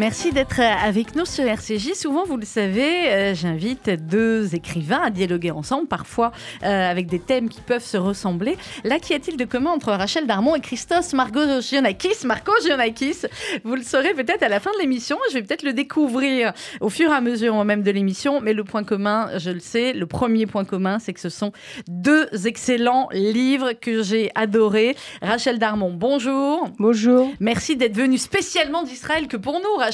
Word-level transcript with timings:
Merci 0.00 0.32
d'être 0.32 0.60
avec 0.60 1.14
nous 1.14 1.26
sur 1.26 1.44
RCJ. 1.44 1.92
Souvent, 1.92 2.24
vous 2.24 2.38
le 2.38 2.46
savez, 2.46 3.10
euh, 3.10 3.34
j'invite 3.34 3.90
deux 3.90 4.54
écrivains 4.54 5.02
à 5.02 5.10
dialoguer 5.10 5.50
ensemble, 5.50 5.88
parfois 5.88 6.32
euh, 6.62 6.90
avec 6.90 7.06
des 7.06 7.18
thèmes 7.18 7.50
qui 7.50 7.60
peuvent 7.60 7.84
se 7.84 7.98
ressembler. 7.98 8.56
Là, 8.82 8.98
qu'y 8.98 9.12
a-t-il 9.12 9.36
de 9.36 9.44
commun 9.44 9.72
entre 9.72 9.92
Rachel 9.92 10.26
Darmon 10.26 10.56
et 10.56 10.60
Christos 10.60 11.12
Margos 11.12 11.60
Gionakis 11.60 12.24
Marco 12.24 12.50
Gionakis, 12.66 13.26
vous 13.62 13.74
le 13.74 13.82
saurez 13.82 14.14
peut-être 14.14 14.42
à 14.42 14.48
la 14.48 14.58
fin 14.58 14.70
de 14.72 14.78
l'émission. 14.78 15.18
Je 15.28 15.34
vais 15.34 15.42
peut-être 15.42 15.64
le 15.64 15.74
découvrir 15.74 16.54
au 16.80 16.88
fur 16.88 17.10
et 17.10 17.14
à 17.14 17.20
mesure 17.20 17.62
même 17.66 17.82
de 17.82 17.90
l'émission. 17.90 18.40
Mais 18.40 18.54
le 18.54 18.64
point 18.64 18.84
commun, 18.84 19.28
je 19.36 19.50
le 19.50 19.60
sais, 19.60 19.92
le 19.92 20.06
premier 20.06 20.46
point 20.46 20.64
commun, 20.64 20.98
c'est 20.98 21.12
que 21.12 21.20
ce 21.20 21.28
sont 21.28 21.52
deux 21.88 22.26
excellents 22.46 23.10
livres 23.12 23.72
que 23.74 24.02
j'ai 24.02 24.30
adorés. 24.34 24.96
Rachel 25.20 25.58
Darmon, 25.58 25.92
bonjour. 25.92 26.70
Bonjour. 26.78 27.30
Merci 27.38 27.76
d'être 27.76 27.94
venue 27.94 28.16
spécialement 28.16 28.82
d'Israël 28.82 29.28
que 29.28 29.36
pour 29.36 29.60
nous, 29.60 29.76
Rachel. 29.76 29.89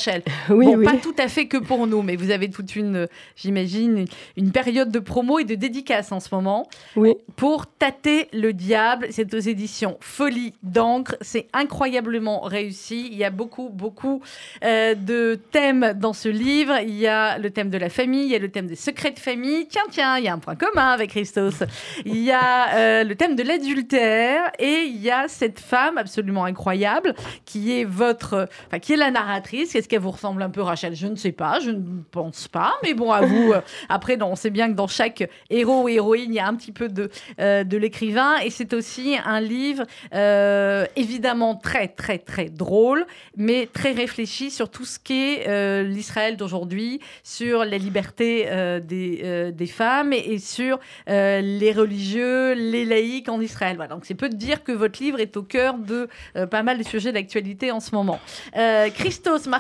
Oui, 0.51 0.67
bon, 0.67 0.77
oui. 0.77 0.85
pas 0.85 0.97
tout 0.97 1.15
à 1.19 1.29
fait 1.29 1.47
que 1.47 1.57
pour 1.57 1.87
nous, 1.87 2.03
mais 2.03 2.17
vous 2.17 2.31
avez 2.31 2.51
toute 2.51 2.77
une, 2.77 3.09
j'imagine, 3.37 4.07
une 4.37 4.53
période 4.53 4.91
de 4.91 4.99
promo 4.99 5.39
et 5.39 5.45
de 5.45 5.55
dédicace 5.55 6.13
en 6.13 6.21
ce 6.21 6.35
moment. 6.35 6.69
Oui. 6.97 7.15
Pour 7.37 7.67
tâter 7.67 8.29
le 8.33 8.53
diable, 8.53 9.09
c'est 9.11 9.33
aux 9.35 9.39
éditions 9.39 9.97
Folie 10.01 10.55
d'encre. 10.63 11.17
C'est 11.21 11.49
incroyablement 11.53 12.41
réussi. 12.41 13.09
Il 13.11 13.17
y 13.17 13.25
a 13.25 13.31
beaucoup, 13.31 13.69
beaucoup 13.69 14.23
euh, 14.65 14.95
de 14.95 15.39
thèmes 15.51 15.95
dans 15.95 16.13
ce 16.13 16.29
livre. 16.29 16.75
Il 16.83 16.95
y 16.95 17.07
a 17.07 17.39
le 17.39 17.51
thème 17.51 17.71
de 17.71 17.79
la 17.79 17.89
famille, 17.89 18.25
il 18.25 18.31
y 18.31 18.37
a 18.37 18.39
le 18.39 18.51
thème 18.51 18.67
des 18.67 18.77
secrets 18.77 19.11
de 19.11 19.19
famille. 19.19 19.67
Tiens, 19.69 19.83
tiens, 19.91 20.19
il 20.19 20.25
y 20.25 20.29
a 20.29 20.33
un 20.33 20.39
point 20.39 20.57
commun 20.57 20.91
avec 20.91 21.11
Christos. 21.11 21.63
Il 22.05 22.19
y 22.19 22.33
a 22.33 22.75
euh, 22.75 23.05
le 23.05 23.15
thème 23.15 23.37
de 23.37 23.43
l'adultère 23.43 24.51
et 24.59 24.85
il 24.87 25.01
y 25.01 25.11
a 25.11 25.29
cette 25.29 25.61
femme 25.61 25.99
absolument 25.99 26.45
incroyable 26.45 27.15
qui 27.45 27.79
est 27.79 27.85
votre, 27.85 28.49
enfin, 28.67 28.79
qui 28.79 28.93
est 28.93 28.97
la 28.97 29.11
narratrice. 29.11 29.75
Est-ce 29.87 29.91
qu'elle 29.93 30.01
vous 30.01 30.11
ressemble 30.11 30.43
un 30.43 30.51
peu, 30.51 30.63
Rachel? 30.63 30.97
Je 30.97 31.07
ne 31.07 31.15
sais 31.15 31.31
pas, 31.31 31.61
je 31.61 31.71
ne 31.71 32.03
pense 32.11 32.49
pas, 32.49 32.73
mais 32.83 32.93
bon, 32.93 33.13
à 33.13 33.21
vous. 33.21 33.53
euh, 33.53 33.61
après, 33.89 34.17
non, 34.17 34.33
on 34.33 34.35
sait 34.35 34.51
bien 34.51 34.67
que 34.67 34.73
dans 34.75 34.89
chaque 34.89 35.31
héros 35.49 35.85
ou 35.85 35.89
héroïne, 35.89 36.33
il 36.33 36.35
y 36.35 36.41
a 36.41 36.49
un 36.49 36.57
petit 36.57 36.73
peu 36.73 36.89
de, 36.89 37.09
euh, 37.39 37.63
de 37.63 37.77
l'écrivain 37.77 38.37
et 38.39 38.51
c'est 38.51 38.75
aussi 38.75 39.17
un 39.25 39.41
livre 39.41 39.85
euh, 40.13 40.87
évidemment 40.97 41.55
très, 41.55 41.87
très, 41.87 42.19
très 42.19 42.47
drôle, 42.47 43.07
mais 43.37 43.69
très 43.73 43.93
réfléchi 43.93 44.51
sur 44.51 44.71
tout 44.71 44.85
ce 44.85 44.99
qu'est 44.99 45.47
euh, 45.47 45.85
l'Israël 45.85 46.37
d'aujourd'hui, 46.37 46.99
sur 47.23 47.65
la 47.65 47.79
liberté 47.79 48.47
euh, 48.49 48.81
des, 48.81 49.53
des 49.53 49.67
femmes 49.67 50.13
et, 50.13 50.33
et 50.33 50.39
sur 50.41 50.81
les 51.07 51.73
religieux, 51.73 52.55
les 52.55 52.85
laïcs 52.85 53.29
en 53.29 53.41
Israël. 53.41 53.77
Voilà, 53.77 53.95
donc 53.95 54.05
c'est 54.05 54.17
peu 54.17 54.29
de 54.29 54.35
dire 54.35 54.65
que 54.65 54.73
votre 54.73 55.01
livre 55.01 55.21
est 55.21 55.37
au 55.37 55.45
cœur 55.45 55.79
de 55.79 56.09
pas 56.51 56.65
mal 56.65 56.77
de 56.77 56.83
sujets 56.83 57.13
d'actualité 57.13 57.71
en 57.71 57.79
ce 57.79 57.95
moment. 57.95 58.19
Euh, 58.57 58.89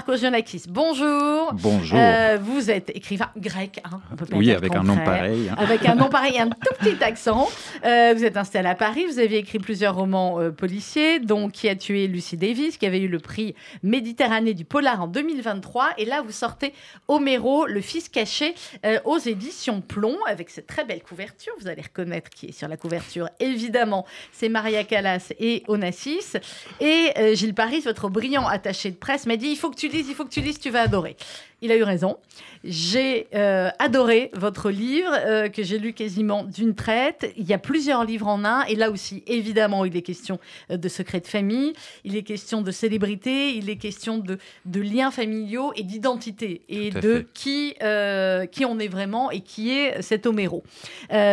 Markos-Giannakis, 0.07 0.67
bonjour. 0.69 1.53
Bonjour. 1.55 1.99
Euh, 1.99 2.39
vous 2.41 2.71
êtes 2.71 2.91
écrivain 2.95 3.29
grec, 3.37 3.81
hein, 3.85 4.01
on 4.13 4.15
peut 4.15 4.25
pas 4.25 4.37
oui, 4.37 4.45
dire 4.45 4.59
avec 4.59 4.73
un 4.73 4.85
nom 4.85 4.97
pareil. 4.97 5.49
hein. 5.49 5.57
Avec 5.59 5.85
un 5.85 5.97
nom 5.97 6.09
pareil, 6.09 6.39
un 6.39 6.49
tout 6.51 6.75
petit 6.79 7.03
accent. 7.03 7.49
Euh, 7.85 8.15
vous 8.17 8.25
êtes 8.25 8.37
installé 8.37 8.69
à 8.69 8.77
Paris, 8.77 9.05
vous 9.05 9.19
avez 9.19 9.39
écrit 9.39 9.59
plusieurs 9.59 9.97
romans 9.97 10.39
euh, 10.39 10.53
policiers, 10.53 11.19
dont 11.19 11.49
Qui 11.49 11.69
a 11.69 11.75
tué 11.75 12.07
Lucie 12.07 12.37
Davis, 12.37 12.77
qui 12.77 12.87
avait 12.87 13.01
eu 13.01 13.09
le 13.09 13.19
prix 13.19 13.57
Méditerranée 13.83 14.55
du 14.55 14.65
Polar 14.65 15.03
en 15.03 15.09
2023. 15.09 15.89
Et 15.99 16.05
là, 16.05 16.23
vous 16.23 16.31
sortez 16.31 16.73
Homero, 17.09 17.67
Le 17.67 17.81
Fils 17.81 18.09
caché, 18.09 18.55
aux 19.05 19.19
éditions 19.19 19.81
Plomb, 19.81 20.19
avec 20.29 20.51
cette 20.51 20.69
très 20.69 20.85
belle 20.85 21.03
couverture. 21.03 21.53
Vous 21.61 21.67
allez 21.67 21.83
reconnaître 21.83 22.31
qui 22.31 22.47
est 22.47 22.53
sur 22.53 22.69
la 22.69 22.77
couverture, 22.77 23.29
évidemment. 23.41 24.07
C'est 24.31 24.49
Maria 24.49 24.85
Callas 24.85 25.33
et 25.41 25.65
Onassis. 25.67 26.37
Et 26.81 27.13
Gilles 27.35 27.55
Paris, 27.55 27.81
votre 27.81 28.09
brillant 28.09 28.47
attaché 28.47 28.93
de 28.93 28.97
presse, 28.97 29.27
m'a 29.27 29.37
dit 29.37 29.49
il 29.49 29.57
faut 29.57 29.71
que 29.71 29.77
tu 29.77 29.89
lises, 29.97 30.09
il 30.09 30.15
faut 30.15 30.25
que 30.25 30.31
tu 30.31 30.41
lises, 30.41 30.59
tu 30.59 30.71
vas 30.71 30.83
adorer. 30.83 31.17
Il 31.63 31.73
a 31.73 31.77
eu 31.77 31.83
raison. 31.83 32.19
J'ai 32.65 33.29
euh, 33.35 33.71
adoré 33.79 34.31
votre 34.35 34.71
livre 34.71 35.11
euh, 35.13 35.49
que 35.49 35.63
j'ai 35.63 35.79
lu 35.79 35.95
quasiment 35.95 36.45
d'une 36.45 36.75
traite. 36.75 37.33
Il 37.37 37.47
y 37.47 37.55
a 37.55 37.59
plusieurs 37.59 38.05
livres 38.05 38.27
en 38.27 38.45
un. 38.45 38.65
Et 38.65 38.75
là 38.75 38.91
aussi, 38.91 39.23
évidemment, 39.27 39.85
il 39.85 39.97
est 39.97 40.03
question 40.03 40.39
euh, 40.71 40.77
de 40.77 40.89
secrets 40.89 41.21
de 41.21 41.27
famille, 41.27 41.73
il 42.05 42.15
est 42.17 42.23
question 42.23 42.61
de 42.61 42.71
célébrité, 42.71 43.55
il 43.55 43.71
est 43.71 43.77
question 43.77 44.19
de, 44.19 44.39
de 44.67 44.81
liens 44.81 45.11
familiaux 45.11 45.73
et 45.77 45.83
d'identité 45.83 46.63
et 46.69 46.91
de 46.91 47.01
fait. 47.01 47.27
qui, 47.33 47.75
euh, 47.83 48.45
qui 48.47 48.65
on 48.67 48.79
est 48.79 48.89
vraiment 48.89 49.31
et 49.31 49.41
qui 49.41 49.71
est 49.71 50.03
cet 50.03 50.27
Homéro 50.27 50.63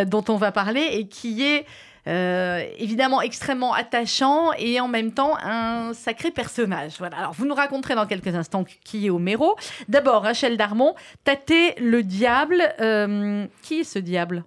dont 0.07 0.23
on 0.29 0.37
va 0.37 0.51
parler 0.51 0.87
et 0.93 1.07
qui 1.07 1.43
est 1.43 1.65
euh, 2.07 2.63
évidemment 2.77 3.21
extrêmement 3.21 3.73
attachant 3.73 4.51
et 4.57 4.79
en 4.79 4.87
même 4.87 5.11
temps 5.11 5.37
un 5.41 5.93
sacré 5.93 6.31
personnage. 6.31 6.95
Voilà. 6.99 7.17
Alors 7.17 7.33
vous 7.33 7.45
nous 7.45 7.55
raconterez 7.55 7.95
dans 7.95 8.05
quelques 8.05 8.35
instants 8.35 8.65
qui 8.83 9.07
est 9.07 9.09
Homéro. 9.09 9.55
D'abord, 9.87 10.23
Rachel 10.23 10.57
Darmon, 10.57 10.95
tâter 11.23 11.75
le 11.79 12.03
diable. 12.03 12.61
Euh, 12.79 13.45
qui 13.61 13.81
est 13.81 13.83
ce 13.83 13.99
diable? 13.99 14.43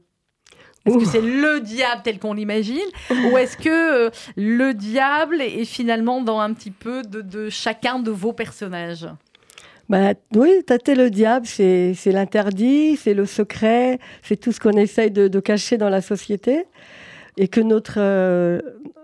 Est-ce 0.84 0.98
que 0.98 1.04
c'est 1.04 1.20
le 1.20 1.60
diable 1.60 2.02
tel 2.04 2.20
qu'on 2.20 2.34
l'imagine? 2.34 2.78
Ou 3.10 3.38
est-ce 3.38 3.56
que 3.56 4.06
euh, 4.06 4.10
le 4.36 4.72
diable 4.72 5.42
est 5.42 5.64
finalement 5.64 6.20
dans 6.22 6.38
un 6.38 6.52
petit 6.52 6.70
peu 6.70 7.02
de, 7.02 7.22
de 7.22 7.50
chacun 7.50 7.98
de 7.98 8.12
vos 8.12 8.32
personnages? 8.32 9.08
Bah, 9.88 10.14
oui, 10.34 10.62
tâter 10.64 10.94
le 10.94 11.10
diable, 11.10 11.46
c'est 11.46 11.94
c'est 11.94 12.12
l'interdit, 12.12 12.96
c'est 12.96 13.14
le 13.14 13.26
secret, 13.26 13.98
c'est 14.22 14.36
tout 14.36 14.52
ce 14.52 14.60
qu'on 14.60 14.76
essaye 14.76 15.10
de, 15.10 15.26
de 15.28 15.40
cacher 15.40 15.76
dans 15.76 15.88
la 15.88 16.02
société 16.02 16.66
et 17.36 17.48
que 17.48 17.60
notre, 17.60 17.98
euh, 17.98 18.60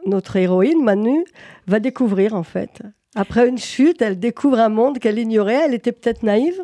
notre 0.06 0.36
héroïne, 0.36 0.82
Manu, 0.82 1.24
va 1.66 1.80
découvrir 1.80 2.34
en 2.34 2.42
fait. 2.42 2.82
Après 3.14 3.48
une 3.48 3.58
chute, 3.58 4.00
elle 4.00 4.18
découvre 4.18 4.58
un 4.58 4.70
monde 4.70 4.98
qu'elle 4.98 5.18
ignorait, 5.18 5.60
elle 5.66 5.74
était 5.74 5.92
peut-être 5.92 6.22
naïve, 6.22 6.62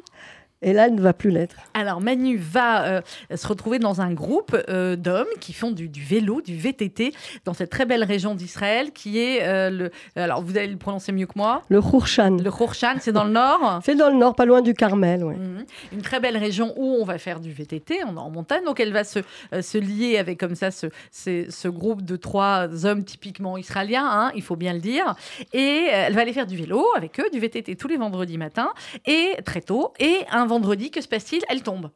et 0.61 0.73
là, 0.73 0.87
elle 0.87 0.95
ne 0.95 1.01
va 1.01 1.13
plus 1.13 1.31
l'être. 1.31 1.57
Alors 1.75 2.01
Manu 2.01 2.37
va 2.37 2.85
euh, 2.85 3.01
se 3.35 3.47
retrouver 3.47 3.79
dans 3.79 4.01
un 4.01 4.13
groupe 4.13 4.57
euh, 4.69 4.97
d'hommes 4.97 5.27
qui 5.41 5.53
font 5.53 5.71
du, 5.71 5.89
du 5.89 6.03
vélo, 6.03 6.41
du 6.41 6.57
VTT, 6.57 7.15
dans 7.45 7.55
cette 7.55 7.71
très 7.71 7.87
belle 7.87 8.03
région 8.03 8.35
d'Israël 8.35 8.93
qui 8.93 9.21
est 9.21 9.47
euh, 9.47 9.71
le... 9.71 9.91
Alors 10.17 10.43
vous 10.43 10.57
allez 10.57 10.67
le 10.67 10.77
prononcer 10.77 11.13
mieux 11.13 11.27
que 11.27 11.37
moi. 11.37 11.63
Le 11.69 11.81
Khourchan. 11.81 12.39
Le 12.43 12.51
Khorshan, 12.51 12.97
c'est 13.01 13.13
dans 13.13 13.25
le 13.25 13.31
nord. 13.31 13.81
C'est 13.85 13.95
dans 13.95 14.11
le 14.11 14.17
nord, 14.17 14.35
pas 14.35 14.47
loin 14.47 14.61
du 14.61 14.75
Carmel. 14.75 15.23
ouais. 15.23 15.37
Mhm. 15.37 15.65
Une 15.93 16.03
très 16.03 16.19
belle 16.19 16.37
région 16.37 16.75
où 16.77 16.97
on 17.01 17.05
va 17.05 17.19
faire 17.19 17.39
du 17.39 17.53
VTT, 17.53 18.01
on 18.07 18.17
est 18.17 18.21
en 18.21 18.31
montagne, 18.31 18.65
donc 18.65 18.81
elle 18.81 18.93
va 18.93 19.05
se, 19.05 19.21
se 19.61 19.79
lier 19.79 20.19
avec 20.19 20.41
comme 20.41 20.57
ça 20.57 20.71
ce, 20.73 20.89
ce, 21.13 21.47
ce 21.49 21.69
groupe 21.69 22.03
de 22.03 22.17
trois 22.17 22.85
hommes 22.85 23.05
typiquement 23.05 23.57
israéliens, 23.57 24.09
hein, 24.11 24.33
il 24.35 24.43
faut 24.43 24.57
bien 24.57 24.73
le 24.73 24.81
dire, 24.81 25.15
et 25.53 25.87
elle 25.91 26.15
va 26.15 26.23
aller 26.23 26.33
faire 26.33 26.47
du 26.47 26.57
vélo 26.57 26.85
avec 26.97 27.21
eux, 27.21 27.27
du 27.33 27.39
VTT 27.39 27.77
tous 27.77 27.89
les 27.89 27.97
vendredis 27.97 28.39
matins, 28.39 28.71
et 29.07 29.37
très 29.45 29.61
tôt, 29.61 29.93
et 30.01 30.17
un 30.31 30.48
vendredi, 30.49 30.91
que 30.91 31.01
se 31.01 31.07
passe-t-il? 31.09 31.43
Elle 31.49 31.63
tombe. 31.63 31.91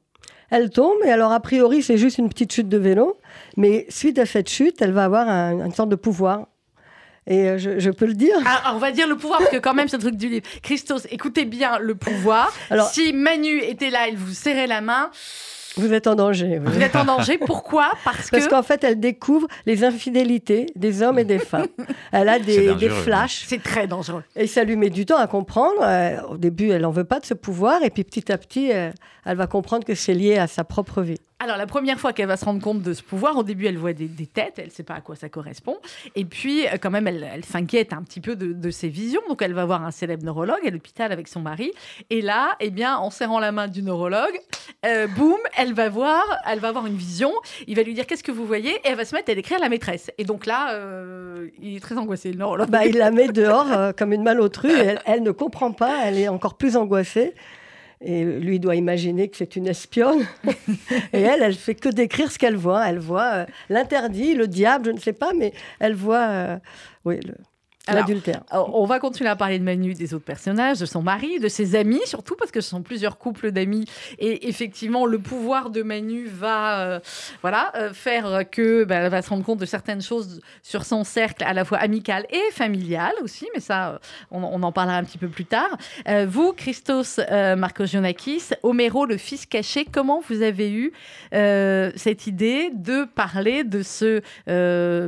Elle 0.51 0.71
tombe, 0.71 0.99
et 1.05 1.11
alors 1.11 1.33
a 1.33 1.41
priori, 1.41 1.83
c'est 1.83 1.97
juste 1.97 2.19
une 2.19 2.29
petite 2.29 2.53
chute 2.53 2.69
de 2.69 2.77
vélo, 2.79 3.17
mais 3.57 3.87
suite 3.89 4.19
à 4.19 4.27
cette 4.27 4.49
chute, 4.51 4.81
elle 4.83 4.93
va 4.93 5.05
avoir 5.05 5.29
un- 5.29 5.65
une 5.67 5.73
sorte 5.75 5.89
de 5.89 5.97
pouvoir. 5.97 6.47
Et 7.27 7.49
euh, 7.49 7.57
je, 7.59 7.79
je 7.79 7.91
peux 7.91 8.05
le 8.07 8.15
dire? 8.15 8.35
Ah, 8.45 8.73
on 8.75 8.79
va 8.79 8.91
dire 8.91 9.07
le 9.09 9.17
pouvoir, 9.17 9.39
parce 9.39 9.51
que 9.51 9.57
quand 9.57 9.75
même, 9.75 9.89
ce 9.89 9.97
truc 9.97 10.17
du 10.17 10.29
livre. 10.29 10.47
Christos, 10.63 11.07
écoutez 11.11 11.45
bien 11.45 11.79
le 11.79 11.95
pouvoir. 11.95 12.53
Alors- 12.69 12.89
si 12.91 13.13
Manu 13.13 13.63
était 13.63 13.91
là, 13.91 14.09
il 14.09 14.17
vous 14.17 14.35
serrait 14.35 14.67
la 14.67 14.81
main, 14.81 15.11
Vous 15.77 15.93
êtes 15.93 16.07
en 16.07 16.15
danger. 16.15 16.59
oui. 16.59 16.73
vous 16.73 16.81
êtes 16.83 16.95
en 16.97 17.05
danger. 17.05 17.39
Pourquoi? 17.39 17.91
Parce 18.05 18.31
que... 18.31 18.37
Parce 18.37 18.49
qu'en 18.49 18.63
fait, 18.63 18.85
elle 18.85 19.01
découvre 19.01 19.47
les 19.67 19.85
infidélités 19.85 20.67
des 20.77 21.03
hommes 21.03 21.19
et 21.19 21.25
des 21.25 21.39
femmes. 21.53 21.67
Elle 22.13 22.29
a 22.29 22.39
des, 22.39 22.75
des 22.75 22.89
flashs 22.91 23.45
C'est 23.47 23.63
très 23.63 23.87
dangereux. 23.87 24.23
et 24.37 24.47
ça 24.47 24.65
lui 24.65 24.77
met 24.77 24.91
du 24.91 25.07
temps 25.07 25.19
à 25.19 25.27
comprendre. 25.27 25.81
Euh, 25.83 26.21
au 26.31 26.37
début, 26.37 26.71
elle 26.71 26.83
n'en 26.83 26.91
veut 26.91 27.05
pas 27.05 27.21
de 27.21 27.27
ce 27.27 27.35
pouvoir 27.35 27.83
et 27.83 27.91
puis 27.91 28.05
petit 28.05 28.31
à 28.31 28.39
petit, 28.39 28.73
euh, 28.73 28.91
elle 29.25 29.37
va 29.37 29.47
comprendre 29.47 29.85
que 29.85 29.95
c'est 29.95 30.15
lié 30.15 30.37
à 30.39 30.47
sa 30.47 30.65
propre 30.65 31.01
vie. 31.03 31.19
Alors, 31.43 31.57
la 31.57 31.67
première 31.67 31.99
fois 31.99 32.13
qu'elle 32.13 32.29
va 32.29 32.37
se 32.37 32.45
rendre 32.45 32.63
compte 32.63 32.83
de 32.83 32.93
ce 32.93 33.03
pouvoir, 33.03 33.37
au 33.37 33.43
début, 33.43 33.67
elle 33.67 33.77
voit 33.77 33.93
des, 33.93 34.07
des 34.07 34.29
têtes, 34.29 34.55
elle 34.59 34.67
ne 34.67 34.71
sait 34.71 34.85
pas 34.85 34.95
à 34.95 35.01
quoi 35.01 35.17
ça 35.17 35.29
correspond. 35.29 35.77
Et 36.15 36.25
puis, 36.25 36.69
euh, 36.69 36.77
quand 36.81 36.93
même, 36.93 37.09
elle, 37.09 37.29
elle 37.35 37.45
s'inquiète 37.45 37.93
un 37.93 38.03
petit 38.05 38.21
peu 38.21 38.37
de, 38.37 38.53
de 38.53 38.71
ses 38.71 38.89
visions. 38.89 39.21
Donc, 39.29 39.43
elle 39.43 39.53
va 39.53 39.65
voir 39.65 39.85
un 39.85 39.91
célèbre 39.91 40.25
neurologue 40.25 40.65
à 40.65 40.71
l'hôpital 40.71 41.11
avec 41.11 41.27
son 41.27 41.41
mari. 41.41 41.73
Et 42.11 42.23
là, 42.23 42.55
eh 42.61 42.71
bien, 42.71 42.97
en 42.97 43.11
serrant 43.11 43.41
la 43.41 43.51
main 43.51 43.67
du 43.67 43.83
neurologue, 43.83 44.39
euh, 44.87 45.09
boum, 45.09 45.39
elle 45.57 45.75
va 45.75 45.89
voir, 45.89 46.23
elle 46.49 46.61
va 46.61 46.69
avoir 46.69 46.87
une 46.87 46.97
vision. 46.97 47.33
Il 47.67 47.75
va 47.75 47.83
lui 47.83 47.95
dire 47.95 48.07
qu'est-ce 48.07 48.23
que 48.23 48.31
vous 48.31 48.47
voyez, 48.47 48.77
et 48.77 48.81
elle 48.85 48.97
va 48.97 49.05
se 49.05 49.13
mettre 49.13 49.33
à 49.33 49.35
décrire 49.35 49.59
la 49.59 49.69
maîtresse. 49.69 50.13
Et 50.19 50.25
donc 50.25 50.47
là, 50.47 50.75
euh, 50.75 51.49
il 51.61 51.77
est 51.77 51.81
très 51.81 51.99
angoissé, 51.99 52.31
le 52.31 52.39
neurologue. 52.39 52.71
Bah, 52.71 52.87
il 52.87 52.97
la 52.99 53.11
met 53.11 53.27
dehors 53.33 53.71
euh, 53.73 53.91
comme 53.93 54.13
une 54.13 54.23
malotru 54.23 54.71
et 54.71 54.85
elle, 54.85 55.03
elle 55.07 55.23
ne 55.25 55.33
comprend 55.33 55.73
pas, 55.73 56.05
elle 56.05 56.19
est 56.19 56.29
encore 56.29 56.55
plus 56.55 56.77
angoissée. 56.77 57.35
Et 58.05 58.25
lui 58.25 58.59
doit 58.59 58.75
imaginer 58.75 59.29
que 59.29 59.37
c'est 59.37 59.55
une 59.57 59.69
espionne. 59.69 60.27
et 61.13 61.21
elle, 61.21 61.43
elle 61.43 61.55
fait 61.55 61.75
que 61.77 61.89
décrire 61.89 62.31
ce 62.33 62.39
qu'elle 62.39 62.57
voit. 62.57 62.89
Elle 62.89 62.99
voit 62.99 63.33
euh, 63.35 63.47
l'interdit, 63.69 64.35
le 64.35 64.49
diable, 64.49 64.87
je 64.87 64.91
ne 64.91 64.99
sais 64.99 65.13
pas, 65.13 65.33
mais 65.37 65.53
elle 65.79 65.95
voit 65.95 66.27
euh, 66.29 66.59
oui, 67.05 67.21
le- 67.25 67.35
l'adultère. 67.89 68.43
On 68.53 68.85
va 68.85 69.01
continuer 69.01 69.31
à 69.31 69.37
parler 69.37 69.59
de 69.59 69.65
Manu, 69.65 69.95
des 69.95 70.15
autres 70.15 70.25
personnages, 70.25 70.79
de 70.79 70.87
son 70.87 71.03
mari, 71.03 71.41
de 71.41 71.49
ses 71.49 71.75
amis 71.75 72.01
surtout, 72.05 72.37
parce 72.37 72.51
que 72.51 72.61
ce 72.61 72.71
sont 72.71 72.83
plusieurs 72.83 73.19
couples 73.19 73.51
d'amis. 73.51 73.87
Et 74.19 74.49
effectivement, 74.49 75.07
le 75.07 75.19
pouvoir 75.19 75.71
de 75.71 75.83
Manu 75.83 76.27
va 76.27 76.81
euh, 76.81 77.01
voilà, 77.41 77.73
euh, 77.77 77.93
faire 77.93 78.45
que 78.51 78.85
bah, 78.85 78.97
elle 78.97 79.11
va 79.11 79.23
se 79.23 79.31
rendre 79.31 79.45
compte 79.45 79.59
de 79.59 79.67
certaines 79.67 80.03
choses 80.03 80.41
sur 80.63 80.85
son 80.85 81.05
cercle, 81.05 81.43
à 81.45 81.53
la 81.53 81.65
fois 81.65 81.79
amical 81.79 82.27
et 82.31 82.53
familial 82.53 83.13
aussi, 83.23 83.49
mais 83.55 83.61
ça, 83.61 84.01
on, 84.31 84.43
en 84.63 84.73
parlera 84.73 84.97
un 84.97 85.05
petit 85.05 85.19
peu 85.19 85.29
plus 85.29 85.45
tard. 85.45 85.77
Euh, 86.09 86.27
vous, 86.29 86.53
Christos 86.53 87.19
Markos-Gionakis, 87.31 88.51
Homero, 88.63 89.07
le 89.07 89.17
fils 89.17 89.47
caché, 89.47 89.87
comment 89.91 90.23
vous 90.29 90.43
avez 90.43 90.71
eu 90.71 90.93
cette 91.33 92.27
idée 92.27 92.71
de 92.73 93.05
parler 93.05 93.65
de 93.65 93.83
ce 93.83 94.21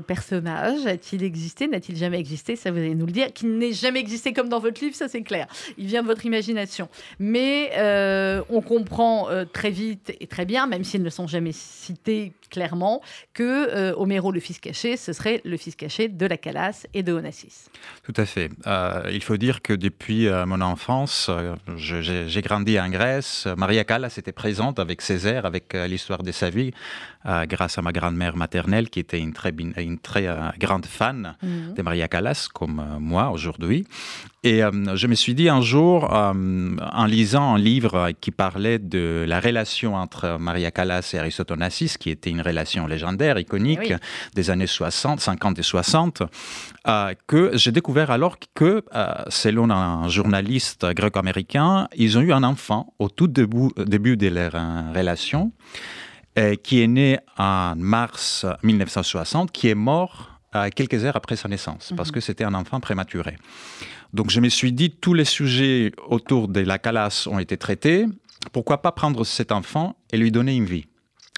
personnage? 0.00 0.87
A-t-il 0.87 1.23
existé? 1.23 1.69
N'a-t-il 1.69 1.97
jamais 1.97 2.19
existé? 2.19 2.56
Ça 2.65 2.71
vous 2.71 2.79
allez 2.79 2.95
nous 2.95 3.05
le 3.05 3.13
dire, 3.13 3.31
qui 3.33 3.45
n'est 3.45 3.75
jamais 3.75 4.01
existé 4.01 4.33
comme 4.33 4.49
dans 4.49 4.59
votre 4.59 4.83
livre, 4.83 4.97
ça 4.97 5.07
c'est 5.07 5.23
clair. 5.23 5.47
Il 5.77 5.87
vient 5.87 6.03
de 6.03 6.07
votre 6.07 6.25
imagination. 6.25 6.89
Mais 7.19 7.73
euh, 7.77 8.43
on 8.49 8.63
comprend 8.63 9.29
euh, 9.29 9.45
très 9.45 9.71
vite 9.71 10.17
et 10.19 10.27
très 10.27 10.47
bien, 10.47 10.67
même 10.67 10.83
s'ils 10.83 11.03
ne 11.03 11.11
sont 11.11 11.27
jamais 11.27 11.53
cités 11.53 12.33
clairement, 12.51 13.03
que 13.35 13.43
euh, 13.43 13.95
Homero, 13.99 14.33
le 14.33 14.41
fils 14.41 14.59
caché, 14.61 14.97
ce 14.97 15.13
serait 15.13 15.43
le 15.45 15.59
fils 15.59 15.77
caché 15.77 16.09
de 16.09 16.25
la 16.25 16.39
Calas 16.39 16.87
et 16.95 17.03
de 17.03 17.13
Onassis. 17.13 17.67
Tout 18.03 18.15
à 18.17 18.25
fait. 18.25 18.51
il 19.13 19.23
faut 19.23 19.37
dire 19.37 19.61
que 19.61 19.75
depuis 19.75 20.29
mon 20.47 20.61
enfance, 20.63 21.31
j'ai 21.77 22.43
grandi 22.43 22.81
en 22.81 22.89
Grèce. 22.89 23.47
Maria 23.59 23.85
Callas 23.85 24.15
était 24.17 24.33
présente 24.33 24.79
avec 24.79 25.03
Césaire, 25.03 25.45
avec 25.45 25.75
l'histoire 25.75 26.23
de 26.23 26.33
sa 26.33 26.49
vie, 26.49 26.73
grâce 27.49 27.79
à 27.79 27.82
ma 27.82 27.93
grand-mère 27.93 28.37
maternelle 28.37 28.91
qui 28.91 29.00
était 29.00 29.19
une 29.19 29.32
très, 29.32 29.53
une 29.79 29.99
très 29.99 30.29
grande 30.59 30.87
fan 30.87 31.37
mhm. 31.43 31.75
de 31.75 31.82
Maria 31.82 32.09
Callas 32.09 32.49
comme 32.53 32.81
euh, 32.81 32.99
moi 32.99 33.31
aujourd'hui. 33.31 33.87
Et 34.43 34.62
euh, 34.62 34.97
je 34.97 35.06
me 35.06 35.15
suis 35.15 35.35
dit 35.35 35.49
un 35.49 35.62
jour, 35.62 36.12
euh, 36.12 36.32
en 36.93 37.06
lisant 37.06 37.55
un 37.55 37.59
livre 37.59 38.11
qui 38.21 38.31
parlait 38.31 38.79
de 38.79 39.25
la 39.26 39.41
relation 39.41 39.94
entre 39.94 40.37
Maria 40.38 40.71
Callas 40.71 41.11
et 41.15 41.19
Aristote 41.19 41.50
Onassis, 41.50 41.97
qui 41.99 42.11
était 42.11 42.31
une 42.31 42.43
relation 42.43 42.87
légendaire, 42.87 43.38
iconique, 43.38 43.94
des 44.35 44.50
années 44.50 44.67
60, 44.67 45.20
50 45.20 45.59
et 45.59 45.62
60, 45.62 46.23
que 47.27 47.56
j'ai 47.56 47.73
découvert 47.73 48.11
alors 48.11 48.37
que, 48.55 48.85
selon 49.29 49.70
un 49.70 50.09
journaliste 50.09 50.85
gréco-américain, 50.85 51.88
ils 51.97 52.19
ont 52.19 52.20
eu 52.20 52.32
un 52.32 52.43
enfant 52.43 52.93
au 52.99 53.09
tout 53.09 53.29
début, 53.29 53.70
début 53.79 54.19
de 54.19 54.29
leur 54.29 54.53
relation, 54.94 55.53
qui 56.63 56.83
est 56.83 56.87
né 56.87 57.19
en 57.39 57.75
mars 57.77 58.47
1960, 58.63 59.53
qui 59.53 59.69
est 59.69 59.75
mort 59.75 60.41
quelques 60.75 61.05
heures 61.05 61.17
après 61.17 61.37
sa 61.37 61.49
naissance, 61.49 61.93
parce 61.97 62.09
mhm. 62.11 62.15
que 62.15 62.21
c'était 62.21 62.45
un 62.45 62.55
enfant 62.55 62.81
prématuré. 62.81 63.37
Donc 64.13 64.31
je 64.31 64.41
me 64.41 64.49
suis 64.49 64.73
dit, 64.73 64.91
tous 64.91 65.15
les 65.15 65.25
sujets 65.25 65.93
autour 66.09 66.49
de 66.49 66.61
la 66.61 66.79
calasse 66.79 67.27
ont 67.27 67.39
été 67.39 67.57
traités, 67.57 68.07
pourquoi 68.53 68.83
pas 68.83 68.93
prendre 68.93 69.25
cet 69.25 69.53
enfant 69.53 69.97
et 70.13 70.17
lui 70.17 70.31
donner 70.31 70.55
une 70.55 70.67
vie? 70.67 70.87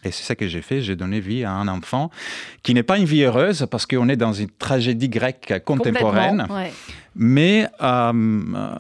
Et 0.06 0.10
c'est 0.10 0.24
ça 0.24 0.34
que 0.34 0.48
j'ai 0.48 0.62
fait, 0.62 0.80
j'ai 0.80 0.96
donné 0.96 1.20
vie 1.20 1.44
à 1.44 1.52
un 1.52 1.68
enfant 1.68 2.10
qui 2.62 2.74
n'est 2.74 2.82
pas 2.82 2.98
une 2.98 3.04
vie 3.04 3.22
heureuse 3.22 3.66
parce 3.70 3.86
qu'on 3.86 4.08
est 4.08 4.16
dans 4.16 4.32
une 4.32 4.48
tragédie 4.48 5.08
grecque 5.08 5.62
contemporaine. 5.64 6.46
Mais 7.18 7.66
euh, 7.82 8.12
euh, 8.12 8.72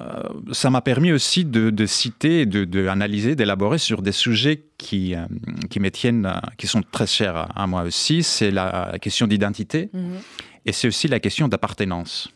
ça 0.52 0.68
m'a 0.68 0.82
permis 0.82 1.10
aussi 1.10 1.44
de, 1.44 1.86
citer, 1.86 2.44
d'analyser, 2.44 3.30
de, 3.30 3.34
d'élaborer 3.34 3.78
sur 3.78 4.02
des 4.02 4.12
sujets 4.12 4.62
qui, 4.76 5.14
euh, 5.14 5.24
qui 5.70 5.80
me 5.80 5.90
tiennent, 5.90 6.30
qui 6.58 6.66
sont 6.66 6.82
très 6.82 7.06
chers 7.06 7.48
à, 7.54 7.66
moi 7.66 7.82
aussi. 7.82 8.22
C'est 8.22 8.50
la 8.50 8.96
question 9.00 9.26
d'identité 9.26 9.88
mhm. 9.94 10.18
et 10.66 10.72
c'est 10.72 10.86
aussi 10.86 11.08
la 11.08 11.18
question 11.18 11.48
d'appartenance. 11.48 12.28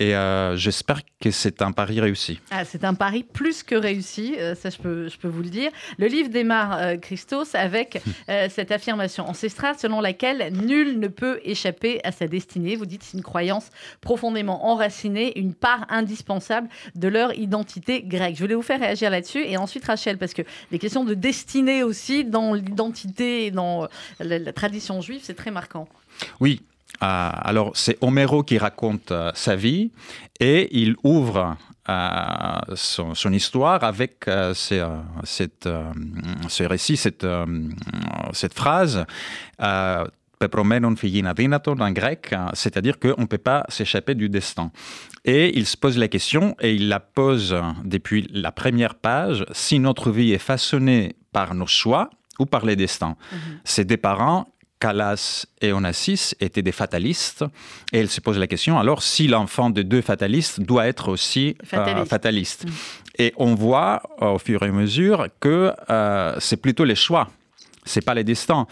Et 0.00 0.14
euh, 0.14 0.56
j'espère 0.56 1.00
que 1.20 1.32
c'est 1.32 1.60
un 1.60 1.72
pari 1.72 2.00
réussi. 2.00 2.38
Ah, 2.52 2.64
c'est 2.64 2.84
un 2.84 2.94
pari 2.94 3.24
plus 3.24 3.64
que 3.64 3.74
réussi, 3.74 4.36
euh, 4.38 4.54
ça 4.54 4.70
je 4.70 4.78
peux, 4.78 5.08
je 5.08 5.18
peux 5.18 5.26
vous 5.26 5.42
le 5.42 5.48
dire. 5.48 5.72
Le 5.98 6.06
livre 6.06 6.28
démarre, 6.28 6.78
euh, 6.78 6.96
Christos, 6.96 7.54
avec 7.54 8.00
cette 8.48 8.70
affirmation 8.70 9.28
ancestrale 9.28 9.76
selon 9.78 10.00
laquelle 10.00 10.52
nul 10.52 11.00
ne 11.00 11.08
peut 11.08 11.40
échapper 11.42 12.00
à 12.04 12.12
sa 12.12 12.28
destinée. 12.28 12.76
Vous 12.76 12.86
dites 12.86 13.02
c'est 13.02 13.16
une 13.16 13.24
croyance 13.24 13.70
profondément 14.00 14.66
enracinée, 14.66 15.36
une 15.38 15.54
part 15.54 15.86
indispensable 15.88 16.68
de 16.94 17.08
leur 17.08 17.34
identité 17.34 18.02
grecque. 18.02 18.36
Je 18.36 18.40
voulais 18.42 18.54
vous 18.54 18.62
faire 18.62 18.80
réagir 18.80 19.10
là-dessus. 19.10 19.42
Et 19.44 19.56
ensuite, 19.56 19.84
Rachel, 19.84 20.18
parce 20.18 20.34
que 20.34 20.42
les 20.70 20.78
questions 20.78 21.04
de 21.04 21.14
destinée 21.14 21.82
aussi 21.82 22.24
dans 22.24 22.54
l'identité 22.54 23.46
et 23.46 23.50
dans 23.50 23.88
la 24.20 24.52
tradition 24.52 25.00
juive, 25.00 25.20
c'est 25.24 25.34
très 25.34 25.50
marquant. 25.50 25.88
Oui, 26.40 26.62
alors, 27.00 27.72
c'est 27.74 27.96
Homero 28.00 28.42
qui 28.42 28.58
raconte 28.58 29.12
euh, 29.12 29.30
sa 29.34 29.56
vie 29.56 29.92
et 30.40 30.68
il 30.78 30.96
ouvre 31.04 31.56
euh, 31.88 32.58
son, 32.74 33.32
histoire 33.32 33.84
avec 33.84 34.26
cette, 34.54 35.68
ce 36.48 36.62
récit, 36.64 36.96
cette, 36.96 37.26
cette 38.32 38.54
phrase. 38.54 39.04
Pepromenon 40.38 40.94
figina 40.94 41.34
dinaton 41.34 41.80
en 41.80 41.90
grec, 41.90 42.34
c'est-à-dire 42.52 42.98
qu'on 42.98 43.22
ne 43.22 43.26
peut 43.26 43.38
pas 43.38 43.64
s'échapper 43.68 44.14
du 44.14 44.28
destin. 44.28 44.70
Et 45.24 45.56
il 45.58 45.66
se 45.66 45.76
pose 45.76 45.98
la 45.98 46.08
question, 46.08 46.54
et 46.60 46.74
il 46.74 46.88
la 46.88 47.00
pose 47.00 47.56
depuis 47.84 48.28
la 48.32 48.52
première 48.52 48.94
page, 48.94 49.44
si 49.52 49.80
notre 49.80 50.10
vie 50.12 50.32
est 50.32 50.38
façonnée 50.38 51.16
par 51.32 51.54
nos 51.54 51.66
choix 51.66 52.10
ou 52.38 52.46
par 52.46 52.64
les 52.64 52.76
destins. 52.76 53.16
Mm-hmm. 53.32 53.36
C'est 53.64 53.84
des 53.84 53.96
parents 53.96 54.46
Calas 54.80 55.46
et 55.60 55.72
Onassis 55.72 56.34
étaient 56.40 56.62
des 56.62 56.72
fatalistes. 56.72 57.44
Et 57.92 57.98
elle 57.98 58.08
se 58.08 58.20
pose 58.20 58.38
la 58.38 58.46
question, 58.46 58.78
alors 58.78 59.02
si 59.02 59.28
l'enfant 59.28 59.70
de 59.70 59.82
deux 59.82 60.02
fatalistes 60.02 60.60
doit 60.60 60.86
être 60.86 61.08
aussi 61.08 61.56
euh, 61.74 62.04
fataliste, 62.04 62.66
mm. 62.66 62.70
Et 63.18 63.34
on 63.36 63.54
voit 63.54 64.02
au 64.20 64.38
fur 64.38 64.62
et 64.62 64.68
à 64.68 64.70
mesure 64.70 65.26
que 65.40 65.72
euh, 65.90 66.36
c'est 66.38 66.56
plutôt 66.56 66.84
les 66.84 66.94
choix 66.94 67.28
c'est 67.88 68.04
pas 68.04 68.14
les 68.14 68.24
destins 68.24 68.66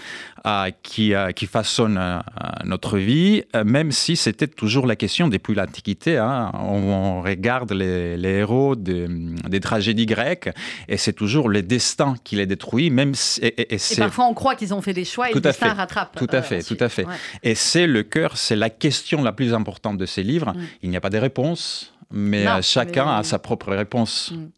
euh, 0.47 0.71
qui, 0.83 1.15
euh, 1.15 1.33
qui 1.33 1.47
façonnent 1.47 1.99
euh, 1.99 2.19
notre 2.65 2.99
vie, 2.99 3.43
même 3.65 3.93
si 3.93 4.17
c'était 4.17 4.47
toujours 4.47 4.87
la 4.87 4.97
question 4.97 5.29
depuis 5.29 5.55
l'Antiquité. 5.55 6.19
Hein. 6.19 6.53
On, 6.55 7.23
regarde 7.23 7.73
les, 7.73 8.17
héros 8.23 8.77
des 8.77 9.61
tragédies 9.61 10.07
grecques 10.07 10.51
et 10.89 10.97
c'est 10.97 11.13
toujours 11.13 11.49
le 11.49 11.63
destin 11.63 12.15
qui 12.25 12.37
les 12.37 12.47
détruit, 12.47 12.91
même 12.91 13.15
et, 13.43 13.79
parfois 13.97 14.27
on 14.27 14.35
croit 14.35 14.55
qu'ils 14.55 14.75
ont 14.75 14.83
fait 14.83 14.93
des 14.93 15.05
choix 15.05 15.31
et 15.31 15.35
le 15.35 15.41
destin 15.41 15.73
rattrape. 15.73 16.17
Tout 16.17 16.29
à 16.31 16.43
fait, 16.43 16.63
tout 16.63 16.77
à 16.81 16.89
fait. 16.89 17.07
Et 17.43 17.55
c'est 17.55 17.87
le 17.87 18.03
cœur, 18.03 18.37
c'est 18.37 18.57
la 18.57 18.71
question 18.71 19.23
la 19.23 19.33
plus 19.33 19.55
importante 19.55 19.99
de 19.99 20.07
ces 20.07 20.23
livres. 20.23 20.53
Mm. 20.53 20.61
Il 20.83 20.91
n'y 20.91 20.97
a 20.97 21.01
pas 21.01 21.11
de 21.11 21.19
réponse 21.19 21.96
mais 22.11 22.47
chacun 22.63 23.09
a 23.09 23.23
sa 23.23 23.39
propre 23.39 23.75
réponse. 23.75 24.33
Mm. 24.33 24.49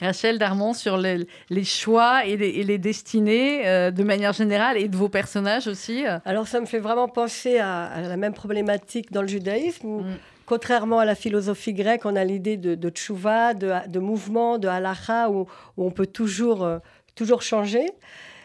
Rachel 0.00 0.38
Darmon, 0.38 0.74
sur 0.74 0.98
les, 0.98 1.26
choix 1.64 2.26
et 2.26 2.36
les, 2.36 2.78
destinées 2.78 3.66
euh, 3.66 3.90
de 3.90 4.02
manière 4.02 4.32
générale 4.32 4.76
et 4.76 4.88
de 4.88 4.96
vos 4.96 5.08
personnages 5.08 5.66
aussi 5.66 6.06
euh. 6.06 6.18
Alors 6.26 6.46
ça 6.48 6.60
me 6.60 6.66
fait 6.66 6.80
vraiment 6.80 7.08
penser 7.08 7.58
à, 7.58 8.02
la 8.02 8.16
même 8.16 8.34
problématique 8.34 9.10
dans 9.10 9.22
le 9.22 9.28
judaïsme. 9.28 9.88
Mm. 9.88 10.16
Contrairement 10.44 11.00
à 11.00 11.04
la 11.04 11.14
philosophie 11.14 11.72
grecque, 11.72 12.02
on 12.04 12.14
a 12.14 12.24
l'idée 12.24 12.56
de, 12.56 12.74
de 12.74 12.88
tchouva, 12.88 13.54
de, 13.54 13.98
mouvement, 13.98 14.58
de 14.58 14.68
halacha, 14.68 15.28
où, 15.30 15.46
on 15.76 15.90
peut 15.90 16.06
toujours, 16.06 16.62
euh, 16.62 16.78
toujours 17.16 17.42
changer. 17.42 17.86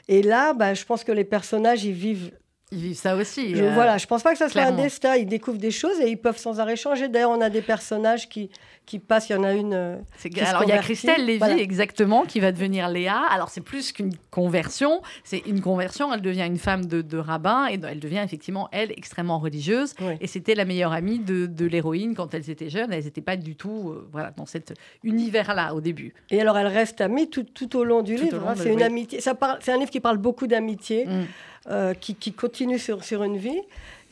Et 0.08 0.24
là, 0.24 0.54
bah, 0.54 0.74
je 0.74 0.84
pense 0.84 1.04
que 1.04 1.12
les 1.12 1.24
personnages, 1.24 1.84
ils 1.84 1.94
vivent 1.94 2.32
ils 2.72 2.80
vivent 2.80 2.98
ça 2.98 3.16
aussi. 3.16 3.54
Je, 3.56 3.64
voilà, 3.66 3.98
je 3.98 4.08
pense 4.08 4.24
pas 4.24 4.32
que 4.32 4.38
ça 4.38 4.48
soit 4.48 4.62
un 4.62 4.72
destin. 4.72 5.16
Ils 5.16 5.26
découvrent 5.26 5.58
des 5.58 5.72
choses 5.72 6.00
et 6.00 6.10
ils 6.10 6.18
peuvent 6.18 6.38
sans 6.38 6.60
arrêt 6.60 6.78
changer. 6.78 7.10
D'ailleurs, 7.10 7.32
on 7.32 7.42
a 7.42 7.50
des 7.50 7.62
personnages 7.62 8.30
qui, 8.30 8.50
qui 8.92 9.00
passent. 9.00 9.30
Il 9.30 9.34
y 9.34 9.36
en 9.36 9.44
a 9.44 9.54
une. 9.54 9.74
Euh, 9.74 9.96
alors, 10.42 10.64
il 10.64 10.70
y 10.70 10.74
a 10.74 10.80
Christelle 10.80 11.26
Lévy, 11.26 11.60
exactement, 11.60 12.26
qui 12.26 12.42
va 12.42 12.52
devenir 12.52 12.90
Léa. 12.90 13.22
Alors, 13.30 13.48
c'est 13.48 13.62
plus 13.62 13.94
qu'une 13.94 14.12
conversion. 14.32 15.02
C'est 15.24 15.42
une 15.46 15.62
conversion. 15.62 16.14
Elle 16.14 16.22
devient 16.22 16.46
une 16.46 16.58
femme 16.58 16.86
de, 16.86 17.18
rabbin 17.18 17.68
et 17.70 17.80
elle 17.82 18.02
devient 18.02 18.22
effectivement, 18.24 18.68
elle, 18.74 18.92
extrêmement 18.92 19.40
religieuse. 19.40 19.94
Et 20.20 20.28
c'était 20.28 20.56
la 20.56 20.66
meilleure 20.66 20.92
amie 20.92 21.20
de, 21.20 21.46
de 21.46 21.66
l'héroïne 21.66 22.16
quand 22.16 22.34
elles 22.34 22.50
étaient 22.50 22.70
jeunes. 22.70 22.92
Elles 22.92 23.06
n'étaient 23.06 23.22
pas 23.22 23.38
du 23.38 23.56
tout 23.56 23.92
euh, 23.92 24.10
voilà, 24.12 24.32
dans 24.32 24.46
cet 24.46 24.74
univers-là 25.04 25.74
au 25.74 25.80
début. 25.80 26.14
Et 26.30 26.42
alors, 26.42 26.58
elle 26.58 26.68
reste 26.68 27.00
amie 27.00 27.30
tout, 27.30 27.44
tout 27.44 27.78
au 27.78 27.86
long 27.86 28.02
du 28.02 28.16
livre. 28.16 28.46
Hein. 28.46 28.56
c'est 28.58 28.74
une 28.74 28.84
amitié. 28.84 29.22
Ça 29.22 29.36
parle, 29.36 29.60
c'est 29.62 29.72
un 29.72 29.78
livre 29.78 29.92
qui 29.92 30.02
parle 30.02 30.18
beaucoup 30.18 30.48
d'amitié. 30.48 31.06
Mm. 31.06 31.26
Euh, 31.70 31.94
qui, 31.94 32.34
continue 32.34 32.80
sur, 32.80 33.04
sur 33.04 33.22
une 33.22 33.38
vie. 33.38 33.62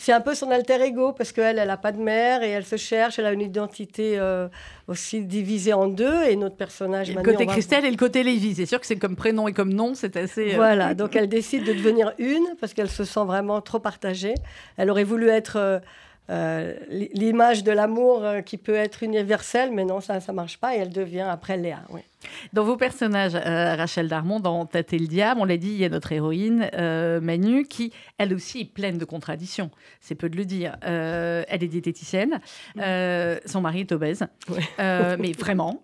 C'est 0.01 0.13
un 0.13 0.21
peu 0.21 0.33
son 0.33 0.49
alter 0.49 0.81
ego 0.81 1.11
parce 1.11 1.33
qu'elle, 1.33 1.59
elle 1.59 1.67
n'a 1.67 1.75
pas 1.75 1.91
de 1.91 2.01
mère 2.01 2.41
et 2.41 2.49
elle 2.49 2.65
se 2.65 2.77
cherche, 2.77 3.19
elle 3.19 3.25
a 3.25 3.33
une 3.33 3.41
identité 3.41 4.17
euh, 4.17 4.47
aussi 4.87 5.25
divisée 5.25 5.73
en 5.73 5.87
deux 5.87 6.23
et 6.23 6.37
notre 6.37 6.55
personnage... 6.55 7.13
le 7.13 7.21
côté 7.21 7.45
Christelle 7.45 7.83
et 7.83 7.91
le 7.91 7.97
côté 7.97 8.23
Lévi, 8.23 8.55
c'est 8.55 8.65
sûr 8.65 8.79
que 8.79 8.85
c'est 8.85 8.95
comme 8.95 9.17
prénom 9.17 9.49
et 9.49 9.53
comme 9.53 9.73
nom, 9.73 9.95
c'est 9.95 10.15
assez... 10.15 10.53
Euh, 10.53 10.55
voilà, 10.55 10.93
donc 10.93 11.17
elle 11.17 11.27
décide 11.27 11.65
de 11.65 11.73
devenir 11.73 12.13
une 12.17 12.45
parce 12.61 12.73
qu'elle 12.73 12.89
se 12.89 13.03
sent 13.03 13.25
vraiment 13.25 13.59
trop 13.59 13.79
partagée. 13.79 14.35
Elle 14.77 14.89
aurait 14.89 15.03
voulu 15.03 15.27
être 15.27 15.81
euh, 16.29 16.73
l'image 16.89 17.65
de 17.65 17.73
l'amour 17.73 18.23
qui 18.45 18.57
peut 18.57 18.75
être 18.75 19.03
universelle, 19.03 19.71
mais 19.73 19.83
non, 19.83 19.99
ça 19.99 20.19
ne 20.25 20.33
marche 20.33 20.59
pas 20.59 20.77
et 20.77 20.79
elle 20.79 20.93
devient 20.93 21.27
après 21.29 21.57
Léa. 21.57 21.81
Oui. 21.89 22.01
Dans 22.53 22.63
vos 22.63 22.77
personnages, 22.77 23.35
euh, 23.35 23.75
Rachel 23.75 24.07
Darmon, 24.07 24.39
dans 24.39 24.65
Tâter 24.65 24.97
le 24.97 25.07
diable, 25.07 25.39
on 25.41 25.45
l'a 25.45 25.57
dit, 25.57 25.69
il 25.69 25.77
y 25.77 25.85
a 25.85 25.89
notre 25.89 26.11
héroïne, 26.11 26.69
euh, 26.73 27.21
Manu, 27.21 27.63
qui, 27.63 27.93
elle 28.17 28.33
aussi, 28.33 28.61
est 28.61 28.65
pleine 28.65 28.97
de 28.97 29.05
contradictions. 29.05 29.71
C'est 30.01 30.15
peu 30.15 30.29
de 30.29 30.35
le 30.35 30.45
dire. 30.45 30.75
Euh, 30.83 31.43
elle 31.47 31.63
est 31.63 31.67
diététicienne. 31.67 32.41
son 32.75 33.61
mari 33.61 33.81
est 33.81 33.91
obèse. 33.91 34.25
mais 34.77 35.31
vraiment. 35.37 35.83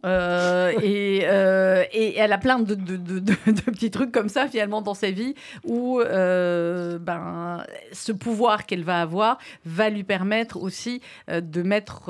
Et, 0.81 1.17
et, 1.19 2.17
elle 2.17 2.33
a 2.33 2.37
plein 2.37 2.59
de, 2.59 2.75
de, 2.75 2.97
de, 2.97 3.61
petits 3.71 3.91
trucs 3.91 4.11
comme 4.11 4.29
ça, 4.29 4.47
finalement, 4.47 4.81
dans 4.81 4.93
sa 4.93 5.11
vie, 5.11 5.35
où 5.63 6.01
ben, 6.01 7.63
ce 7.91 8.11
pouvoir 8.11 8.65
qu'elle 8.65 8.83
va 8.83 9.01
avoir 9.01 9.37
va 9.65 9.89
lui 9.89 10.03
permettre 10.03 10.57
aussi 10.57 11.01
de 11.29 11.61
mettre, 11.61 12.09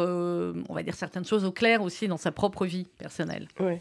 on 0.70 0.74
va 0.74 0.84
dire, 0.84 0.96
certaines 0.96 1.26
choses 1.26 1.46
au 1.46 1.52
clair 1.52 1.82
aussi 1.82 2.08
dans 2.08 2.18
sa 2.18 2.32
propre 2.32 2.66
vie 2.66 2.88
personnelle. 2.98 3.48
Oui. 3.60 3.80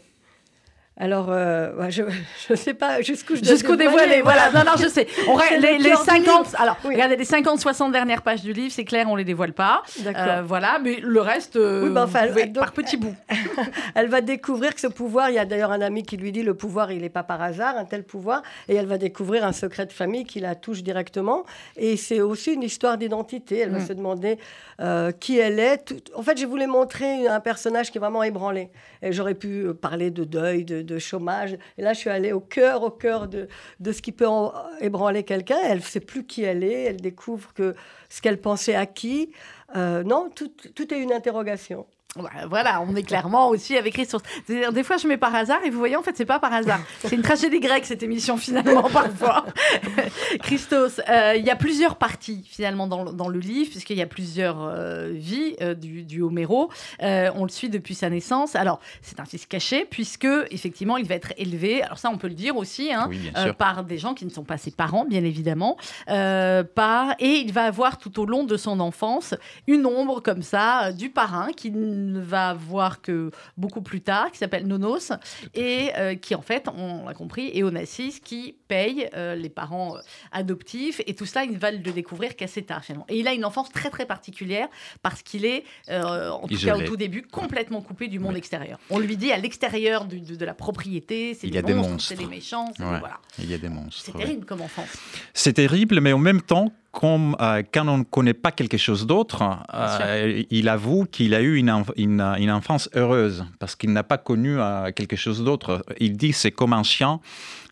Alors, 0.97 1.27
euh, 1.29 1.89
je 1.89 2.03
ne 2.49 2.55
sais 2.55 2.73
pas 2.73 3.01
jusqu'où 3.01 3.35
je 3.35 3.43
Jusqu'au 3.43 3.75
dévoilé, 3.75 4.21
voilà. 4.21 4.49
Non, 4.51 4.61
non, 4.65 4.77
je 4.77 4.87
sais. 4.87 5.07
On 5.27 5.37
les, 5.59 5.77
les 5.77 5.93
50, 5.93 6.55
alors, 6.57 6.77
regardez, 6.83 7.17
les 7.17 7.25
50, 7.25 7.59
60 7.59 7.91
dernières 7.91 8.21
pages 8.21 8.41
du 8.41 8.53
livre, 8.53 8.71
c'est 8.71 8.85
clair, 8.85 9.07
on 9.09 9.15
les 9.17 9.25
dévoile 9.25 9.51
pas. 9.51 9.83
Euh, 10.05 10.41
voilà, 10.45 10.79
mais 10.81 10.99
le 11.01 11.19
reste, 11.19 11.57
euh, 11.57 11.89
bah, 11.89 12.07
par 12.53 12.71
petits 12.71 12.95
bouts. 12.95 13.15
elle 13.95 14.07
va 14.07 14.21
découvrir 14.21 14.73
que 14.73 14.79
ce 14.79 14.87
pouvoir, 14.87 15.29
il 15.29 15.35
y 15.35 15.39
a 15.39 15.45
d'ailleurs 15.45 15.71
un 15.71 15.81
ami 15.81 16.03
qui 16.03 16.15
lui 16.15 16.31
dit, 16.31 16.43
le 16.43 16.53
pouvoir, 16.53 16.93
il 16.93 17.01
n'est 17.01 17.09
pas 17.09 17.23
par 17.23 17.41
hasard, 17.41 17.75
un 17.77 17.85
tel 17.85 18.03
pouvoir, 18.03 18.41
et 18.69 18.75
elle 18.75 18.87
va 18.87 18.97
découvrir 18.97 19.45
un 19.45 19.51
secret 19.51 19.85
de 19.85 19.93
famille 19.93 20.23
qui 20.23 20.39
la 20.39 20.55
touche 20.55 20.81
directement. 20.81 21.43
Et 21.75 21.97
c'est 21.97 22.21
aussi 22.21 22.53
une 22.53 22.63
histoire 22.63 22.97
d'identité. 22.97 23.59
Elle 23.59 23.71
va 23.71 23.79
mm. 23.79 23.87
se 23.87 23.93
demander 23.93 24.37
qui 25.19 25.39
elle 25.39 25.59
est. 25.59 25.93
En 26.15 26.21
fait, 26.21 26.37
je 26.39 26.45
voulais 26.45 26.67
montrer 26.67 27.27
un 27.27 27.39
personnage 27.41 27.91
qui 27.91 27.97
est 27.97 28.01
vraiment 28.01 28.23
ébranlé. 28.23 28.69
Et 29.01 29.11
j'aurais 29.11 29.35
pu 29.35 29.67
parler 29.73 30.09
de 30.09 30.23
deuil, 30.23 30.63
de 30.63 30.84
de 30.85 30.99
chômage. 30.99 31.57
Et 31.77 31.81
là, 31.81 31.93
je 31.93 31.99
suis 31.99 32.09
allée 32.09 32.31
au 32.31 32.39
cœur, 32.39 32.83
au 32.83 32.91
cœur 32.91 33.27
de, 33.27 33.47
de 33.79 33.91
ce 33.91 34.01
qui 34.01 34.11
peut 34.11 34.27
ébranler 34.79 35.23
quelqu'un. 35.23 35.57
Elle 35.63 35.79
ne 35.79 35.83
sait 35.83 35.99
plus 35.99 36.25
qui 36.25 36.43
elle 36.43 36.63
est. 36.63 36.83
Elle 36.83 37.01
découvre 37.01 37.53
que 37.53 37.75
ce 38.09 38.21
qu'elle 38.21 38.39
pensait 38.39 38.75
acquis. 38.75 39.31
Euh, 39.75 40.03
non, 40.03 40.29
tout, 40.33 40.51
tout 40.73 40.93
est 40.93 40.99
une 40.99 41.11
interrogation. 41.11 41.85
Voilà, 42.49 42.81
on 42.81 42.95
est 42.95 43.03
clairement 43.03 43.49
aussi 43.49 43.75
avec 43.75 43.93
Christos. 43.93 44.21
Des 44.47 44.83
fois, 44.83 44.95
je 44.95 45.07
mets 45.07 45.17
par 45.17 45.35
hasard 45.35 45.59
et 45.65 45.69
vous 45.69 45.77
voyez, 45.77 45.97
en 45.97 46.01
fait, 46.01 46.15
c'est 46.15 46.25
pas 46.25 46.39
par 46.39 46.53
hasard. 46.53 46.79
C'est 46.99 47.13
une 47.13 47.21
tragédie 47.21 47.59
grecque, 47.59 47.85
cette 47.85 48.03
émission, 48.03 48.37
finalement, 48.37 48.83
parfois. 48.93 49.45
Christos, 50.39 51.01
euh, 51.09 51.33
il 51.35 51.45
y 51.45 51.49
a 51.49 51.57
plusieurs 51.57 51.97
parties, 51.97 52.45
finalement, 52.49 52.87
dans, 52.87 53.11
dans 53.11 53.27
le 53.27 53.39
livre, 53.39 53.69
puisqu'il 53.69 53.97
y 53.97 54.01
a 54.01 54.07
plusieurs 54.07 54.61
euh, 54.61 55.11
vies 55.13 55.55
euh, 55.61 55.73
du, 55.73 56.03
du, 56.03 56.21
Homéro. 56.21 56.71
on 57.01 57.43
le 57.43 57.49
suit 57.49 57.69
depuis 57.69 57.95
sa 57.95 58.09
naissance. 58.09 58.55
Alors, 58.55 58.79
c'est 59.01 59.19
un 59.19 59.25
fils 59.25 59.45
caché, 59.45 59.85
puisque, 59.85 60.27
effectivement, 60.51 60.95
il 60.95 61.05
va 61.05 61.15
être 61.15 61.33
élevé, 61.37 61.83
alors 61.83 61.97
ça, 61.97 62.09
on 62.09 62.17
peut 62.17 62.29
le 62.29 62.33
dire 62.33 62.55
aussi, 62.55 62.93
hein, 62.93 63.09
par 63.57 63.83
des 63.83 63.97
gens 63.97 64.13
qui 64.13 64.25
ne 64.25 64.29
sont 64.31 64.43
pas 64.43 64.57
ses 64.57 64.71
parents, 64.71 65.03
bien 65.05 65.23
évidemment. 65.23 65.77
par... 66.07 67.15
Et 67.19 67.41
il 67.45 67.51
va 67.51 67.65
avoir, 67.65 67.97
tout 67.97 68.21
au 68.21 68.25
long 68.25 68.45
de 68.45 68.55
son 68.55 68.79
enfance, 68.79 69.35
une 69.67 69.85
ombre, 69.85 70.21
comme 70.21 70.43
ça, 70.43 70.93
du 70.93 71.09
parrain 71.09 71.49
qui 71.51 71.71
ne 72.11 72.19
va 72.19 72.53
voir 72.53 73.01
que 73.01 73.31
beaucoup 73.57 73.81
plus 73.81 74.01
tard, 74.01 74.31
qui 74.31 74.37
s'appelle 74.37 74.67
Nonos, 74.67 75.11
et 75.53 75.91
euh, 75.97 76.15
qui 76.15 76.35
en 76.35 76.41
fait, 76.41 76.67
on 76.75 77.05
l'a 77.05 77.13
compris, 77.13 77.51
est 77.53 77.63
Onassis, 77.63 78.19
qui 78.23 78.55
paye 78.67 79.09
euh, 79.15 79.35
les 79.35 79.49
parents 79.49 79.97
euh, 79.97 79.99
adoptifs, 80.31 81.01
et 81.05 81.15
tout 81.15 81.25
cela, 81.25 81.43
il 81.43 81.57
va 81.57 81.71
le 81.71 81.79
découvrir 81.79 82.35
qu'assez 82.35 82.63
tard 82.63 82.83
finalement. 82.83 83.05
Et 83.09 83.19
il 83.19 83.27
a 83.27 83.33
une 83.33 83.45
enfance 83.45 83.69
très 83.69 83.89
très 83.89 84.05
particulière 84.05 84.67
parce 85.01 85.21
qu'il 85.21 85.45
est, 85.45 85.63
en 85.89 86.47
tout 86.47 86.57
cas 86.57 86.77
au 86.77 86.81
tout 86.81 86.97
début, 86.97 87.21
complètement 87.23 87.81
coupé 87.81 88.07
du 88.07 88.19
monde 88.19 88.35
extérieur. 88.35 88.79
On 88.89 88.99
lui 88.99 89.17
dit 89.17 89.31
à 89.31 89.37
l'extérieur 89.37 90.05
de, 90.05 90.17
de, 90.17 90.45
la 90.45 90.53
propriété, 90.53 91.33
c'est 91.33 91.47
des, 91.47 91.73
monstres, 91.73 92.09
c'est 92.09 92.15
des 92.15 92.25
méchants, 92.25 92.71
voilà. 92.77 93.19
Il 93.39 93.49
y 93.49 93.53
a 93.53 93.57
des 93.57 93.69
monstres. 93.69 94.03
C'est 94.05 94.17
terrible 94.17 94.45
comme 94.45 94.61
enfance. 94.61 94.89
C'est 95.33 95.53
terrible, 95.53 95.99
mais 95.99 96.13
en 96.13 96.19
même 96.19 96.41
temps, 96.41 96.71
comme, 96.95 97.35
euh, 97.41 97.61
quand 97.73 97.89
on 97.89 97.97
ne 97.97 98.03
connaît 98.03 98.33
pas 98.33 98.53
quelque 98.53 98.77
chose 98.77 99.05
d'autre, 99.05 99.43
euh, 99.73 100.43
il 100.49 100.69
avoue 100.69 101.03
qu'il 101.03 101.33
a 101.35 101.41
eu 101.41 101.57
une, 101.57 101.83
une, 101.97 102.51
enfance 102.51 102.89
heureuse 102.95 103.43
parce 103.59 103.75
qu'il 103.75 103.91
n'a 103.91 104.03
pas 104.03 104.17
connu 104.17 104.57
euh, 104.57 104.91
quelque 104.93 105.17
chose 105.17 105.43
d'autre. 105.43 105.83
Il 105.99 106.15
dit 106.15 106.31
c'est 106.31 106.51
comme 106.51 106.71
un 106.71 106.83
chien 106.83 107.19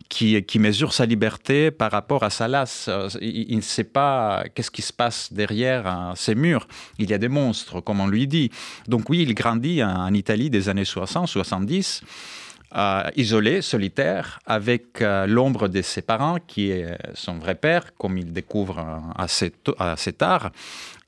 qui, 0.10 0.44
qui, 0.44 0.60
mesure 0.60 0.92
sa 0.92 1.06
liberté 1.06 1.72
par 1.72 1.90
rapport 1.90 2.24
à 2.24 2.30
sa 2.30 2.50
lasse. 2.50 2.90
Il, 3.22 3.56
ne 3.56 3.62
sait 3.62 3.86
pas 3.86 4.44
qu'est-ce 4.54 4.70
qui 4.70 4.82
se 4.82 4.92
passe 4.92 5.32
derrière 5.32 6.12
ces 6.18 6.36
murs. 6.36 6.68
Il 7.00 7.10
y 7.10 7.14
a 7.14 7.18
des 7.18 7.30
monstres, 7.30 7.80
comme 7.80 8.02
on 8.02 8.08
lui 8.08 8.28
dit. 8.28 8.52
Donc 8.90 9.10
oui, 9.10 9.22
il 9.22 9.34
grandit 9.34 9.82
en 9.82 10.14
Italie 10.14 10.50
des 10.50 10.68
années 10.68 10.84
60, 10.84 11.30
70. 11.30 12.04
Euh, 12.76 13.04
isolé, 13.16 13.62
solitaire, 13.62 14.40
avec 14.48 15.02
euh, 15.02 15.28
l'ombre 15.28 15.68
de 15.68 15.84
ses 15.84 16.02
parents, 16.02 16.38
qui 16.48 16.72
est 16.72 16.98
son 17.14 17.38
vrai 17.38 17.54
père, 17.54 17.96
comme 17.96 18.18
il 18.18 18.34
découvre 18.34 18.84
assez, 19.16 19.54
assez 19.78 20.14
tard 20.14 20.52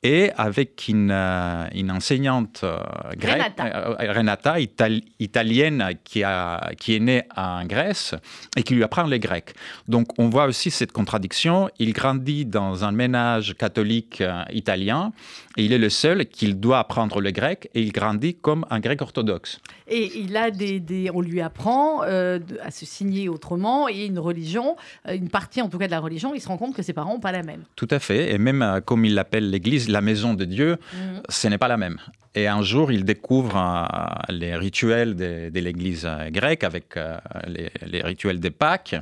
et 0.04 0.32
avec 0.38 0.88
une, 0.88 1.10
euh, 1.12 1.66
une 1.74 1.90
enseignante 1.90 2.62
euh, 2.64 2.78
grecque, 3.18 3.54
Renata, 3.58 4.56
euh, 4.58 5.00
italienne, 5.20 5.90
qui, 6.04 6.24
a, 6.24 6.72
qui 6.80 6.96
est 6.96 7.00
née 7.00 7.24
en 7.36 7.66
Grèce 7.66 8.14
et 8.56 8.64
qui 8.64 8.76
lui 8.76 8.84
apprend 8.84 9.04
les 9.04 9.20
grecs. 9.20 9.54
Donc 9.88 10.08
on 10.20 10.30
voit 10.30 10.46
aussi 10.46 10.70
cette 10.70 10.92
contradiction. 10.92 11.70
Il 11.80 11.94
grandit 11.94 12.46
dans 12.46 12.84
un 12.84 12.92
ménage 12.92 13.56
catholique 13.56 14.24
italien 14.52 15.12
et 15.58 15.66
il 15.66 15.74
est 15.74 15.78
le 15.78 15.90
seul 15.90 16.26
qui 16.28 16.54
doit 16.54 16.80
apprendre 16.80 17.20
le 17.22 17.32
grec 17.32 17.70
et 17.74 17.82
il 17.82 17.92
grandit 17.92 18.36
comme 18.36 18.66
un 18.70 18.80
grec 18.80 19.02
orthodoxe. 19.02 19.60
Et 19.88 20.20
il 20.20 20.36
a 20.38 20.52
des, 20.52 20.80
des 20.80 21.10
on 21.12 21.22
lui 21.22 21.42
apprend 21.42 22.02
à 22.02 22.72
se 22.72 22.86
signer 22.86 23.30
autrement 23.30 23.88
et 23.88 24.06
une 24.06 24.20
religion, 24.20 24.76
une 25.08 25.30
partie 25.30 25.62
en 25.62 25.70
tout 25.70 25.78
cas 25.78 25.88
de 25.88 25.92
la 25.92 26.00
religion, 26.00 26.34
il 26.36 26.42
se 26.42 26.48
rend 26.48 26.58
compte 26.58 26.76
que 26.76 26.84
ses 26.84 26.94
parents 26.94 27.14
n'ont 27.14 27.20
pas 27.20 27.32
la 27.32 27.44
même. 27.44 27.64
Tout 27.76 27.88
à 27.90 28.00
fait. 28.00 28.34
Et 28.34 28.38
même 28.38 28.82
comme 28.86 29.06
il 29.06 29.16
l'appelle 29.16 29.50
l'Église, 29.50 29.85
la 29.92 30.02
maison 30.02 30.34
de 30.34 30.46
Dieu, 30.46 30.78
mhm. 30.94 31.22
ce 31.30 31.48
n'est 31.48 31.58
pas 31.58 31.68
la 31.68 31.78
même. 31.78 31.98
Et 32.36 32.48
un 32.48 32.62
jour, 32.62 32.92
il 32.92 33.06
découvre 33.06 33.56
euh, 33.58 34.34
les 34.34 34.56
rituels 34.58 35.16
de, 35.16 35.50
l'Église 35.54 36.08
grecque 36.28 36.66
avec 36.66 36.98
euh, 36.98 37.18
les, 37.48 38.02
rituels 38.02 38.42
des 38.42 38.52
Pâques. 38.52 38.96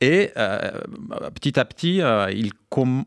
Et 0.00 0.30
euh, 0.38 0.72
petit 1.34 1.60
à 1.60 1.66
petit, 1.66 2.00
il, 2.32 2.50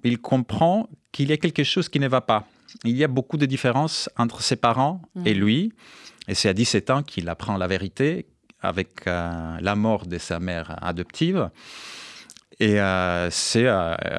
il 0.03 0.17
comprend 0.19 0.87
qu'il 1.11 1.29
y 1.29 1.33
a 1.33 1.37
quelque 1.37 1.63
chose 1.63 1.89
qui 1.89 1.99
ne 1.99 2.07
va 2.07 2.21
pas. 2.21 2.47
Il 2.83 2.95
y 2.95 3.03
a 3.03 3.07
beaucoup 3.07 3.37
de 3.37 3.47
différences 3.47 4.07
entre 4.17 4.41
ses 4.41 4.55
parents 4.55 5.01
et 5.25 5.33
mhm. 5.33 5.41
lui. 5.41 5.73
Et 6.27 6.35
c'est 6.35 6.49
à 6.49 6.53
17 6.53 6.89
ans 6.91 7.03
qu'il 7.03 7.27
apprend 7.27 7.57
la 7.57 7.67
vérité 7.67 8.27
avec 8.61 9.05
la 9.05 9.75
mort 9.75 10.07
de 10.07 10.17
sa 10.17 10.39
mère 10.39 10.75
adoptive. 10.83 11.49
Et 12.59 12.77
c'est, 13.29 13.67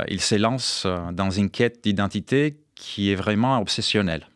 il 0.09 0.21
se 0.21 0.35
lance 0.37 0.87
dans 1.13 1.31
une 1.31 1.51
quête 1.51 1.83
d'identité 1.83 2.57
qui 2.77 3.11
est 3.11 3.17
vraiment 3.17 3.59
obsessionnel. 3.59 4.29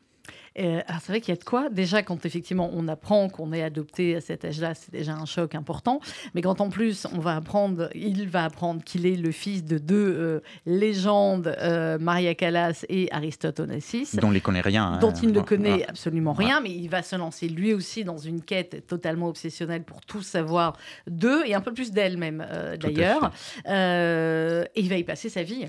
Euh, 0.58 0.80
c'est 1.00 1.08
vrai 1.08 1.20
qu'il 1.20 1.32
y 1.32 1.36
a 1.36 1.38
de 1.38 1.44
quoi. 1.44 1.68
Déjà, 1.70 2.02
quand 2.02 2.26
effectivement 2.26 2.70
on 2.72 2.88
apprend 2.88 3.28
qu'on 3.28 3.52
est 3.52 3.62
adopté 3.62 4.16
à 4.16 4.20
cet 4.20 4.44
âge-là, 4.44 4.74
c'est 4.74 4.90
déjà 4.90 5.14
un 5.14 5.24
choc 5.24 5.54
important. 5.54 6.00
Mais 6.34 6.42
quand 6.42 6.60
en 6.60 6.70
plus 6.70 7.06
on 7.12 7.20
va 7.20 7.36
apprendre, 7.36 7.88
il 7.94 8.28
va 8.28 8.44
apprendre 8.44 8.82
qu'il 8.82 9.06
est 9.06 9.16
le 9.16 9.30
fils 9.30 9.64
de 9.64 9.78
deux 9.78 9.94
euh, 9.96 10.40
légendes, 10.66 11.54
euh, 11.60 11.98
Maria 11.98 12.34
Callas 12.34 12.84
et 12.88 13.08
Aristote 13.12 13.60
Onassis, 13.60 14.16
dont 14.20 14.30
il 14.30 14.34
ne 14.34 14.38
connaît 14.40 14.60
rien, 14.60 14.94
hein. 14.94 14.98
dont 14.98 15.12
il 15.12 15.32
ne 15.32 15.40
connaît 15.40 15.86
absolument 15.86 16.32
rien, 16.32 16.60
mais 16.60 16.70
il 16.70 16.88
va 16.88 17.02
se 17.02 17.14
lancer 17.16 17.48
lui 17.48 17.72
aussi 17.72 18.04
dans 18.04 18.18
une 18.18 18.42
quête 18.42 18.86
totalement 18.86 19.28
obsessionnelle 19.28 19.84
pour 19.84 20.00
tout 20.00 20.22
savoir 20.22 20.76
d'eux 21.06 21.42
et 21.46 21.54
un 21.54 21.60
peu 21.60 21.72
plus 21.72 21.92
d'elle 21.92 22.16
même 22.16 22.44
d'ailleurs. 22.80 23.30
et 23.66 24.80
il 24.80 24.88
va 24.88 24.96
y 24.96 25.04
passer 25.04 25.28
sa 25.28 25.42
vie. 25.42 25.66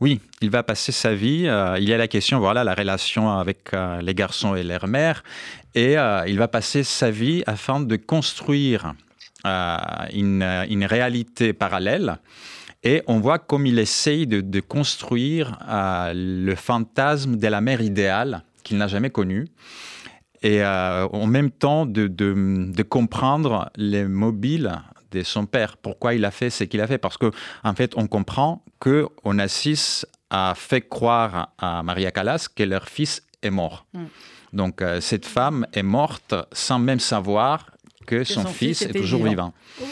Oui, 0.00 0.20
il 0.40 0.50
va 0.50 0.62
passer 0.62 0.92
sa 0.92 1.14
vie. 1.14 1.48
il 1.78 1.88
y 1.88 1.92
a 1.92 1.96
la 1.96 2.08
question, 2.08 2.38
voilà, 2.38 2.64
la 2.64 2.74
relation 2.74 3.30
avec 3.30 3.70
les 3.72 4.14
garçons 4.16 4.56
et 4.56 4.64
leur 4.64 4.88
mère, 4.88 5.22
et 5.76 5.96
euh, 5.98 6.24
il 6.26 6.38
va 6.38 6.48
passer 6.48 6.82
sa 6.82 7.10
vie 7.10 7.44
afin 7.46 7.80
de 7.80 7.96
construire 7.96 8.94
euh, 9.46 9.76
une, 10.12 10.84
réalité 10.84 11.52
parallèle. 11.52 12.18
Et 12.82 13.02
on 13.06 13.20
voit 13.20 13.38
comme 13.38 13.66
il 13.66 13.78
essaye 13.78 14.26
de, 14.26 14.60
construire 14.60 15.58
euh, 15.68 16.12
le 16.14 16.54
fantasme 16.54 17.36
de 17.36 17.46
la 17.46 17.60
mère 17.60 17.82
idéale 17.82 18.42
qu'il 18.64 18.78
n'a 18.78 18.88
jamais 18.88 19.10
connue 19.10 19.46
et 20.42 20.64
en 20.64 21.26
même 21.26 21.50
temps 21.50 21.86
de, 21.86 22.82
comprendre 22.82 23.70
les 23.76 24.04
mobiles 24.04 24.72
de 25.10 25.22
son 25.22 25.46
père. 25.46 25.76
Pourquoi 25.76 26.14
il 26.14 26.24
a 26.24 26.30
fait 26.30 26.50
ce 26.50 26.64
qu'il 26.64 26.80
a 26.80 26.86
fait 26.86 26.98
Parce 26.98 27.16
qu'en 27.16 27.30
en 27.64 27.74
fait, 27.74 27.92
on 27.96 28.06
comprend 28.06 28.62
que 28.78 29.08
Onassis 29.24 30.04
a 30.30 30.54
fait 30.56 30.82
croire 30.82 31.52
à 31.58 31.82
Maria 31.82 32.10
Callas 32.10 32.48
que 32.54 32.62
leur 32.62 32.88
fils 32.88 33.25
est 33.42 33.50
mort. 33.50 33.86
Mm. 33.92 34.04
Donc 34.52 34.82
euh, 34.82 35.00
cette 35.00 35.26
femme 35.26 35.66
est 35.72 35.82
morte 35.82 36.34
sans 36.52 36.78
même 36.78 37.00
savoir 37.00 37.70
que, 38.06 38.22
son, 38.22 38.44
fils, 38.46 38.82
est 38.82 38.92
toujours 38.92 39.24
vivant. 39.24 39.52
Oh, 39.80 39.84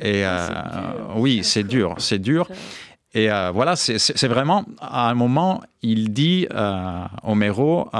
et 0.00 0.24
euh, 0.24 0.46
oui, 1.16 1.44
c'est 1.44 1.64
dur, 1.64 1.94
c'est 1.98 2.18
dur. 2.18 2.48
Et 3.12 3.28
voilà, 3.52 3.74
c'est 3.76 4.28
vraiment, 4.28 4.64
à 4.80 5.10
un 5.10 5.14
moment, 5.14 5.60
il 5.82 6.12
dit, 6.12 6.46
Homero, 7.22 7.90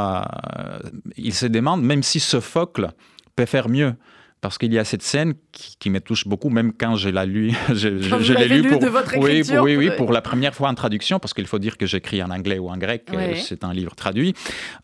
il 1.17 1.35
se 1.35 1.47
demande, 1.47 1.83
même 1.83 2.03
si 2.03 2.21
Sophocle 2.21 2.91
peut 3.37 3.45
faire 3.45 3.69
mieux, 3.69 3.97
parce 4.41 4.57
qu'il 4.57 4.73
y 4.73 4.79
a 4.79 4.85
cette 4.85 5.03
scène 5.03 5.35
qui, 5.53 5.91
me 5.91 6.01
touche 6.01 6.27
beaucoup, 6.27 6.49
même 6.49 6.73
quand 6.73 6.97
je 6.97 7.09
l'ai 7.09 7.27
lu. 7.27 7.53
je, 7.69 7.99
je 7.99 8.33
l'ai 8.33 8.49
lu, 8.49 8.69
pour, 8.69 8.81
de 8.81 8.87
votre 8.87 9.17
oui, 9.19 9.43
oui, 9.61 9.77
oui, 9.77 9.91
pour 9.97 10.13
la 10.13 10.23
première 10.23 10.55
fois 10.55 10.69
en 10.69 10.75
traduction, 10.75 11.19
parce 11.19 11.35
qu'il 11.35 11.47
faut 11.47 11.59
dire 11.59 11.77
que 11.77 11.87
j'écris 11.87 12.23
en 12.23 12.31
anglais 12.31 12.59
ou 12.59 12.71
en 12.71 12.77
grec, 12.77 13.09
c'est 13.37 13.65
un 13.65 13.73
livre 13.73 13.95
traduit, 13.95 14.35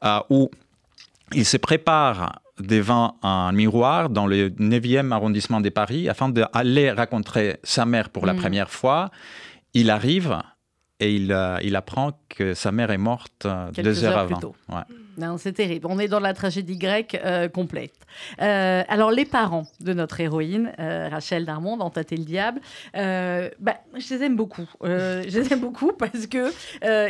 euh, 0.04 0.18
où 0.30 0.50
il 1.32 1.44
se 1.44 1.56
prépare 1.56 2.40
devant 2.60 3.18
un 3.22 3.52
miroir 3.52 4.08
dans 4.08 4.26
le 4.26 4.48
9e 4.48 5.12
arrondissement 5.12 5.60
de 5.60 5.68
Paris 5.68 6.08
afin 6.08 6.28
d'aller 6.28 6.90
rencontrer 6.90 7.58
sa 7.62 7.84
mère 7.84 8.10
pour 8.10 8.26
la 8.26 8.34
mm. 8.34 8.38
première 8.38 8.70
fois. 8.70 9.10
Il 9.74 9.90
arrive 9.90 10.38
et 11.00 11.14
il, 11.14 11.32
euh, 11.32 11.58
il, 11.62 11.76
apprend 11.76 12.18
que 12.30 12.54
sa 12.54 12.72
mère 12.72 12.90
est 12.90 12.98
morte 12.98 13.44
euh, 13.44 13.70
deux 13.72 14.04
heures, 14.04 14.18
avant. 14.18 14.40
Non, 15.16 15.38
c'est 15.38 15.52
terrible. 15.52 15.86
On 15.88 15.98
est 15.98 16.08
dans 16.08 16.20
la 16.20 16.34
tragédie 16.34 16.76
grecque 16.76 17.18
euh, 17.24 17.48
complète. 17.48 17.94
alors, 18.38 19.10
les 19.10 19.24
parents 19.24 19.66
de 19.80 19.92
notre 19.92 20.20
héroïne, 20.20 20.72
Rachel 20.78 21.44
Darmon, 21.44 21.76
dans 21.76 21.90
Tâter 21.90 22.16
le 22.16 22.24
diable, 22.24 22.60
bah, 22.94 23.80
je 23.94 24.14
les 24.14 24.22
aime 24.22 24.36
beaucoup. 24.36 24.68
je 24.82 25.38
les 25.38 25.52
aime 25.52 25.60
beaucoup 25.60 25.92
parce 25.92 26.26
que 26.26 26.52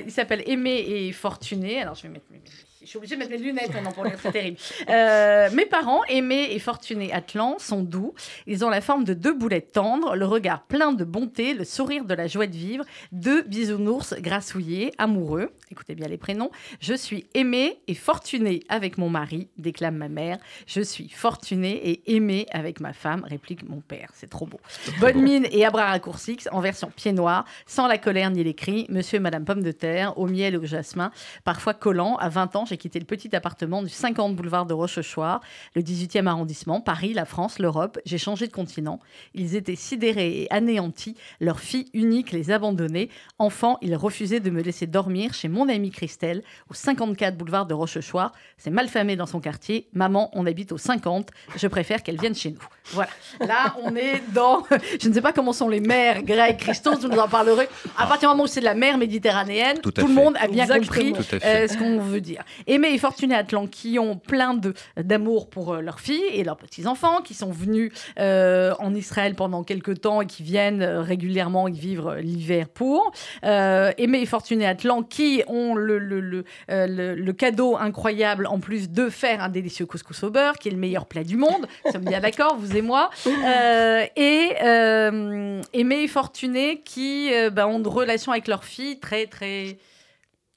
ils 0.04 0.10
s'appellent 0.10 0.44
Aimé 0.46 0.84
et 0.86 1.12
Fortuné. 1.12 1.82
Alors, 1.82 1.94
je 1.94 2.02
vais 2.02 2.08
mettre 2.08 2.26
mes 2.30 2.38
je 2.86 2.90
suis 2.90 2.98
obligée 2.98 3.16
de 3.16 3.18
mettre 3.18 3.32
mes 3.32 3.38
lunettes 3.38 3.74
maintenant 3.74 3.90
pour 3.90 4.04
lire, 4.04 4.16
c'est 4.22 4.30
terrible. 4.30 4.58
Euh, 4.88 5.50
mes 5.52 5.66
parents, 5.66 6.04
aimés 6.08 6.48
et 6.52 6.58
fortunés 6.60 7.12
Atlan, 7.12 7.58
sont 7.58 7.82
doux. 7.82 8.14
Ils 8.46 8.64
ont 8.64 8.70
la 8.70 8.80
forme 8.80 9.02
de 9.02 9.12
deux 9.12 9.32
boulettes 9.32 9.72
tendres, 9.72 10.14
le 10.14 10.24
regard 10.24 10.62
plein 10.62 10.92
de 10.92 11.02
bonté, 11.02 11.52
le 11.54 11.64
sourire 11.64 12.04
de 12.04 12.14
la 12.14 12.28
joie 12.28 12.46
de 12.46 12.54
vivre, 12.54 12.84
deux 13.10 13.42
bisounours 13.42 14.14
grassouillés, 14.20 14.92
amoureux. 14.98 15.50
Écoutez 15.72 15.96
bien 15.96 16.06
les 16.06 16.16
prénoms. 16.16 16.52
Je 16.78 16.94
suis 16.94 17.26
aimée 17.34 17.80
et 17.88 17.94
fortunée 17.94 18.62
avec 18.68 18.98
mon 18.98 19.10
mari, 19.10 19.48
déclame 19.58 19.96
ma 19.96 20.08
mère. 20.08 20.38
Je 20.68 20.80
suis 20.80 21.08
fortunée 21.08 21.90
et 21.90 22.14
aimée 22.14 22.46
avec 22.52 22.78
ma 22.78 22.92
femme, 22.92 23.24
réplique 23.24 23.68
mon 23.68 23.80
père. 23.80 24.10
C'est 24.14 24.30
trop 24.30 24.46
beau. 24.46 24.60
Bonne 25.00 25.20
mine 25.20 25.46
et 25.50 25.64
à 25.64 25.70
bras 25.70 25.86
raccourcis, 25.86 26.38
en 26.52 26.60
version 26.60 26.92
pied 26.94 27.12
noir, 27.12 27.46
sans 27.66 27.88
la 27.88 27.98
colère 27.98 28.30
ni 28.30 28.44
les 28.44 28.54
cris. 28.54 28.86
Monsieur 28.90 29.16
et 29.16 29.20
Madame 29.20 29.44
Pomme 29.44 29.64
de 29.64 29.72
Terre, 29.72 30.16
au 30.18 30.28
miel 30.28 30.54
et 30.54 30.56
au 30.56 30.64
jasmin, 30.64 31.10
parfois 31.42 31.74
collant. 31.74 32.16
À 32.18 32.28
20 32.28 32.54
ans, 32.54 32.64
j'ai 32.64 32.75
j'ai 32.76 32.78
quitté 32.78 32.98
le 32.98 33.06
petit 33.06 33.34
appartement 33.34 33.82
du 33.82 33.88
50 33.88 34.36
boulevard 34.36 34.66
de 34.66 34.74
Rochechouart, 34.74 35.40
le 35.74 35.80
18e 35.80 36.26
arrondissement, 36.26 36.82
Paris, 36.82 37.14
la 37.14 37.24
France, 37.24 37.58
l'Europe. 37.58 37.98
J'ai 38.04 38.18
changé 38.18 38.46
de 38.46 38.52
continent. 38.52 39.00
Ils 39.32 39.56
étaient 39.56 39.76
sidérés 39.76 40.42
et 40.42 40.52
anéantis. 40.52 41.16
Leur 41.40 41.58
fille 41.58 41.86
unique 41.94 42.32
les 42.32 42.50
abandonnait. 42.50 43.08
Enfant, 43.38 43.78
ils 43.80 43.96
refusaient 43.96 44.40
de 44.40 44.50
me 44.50 44.60
laisser 44.60 44.86
dormir 44.86 45.32
chez 45.32 45.48
mon 45.48 45.70
amie 45.70 45.90
Christelle, 45.90 46.42
au 46.68 46.74
54 46.74 47.38
boulevard 47.38 47.64
de 47.64 47.72
Rochechouart. 47.72 48.32
C'est 48.58 48.68
malfamé 48.68 49.16
dans 49.16 49.24
son 49.24 49.40
quartier. 49.40 49.88
Maman, 49.94 50.28
on 50.34 50.44
habite 50.44 50.72
au 50.72 50.78
50. 50.78 51.30
Je 51.56 51.68
préfère 51.68 52.02
qu'elle 52.02 52.20
vienne 52.20 52.34
chez 52.34 52.50
nous. 52.50 52.68
Voilà. 52.90 53.10
Là, 53.40 53.74
on 53.82 53.96
est 53.96 54.22
dans. 54.34 54.64
Je 55.00 55.08
ne 55.08 55.14
sais 55.14 55.22
pas 55.22 55.32
comment 55.32 55.54
sont 55.54 55.70
les 55.70 55.80
mères 55.80 56.22
grecques. 56.22 56.58
Christos, 56.58 57.00
vous 57.00 57.08
nous 57.08 57.18
en 57.18 57.28
parlerez. 57.28 57.70
À 57.96 58.06
partir 58.06 58.28
du 58.28 58.34
moment 58.34 58.44
où 58.44 58.46
c'est 58.46 58.60
de 58.60 58.66
la 58.66 58.74
mer 58.74 58.98
méditerranéenne, 58.98 59.78
tout, 59.78 59.92
le 59.96 60.12
monde 60.12 60.36
a 60.38 60.46
bien 60.46 60.66
compris 60.66 61.14
euh, 61.42 61.66
ce 61.66 61.78
qu'on 61.78 62.00
veut 62.00 62.20
dire. 62.20 62.44
Aimé 62.66 62.88
et 62.92 62.98
Fortuné 62.98 63.34
Atlan 63.34 63.66
qui 63.66 63.98
ont 63.98 64.16
plein 64.16 64.58
d'amour 64.96 65.50
pour 65.50 65.74
euh, 65.74 65.80
leurs 65.80 66.00
filles 66.00 66.24
et 66.32 66.44
leurs 66.44 66.56
petits-enfants, 66.56 67.20
qui 67.22 67.34
sont 67.34 67.50
venus 67.50 67.92
euh, 68.18 68.72
en 68.78 68.94
Israël 68.94 69.34
pendant 69.34 69.64
quelques 69.64 70.00
temps 70.00 70.20
et 70.20 70.26
qui 70.26 70.42
viennent 70.42 70.82
régulièrement 70.82 71.68
y 71.68 71.78
vivre 71.78 72.16
l'hiver 72.16 72.68
pour. 72.68 73.12
Aimé 73.42 74.20
et 74.20 74.26
Fortuné 74.26 74.66
Atlan 74.66 75.02
qui 75.02 75.42
ont 75.46 75.74
le, 75.74 75.98
le, 75.98 76.20
le, 76.20 76.44
le, 76.68 77.32
cadeau 77.32 77.76
incroyable 77.76 78.46
en 78.46 78.58
plus 78.58 78.90
de 78.90 79.08
faire 79.08 79.42
un 79.42 79.48
délicieux 79.48 79.86
couscous 79.86 80.22
au 80.22 80.30
beurre, 80.30 80.58
qui 80.58 80.68
est 80.68 80.72
le 80.72 80.78
meilleur 80.78 81.06
plat 81.06 81.24
du 81.24 81.36
monde. 81.36 81.66
Nous 81.84 81.92
sommes 81.92 82.04
bien 82.04 82.20
d'accord, 82.20 82.56
vous 82.58 82.76
moi, 82.82 83.10
euh, 83.26 84.04
et 84.16 84.52
euh, 84.62 85.62
aimés 85.72 86.02
et 86.02 86.08
fortunés 86.08 86.82
qui 86.84 87.32
euh, 87.32 87.50
bah, 87.50 87.66
ont 87.66 87.78
une 87.78 87.86
relation 87.86 88.32
avec 88.32 88.48
leur 88.48 88.64
fille 88.64 88.98
très, 88.98 89.26
très 89.26 89.78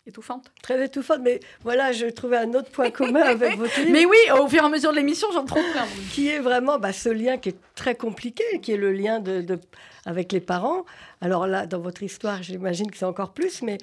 étouffante. 0.10 0.52
Très 0.62 0.84
étouffante, 0.84 1.20
mais 1.22 1.40
voilà, 1.64 1.92
je 1.92 2.06
trouvais 2.08 2.38
un 2.38 2.54
autre 2.54 2.70
point 2.70 2.92
commun 2.92 3.22
avec 3.24 3.58
votre 3.58 3.80
livre. 3.80 3.92
Mais 3.92 4.06
oui, 4.06 4.18
au 4.40 4.48
fur 4.48 4.62
et 4.62 4.66
à 4.66 4.70
mesure 4.70 4.92
de 4.92 4.98
l'émission, 4.98 5.28
j'en 5.34 5.46
trouve 5.46 5.64
plein. 5.72 5.86
Qui 6.12 6.30
est 6.30 6.40
vraiment 6.40 6.78
bah, 6.78 6.94
ce 6.94 7.10
lien 7.10 7.38
qui 7.38 7.50
est 7.50 7.58
très 7.76 7.96
compliqué, 7.96 8.44
qui 8.62 8.74
est 8.74 8.78
le 8.78 8.92
lien 8.92 9.20
de, 9.20 9.42
de, 9.42 9.60
avec 10.06 10.32
les 10.32 10.42
parents. 10.42 10.86
Alors 11.22 11.48
là, 11.48 11.66
dans 11.66 11.80
votre 11.80 12.04
histoire, 12.04 12.44
j'imagine 12.44 12.92
que 12.92 12.98
c'est 12.98 13.06
encore 13.06 13.34
plus, 13.34 13.62
mais 13.62 13.78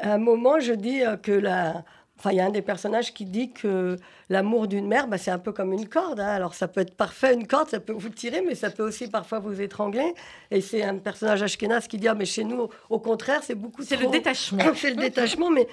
à 0.00 0.14
un 0.14 0.18
moment, 0.18 0.60
je 0.60 0.72
dis 0.72 1.02
que 1.22 1.32
la 1.32 1.84
Enfin, 2.20 2.32
il 2.32 2.36
y 2.36 2.40
a 2.40 2.44
un 2.44 2.50
des 2.50 2.60
personnages 2.60 3.14
qui 3.14 3.24
dit 3.24 3.50
que 3.50 3.96
l'amour 4.28 4.66
d'une 4.66 4.86
mère, 4.86 5.08
bah, 5.08 5.16
c'est 5.16 5.30
un 5.30 5.38
peu 5.38 5.52
comme 5.52 5.72
une 5.72 5.88
corde. 5.88 6.20
Hein. 6.20 6.28
Alors, 6.28 6.52
ça 6.52 6.68
peut 6.68 6.82
être 6.82 6.94
parfait, 6.94 7.32
une 7.32 7.46
corde, 7.46 7.70
ça 7.70 7.80
peut 7.80 7.94
vous 7.94 8.10
tirer, 8.10 8.42
mais 8.46 8.54
ça 8.54 8.68
peut 8.68 8.82
aussi 8.82 9.08
parfois 9.08 9.38
vous 9.38 9.62
étrangler. 9.62 10.14
Et 10.50 10.60
c'est 10.60 10.82
un 10.82 10.98
personnage 10.98 11.42
ashkénaze 11.42 11.88
qui 11.88 11.96
dit 11.96 12.08
ah, 12.08 12.14
mais 12.14 12.26
chez 12.26 12.44
nous, 12.44 12.68
au 12.90 12.98
contraire, 12.98 13.40
c'est 13.42 13.54
beaucoup 13.54 13.82
C'est 13.82 13.96
le 13.96 14.08
détachement. 14.08 14.62
c'est 14.74 14.90
le 14.90 14.96
détachement, 14.96 15.48
mais 15.48 15.66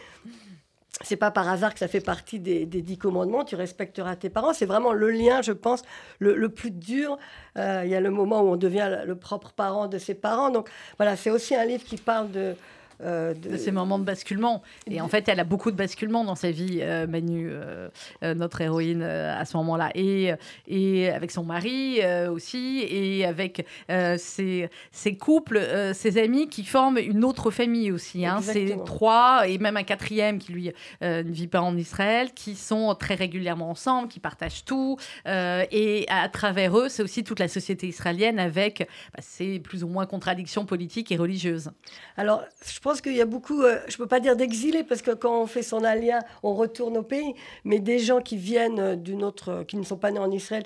c'est 1.01 1.17
pas 1.17 1.31
par 1.31 1.49
hasard 1.49 1.73
que 1.73 1.79
ça 1.79 1.89
fait 1.89 1.99
partie 1.99 2.39
des, 2.39 2.65
dix 2.65 2.97
commandements. 2.97 3.43
Tu 3.43 3.55
respecteras 3.55 4.15
tes 4.15 4.29
parents. 4.29 4.53
C'est 4.53 4.65
vraiment 4.65 4.93
le 4.93 5.11
lien, 5.11 5.41
je 5.41 5.51
pense, 5.51 5.81
le, 6.19 6.47
plus 6.47 6.71
dur. 6.71 7.17
Euh, 7.57 7.81
il 7.83 7.91
y 7.91 7.95
a 7.95 7.99
le 7.99 8.09
moment 8.09 8.39
où 8.39 8.53
on 8.53 8.55
devient 8.55 8.99
le 9.05 9.15
propre 9.15 9.51
parent 9.51 9.87
de 9.87 9.97
ses 9.97 10.15
parents. 10.15 10.49
Donc 10.49 10.69
voilà, 10.95 11.17
c'est 11.17 11.29
aussi 11.29 11.55
un 11.55 11.65
livre 11.65 11.83
qui 11.83 11.97
parle 11.97 12.31
de 12.31 12.55
euh, 13.03 13.33
de... 13.33 13.57
ces 13.57 13.71
moments 13.71 13.99
de 13.99 14.03
basculement. 14.03 14.63
Et 14.89 15.01
en 15.01 15.07
fait, 15.07 15.27
elle 15.27 15.39
a 15.39 15.43
beaucoup 15.43 15.71
de 15.71 15.75
basculements 15.75 16.23
dans 16.23 16.35
sa 16.35 16.51
vie, 16.51 16.79
euh, 16.81 17.05
Manu, 17.05 17.49
euh, 17.51 17.89
notre 18.21 18.61
héroïne, 18.61 19.03
à 19.03 19.45
ce 19.45 19.55
moment-là. 19.57 19.91
Et, 19.95 20.31
et 20.67 21.09
avec 21.09 21.31
son 21.31 21.43
mari 21.43 21.99
aussi, 22.29 22.79
et 22.89 23.25
avec 23.25 23.65
ses, 23.89 24.69
ses, 24.91 25.17
couples, 25.17 25.61
ses 25.93 26.17
amis 26.17 26.49
qui 26.49 26.63
forment 26.63 26.97
une 26.97 27.23
autre 27.23 27.51
famille 27.51 27.91
aussi. 27.91 28.25
Hein. 28.25 28.39
C'est 28.41 28.77
trois, 28.85 29.47
et 29.47 29.57
même 29.57 29.77
un 29.77 29.83
quatrième 29.83 30.39
qui, 30.39 30.51
lui, 30.51 30.71
ne 31.01 31.21
vit 31.21 31.47
pas 31.47 31.61
en 31.61 31.77
Israël, 31.77 32.31
qui 32.33 32.55
sont 32.55 32.95
très 32.95 33.15
régulièrement 33.15 33.69
ensemble, 33.69 34.07
qui 34.07 34.19
partagent 34.19 34.65
tout. 34.65 34.97
et 35.25 36.05
à 36.09 36.29
travers 36.29 36.77
eux, 36.77 36.89
c'est 36.89 37.03
aussi 37.03 37.23
toute 37.23 37.39
la 37.39 37.47
société 37.47 37.87
israélienne 37.87 38.39
avec 38.39 38.87
bah, 39.13 39.21
ses 39.21 39.59
plus 39.59 39.83
ou 39.83 39.87
moins 39.87 40.05
contradictions 40.05 40.65
politiques 40.65 41.11
et 41.11 41.17
religieuses. 41.17 41.71
Alors, 42.15 42.43
je 42.65 42.79
pense 42.79 42.86
qu'il 43.01 43.15
y 43.15 43.21
a 43.21 43.25
beaucoup, 43.25 43.61
euh, 43.61 43.79
je 43.87 43.93
ne 43.93 43.97
peux 43.97 44.07
pas 44.07 44.19
dire 44.19 44.35
d'exilés, 44.35 44.83
parce 44.83 45.01
que 45.01 45.11
quand 45.11 45.41
on 45.41 45.47
fait 45.47 45.63
son 45.63 45.83
alien, 45.83 46.21
on 46.43 46.53
retourne 46.53 46.97
au 46.97 47.03
pays, 47.03 47.35
mais 47.63 47.79
des 47.79 47.99
gens 47.99 48.21
qui 48.21 48.37
viennent 48.37 48.79
euh, 48.79 48.95
d'une 48.95 49.23
autre, 49.23 49.49
euh, 49.49 49.63
qui 49.63 49.77
ne 49.77 49.83
sont 49.83 49.97
pas 49.97 50.11
nés 50.11 50.19
en 50.19 50.31
Israël, 50.31 50.63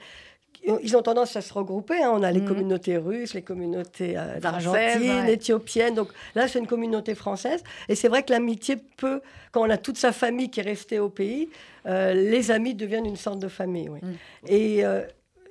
ils 0.83 0.95
ont 0.95 1.01
tendance 1.01 1.35
à 1.35 1.41
se 1.41 1.51
regrouper. 1.51 2.03
Hein. 2.03 2.11
On 2.13 2.21
a 2.21 2.31
les 2.31 2.41
mhm. 2.41 2.47
communautés 2.47 2.97
russes, 2.97 3.33
les 3.33 3.41
communautés 3.41 4.15
d'Argentine, 4.39 5.27
éthiopiennes. 5.27 5.95
Donc 5.95 6.09
là, 6.35 6.47
c'est 6.47 6.59
une 6.59 6.67
communauté 6.67 7.15
française. 7.15 7.63
Et 7.89 7.95
c'est 7.95 8.07
vrai 8.09 8.21
que 8.21 8.31
l'amitié 8.31 8.75
peut, 8.97 9.21
quand 9.51 9.65
on 9.65 9.69
a 9.71 9.77
toute 9.77 9.97
sa 9.97 10.11
famille 10.11 10.51
qui 10.51 10.59
est 10.59 10.63
restée 10.63 10.99
au 10.99 11.09
pays, 11.09 11.49
les 11.87 12.51
amis 12.51 12.75
deviennent 12.75 13.07
une 13.07 13.15
sorte 13.15 13.39
de 13.39 13.47
famille. 13.47 13.89
Oui. 13.89 14.01
Mhm. 14.03 14.15
Et 14.49 14.83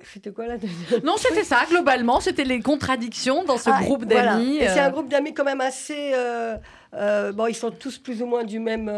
c'était 0.05 0.31
quoi 0.31 0.47
là 0.47 0.55
Non, 1.03 1.15
c'était 1.17 1.43
ça, 1.43 1.59
globalement. 1.69 2.19
C'était 2.19 2.43
les 2.43 2.61
contradictions 2.61 3.43
dans 3.43 3.57
ce 3.57 3.69
ah, 3.69 3.81
groupe 3.81 4.05
d'amis. 4.05 4.57
Et 4.57 4.67
c'est 4.67 4.79
un 4.79 4.87
euh. 4.87 4.91
groupe 4.91 5.09
d'amis 5.09 5.33
quand 5.33 5.43
même 5.43 5.61
assez. 5.61 6.11
Euh, 6.13 6.57
euh, 6.93 7.31
bon, 7.31 7.47
ils 7.47 7.55
sont 7.55 7.71
tous 7.71 7.97
plus 7.97 8.21
ou 8.21 8.25
moins 8.25 8.43
du 8.43 8.59
même, 8.59 8.91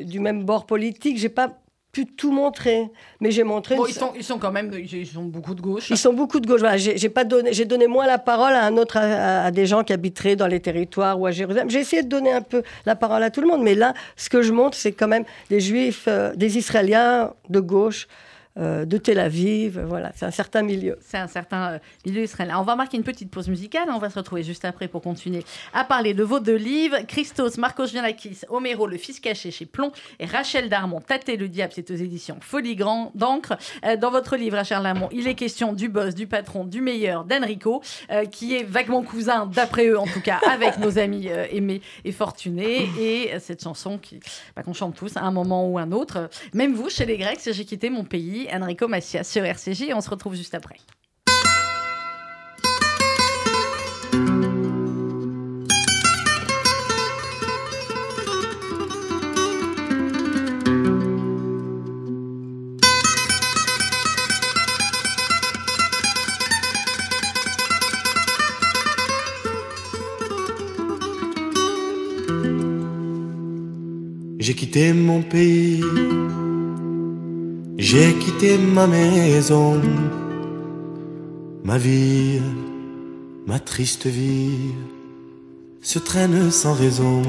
du 0.00 0.20
même 0.20 0.44
bord 0.44 0.66
politique. 0.66 1.18
J'ai 1.18 1.28
pas 1.28 1.50
pu 1.92 2.06
tout 2.06 2.30
montrer, 2.30 2.88
mais 3.20 3.30
j'ai 3.30 3.42
montré. 3.42 3.76
Bon, 3.76 3.86
ils, 3.86 3.94
sont, 3.94 4.12
ils 4.14 4.22
sont 4.22 4.38
quand 4.38 4.52
même, 4.52 4.72
ils 4.72 5.06
sont 5.06 5.24
beaucoup 5.24 5.54
de 5.54 5.60
gauche. 5.60 5.90
Ils 5.90 5.98
sont 5.98 6.12
beaucoup 6.12 6.38
de 6.38 6.46
gauche. 6.46 6.60
Voilà, 6.60 6.76
j'ai 6.76 7.08
pas 7.08 7.24
donné, 7.24 7.52
j'ai 7.52 7.64
donné 7.64 7.88
moins 7.88 8.06
la 8.06 8.18
parole 8.18 8.52
à 8.52 8.64
un 8.64 8.76
autre, 8.76 8.96
à, 8.96 9.50
des 9.50 9.66
gens 9.66 9.82
qui 9.82 9.92
habiteraient 9.92 10.36
dans 10.36 10.46
les 10.46 10.60
territoires 10.60 11.18
ou 11.18 11.26
à 11.26 11.32
Jérusalem. 11.32 11.68
J'ai 11.68 11.80
essayé 11.80 12.02
de 12.02 12.08
donner 12.08 12.32
un 12.32 12.42
peu 12.42 12.62
la 12.86 12.94
parole 12.94 13.22
à 13.22 13.30
tout 13.30 13.40
le 13.40 13.48
monde, 13.48 13.62
mais 13.62 13.74
là, 13.74 13.94
ce 14.16 14.28
que 14.28 14.42
je 14.42 14.52
montre, 14.52 14.76
c'est 14.76 14.92
quand 14.92 15.08
même 15.08 15.24
des 15.48 15.60
Juifs, 15.60 16.08
des 16.36 16.58
Israéliens 16.58 17.32
de 17.48 17.60
gauche. 17.60 18.06
Euh, 18.60 18.84
de 18.84 18.98
Tel 18.98 19.18
Aviv. 19.18 19.80
Voilà, 19.80 20.12
c'est 20.14 20.26
un 20.26 20.30
certain 20.30 20.62
milieu. 20.62 20.98
C'est 21.00 21.16
un 21.16 21.28
certain 21.28 21.72
euh, 21.72 21.78
milieu 22.04 22.22
israélien. 22.22 22.58
On 22.58 22.62
va 22.62 22.76
marquer 22.76 22.98
une 22.98 23.04
petite 23.04 23.30
pause 23.30 23.48
musicale. 23.48 23.88
On 23.90 23.98
va 23.98 24.10
se 24.10 24.18
retrouver 24.18 24.42
juste 24.42 24.66
après 24.66 24.86
pour 24.86 25.00
continuer 25.00 25.44
à 25.72 25.84
parler 25.84 26.12
de 26.12 26.22
vos 26.22 26.40
deux 26.40 26.56
livres. 26.56 26.98
Christos, 27.08 27.56
Marcos 27.56 27.86
Giannakis, 27.86 28.40
Homero, 28.48 28.86
Le 28.86 28.98
Fils 28.98 29.18
caché 29.18 29.50
chez 29.50 29.64
Plomb 29.64 29.92
et 30.18 30.26
Rachel 30.26 30.68
Darmon, 30.68 31.00
Tâter 31.00 31.38
le 31.38 31.48
diable, 31.48 31.72
c'est 31.74 31.90
aux 31.90 31.94
éditions 31.94 32.36
Folie 32.40 32.76
Grand 32.76 33.12
d'encre. 33.14 33.56
Euh, 33.84 33.96
dans 33.96 34.10
votre 34.10 34.36
livre, 34.36 34.56
Rachel 34.56 34.82
Darmon, 34.82 35.08
il 35.10 35.26
est 35.26 35.34
question 35.34 35.72
du 35.72 35.88
boss, 35.88 36.14
du 36.14 36.26
patron, 36.26 36.64
du 36.64 36.82
meilleur, 36.82 37.24
d'Enrico, 37.24 37.82
qui 38.30 38.56
est 38.56 38.64
vaguement 38.64 39.02
cousin, 39.02 39.46
d'après 39.46 39.86
eux 39.86 39.98
en 39.98 40.06
tout 40.06 40.20
cas, 40.20 40.40
avec 40.50 40.78
nos 40.78 40.98
amis 40.98 41.28
aimés 41.50 41.80
et 42.04 42.12
fortunés. 42.12 42.88
Et 42.98 43.38
cette 43.38 43.62
chanson 43.62 43.98
bah, 44.54 44.62
qu'on 44.62 44.72
chante 44.72 44.96
tous 44.96 45.16
à 45.16 45.22
un 45.22 45.30
moment 45.30 45.68
ou 45.68 45.78
un 45.78 45.92
autre. 45.92 46.28
Même 46.52 46.74
vous, 46.74 46.90
chez 46.90 47.06
les 47.06 47.16
Grecs, 47.16 47.40
j'ai 47.44 47.64
quitté 47.64 47.90
mon 47.90 48.04
pays, 48.04 48.48
Enrico 48.52 48.88
Massia 48.88 49.24
sur 49.24 49.44
RCJ. 49.44 49.92
On 49.94 50.00
se 50.00 50.10
retrouve 50.10 50.34
juste 50.34 50.54
après. 50.54 50.76
J'ai 74.40 74.54
quitté 74.54 74.94
mon 74.94 75.20
pays 75.22 75.84
j'ai 77.90 78.14
quitté 78.14 78.56
ma 78.56 78.86
maison, 78.86 79.80
ma 81.64 81.76
vie, 81.76 82.40
ma 83.48 83.58
triste 83.58 84.06
vie 84.06 84.74
se 85.82 85.98
traîne 85.98 86.52
sans 86.52 86.72
raison. 86.72 87.22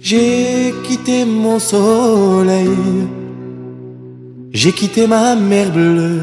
J'ai 0.00 0.74
quitté 0.82 1.24
mon 1.24 1.60
soleil, 1.60 2.76
j'ai 4.50 4.72
quitté 4.72 5.06
ma 5.06 5.36
mer 5.36 5.70
bleue. 5.72 6.22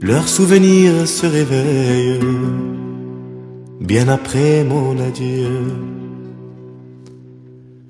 Leurs 0.00 0.28
souvenirs 0.28 1.06
se 1.06 1.26
réveillent 1.26 2.20
bien 3.80 4.08
après 4.08 4.64
mon 4.64 4.98
adieu. 4.98 5.99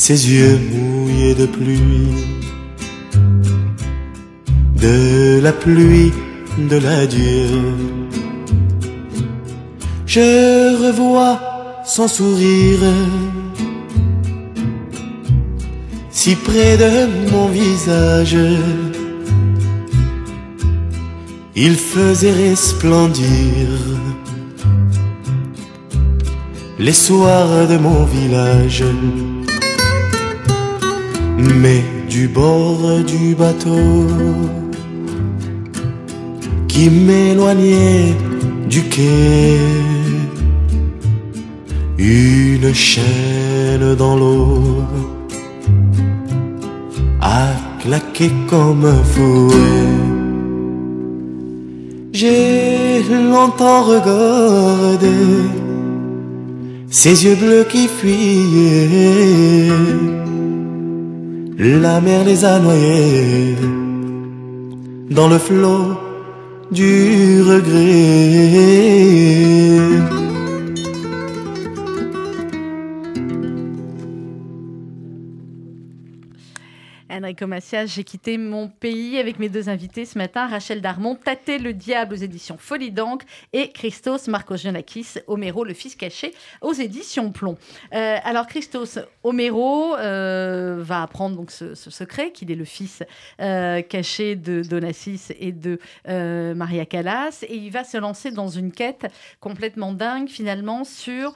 ses 0.00 0.30
yeux 0.32 0.58
mouillés 0.72 1.34
de 1.34 1.44
pluie, 1.44 2.08
de 4.80 5.38
la 5.42 5.52
pluie 5.52 6.10
de 6.70 6.76
l'adieu. 6.78 7.48
Je 10.06 10.28
revois 10.84 11.38
son 11.84 12.08
sourire 12.08 12.86
si 16.10 16.34
près 16.34 16.78
de 16.78 17.30
mon 17.30 17.48
visage. 17.48 18.38
Il 21.54 21.74
faisait 21.76 22.32
resplendir 22.48 23.68
les 26.78 26.94
soirs 26.94 27.68
de 27.68 27.76
mon 27.76 28.04
village. 28.04 28.82
Mais 31.40 31.82
du 32.08 32.28
bord 32.28 33.02
du 33.06 33.34
bateau 33.34 34.06
qui 36.68 36.90
m'éloignait 36.90 38.14
du 38.68 38.82
quai, 38.82 39.58
une 41.98 42.72
chaîne 42.74 43.94
dans 43.96 44.16
l'eau 44.16 44.82
a 47.20 47.48
claqué 47.80 48.30
comme 48.48 48.84
un 48.84 49.02
fouet. 49.02 49.90
J'ai 52.12 53.02
longtemps 53.32 53.82
regardé 53.82 55.08
ses 56.90 57.24
yeux 57.24 57.36
bleus 57.36 57.66
qui 57.68 57.88
fuyaient. 57.88 59.70
La 61.62 62.00
mer 62.00 62.24
les 62.24 62.42
a 62.42 62.58
noyés 62.58 63.54
dans 65.10 65.28
le 65.28 65.36
flot 65.36 65.94
du 66.70 67.42
regret. 67.42 68.29
Enrico 77.40 77.46
Macias, 77.46 77.86
j'ai 77.86 78.04
quitté 78.04 78.36
mon 78.36 78.68
pays 78.68 79.16
avec 79.18 79.38
mes 79.38 79.48
deux 79.48 79.70
invités 79.70 80.04
ce 80.04 80.18
matin, 80.18 80.46
Rachel 80.46 80.82
Darmon, 80.82 81.14
Tâter 81.14 81.58
le 81.58 81.72
diable 81.72 82.12
aux 82.12 82.18
éditions 82.18 82.58
Folie 82.58 82.90
d'encre 82.90 83.24
et 83.54 83.70
Christos 83.70 84.28
Marcos 84.28 84.56
Homero 85.26 85.64
le 85.64 85.72
fils 85.72 85.94
caché 85.94 86.34
aux 86.60 86.74
éditions 86.74 87.32
Plomb. 87.32 87.56
Euh, 87.94 88.18
alors 88.24 88.46
Christos 88.46 88.98
Homero 89.22 89.96
euh, 89.96 90.80
va 90.80 91.02
apprendre 91.02 91.36
donc 91.36 91.50
ce, 91.50 91.74
secret 91.74 92.32
qu'il 92.32 92.50
est 92.50 92.56
le 92.56 92.66
fils 92.66 93.02
euh, 93.40 93.80
caché 93.80 94.36
de 94.36 94.62
Donassis 94.62 95.28
et 95.38 95.52
de 95.52 95.78
Maria 96.06 96.84
Callas 96.84 97.42
et 97.48 97.56
il 97.56 97.70
va 97.70 97.84
se 97.84 97.96
lancer 97.96 98.32
dans 98.32 98.48
une 98.48 98.70
quête 98.70 99.06
complètement 99.40 99.94
dingue 99.94 100.28
finalement 100.28 100.84
sur 100.84 101.32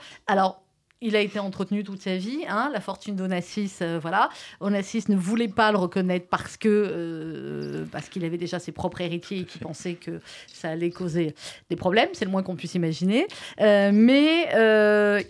il 1.05 1.17
a 1.17 1.21
été 1.21 1.39
entretenu 1.39 1.85
toute 1.85 2.01
sa 2.01 2.17
vie. 2.17 2.45
Hein, 2.49 2.71
la 2.73 2.81
fortune 2.81 3.15
d'Onassis, 3.15 3.71
euh, 3.83 3.99
voilà. 4.01 4.31
Onassis 4.61 5.05
ne 5.09 5.17
voulait 5.17 5.49
pas 5.49 5.71
le 5.71 5.77
reconnaître 5.77 6.27
parce 6.31 6.57
que 6.57 6.69
euh, 6.69 7.85
parce 7.93 8.09
qu'il 8.09 8.25
avait 8.25 8.39
déjà 8.39 8.59
ses 8.59 8.73
propres 8.73 9.03
héritiers 9.03 9.41
et 9.41 9.45
qu'il 9.45 9.61
pensait 9.61 9.95
que 9.95 10.21
ça 10.47 10.71
allait 10.71 10.91
causer 10.91 11.35
des 11.69 11.77
problèmes. 11.77 12.09
C'est 12.15 12.25
le 12.25 12.31
moins 12.31 12.43
qu'on 12.43 12.57
puisse 12.57 12.75
imaginer. 12.75 13.27
Euh, 13.61 13.91
mais 13.93 14.49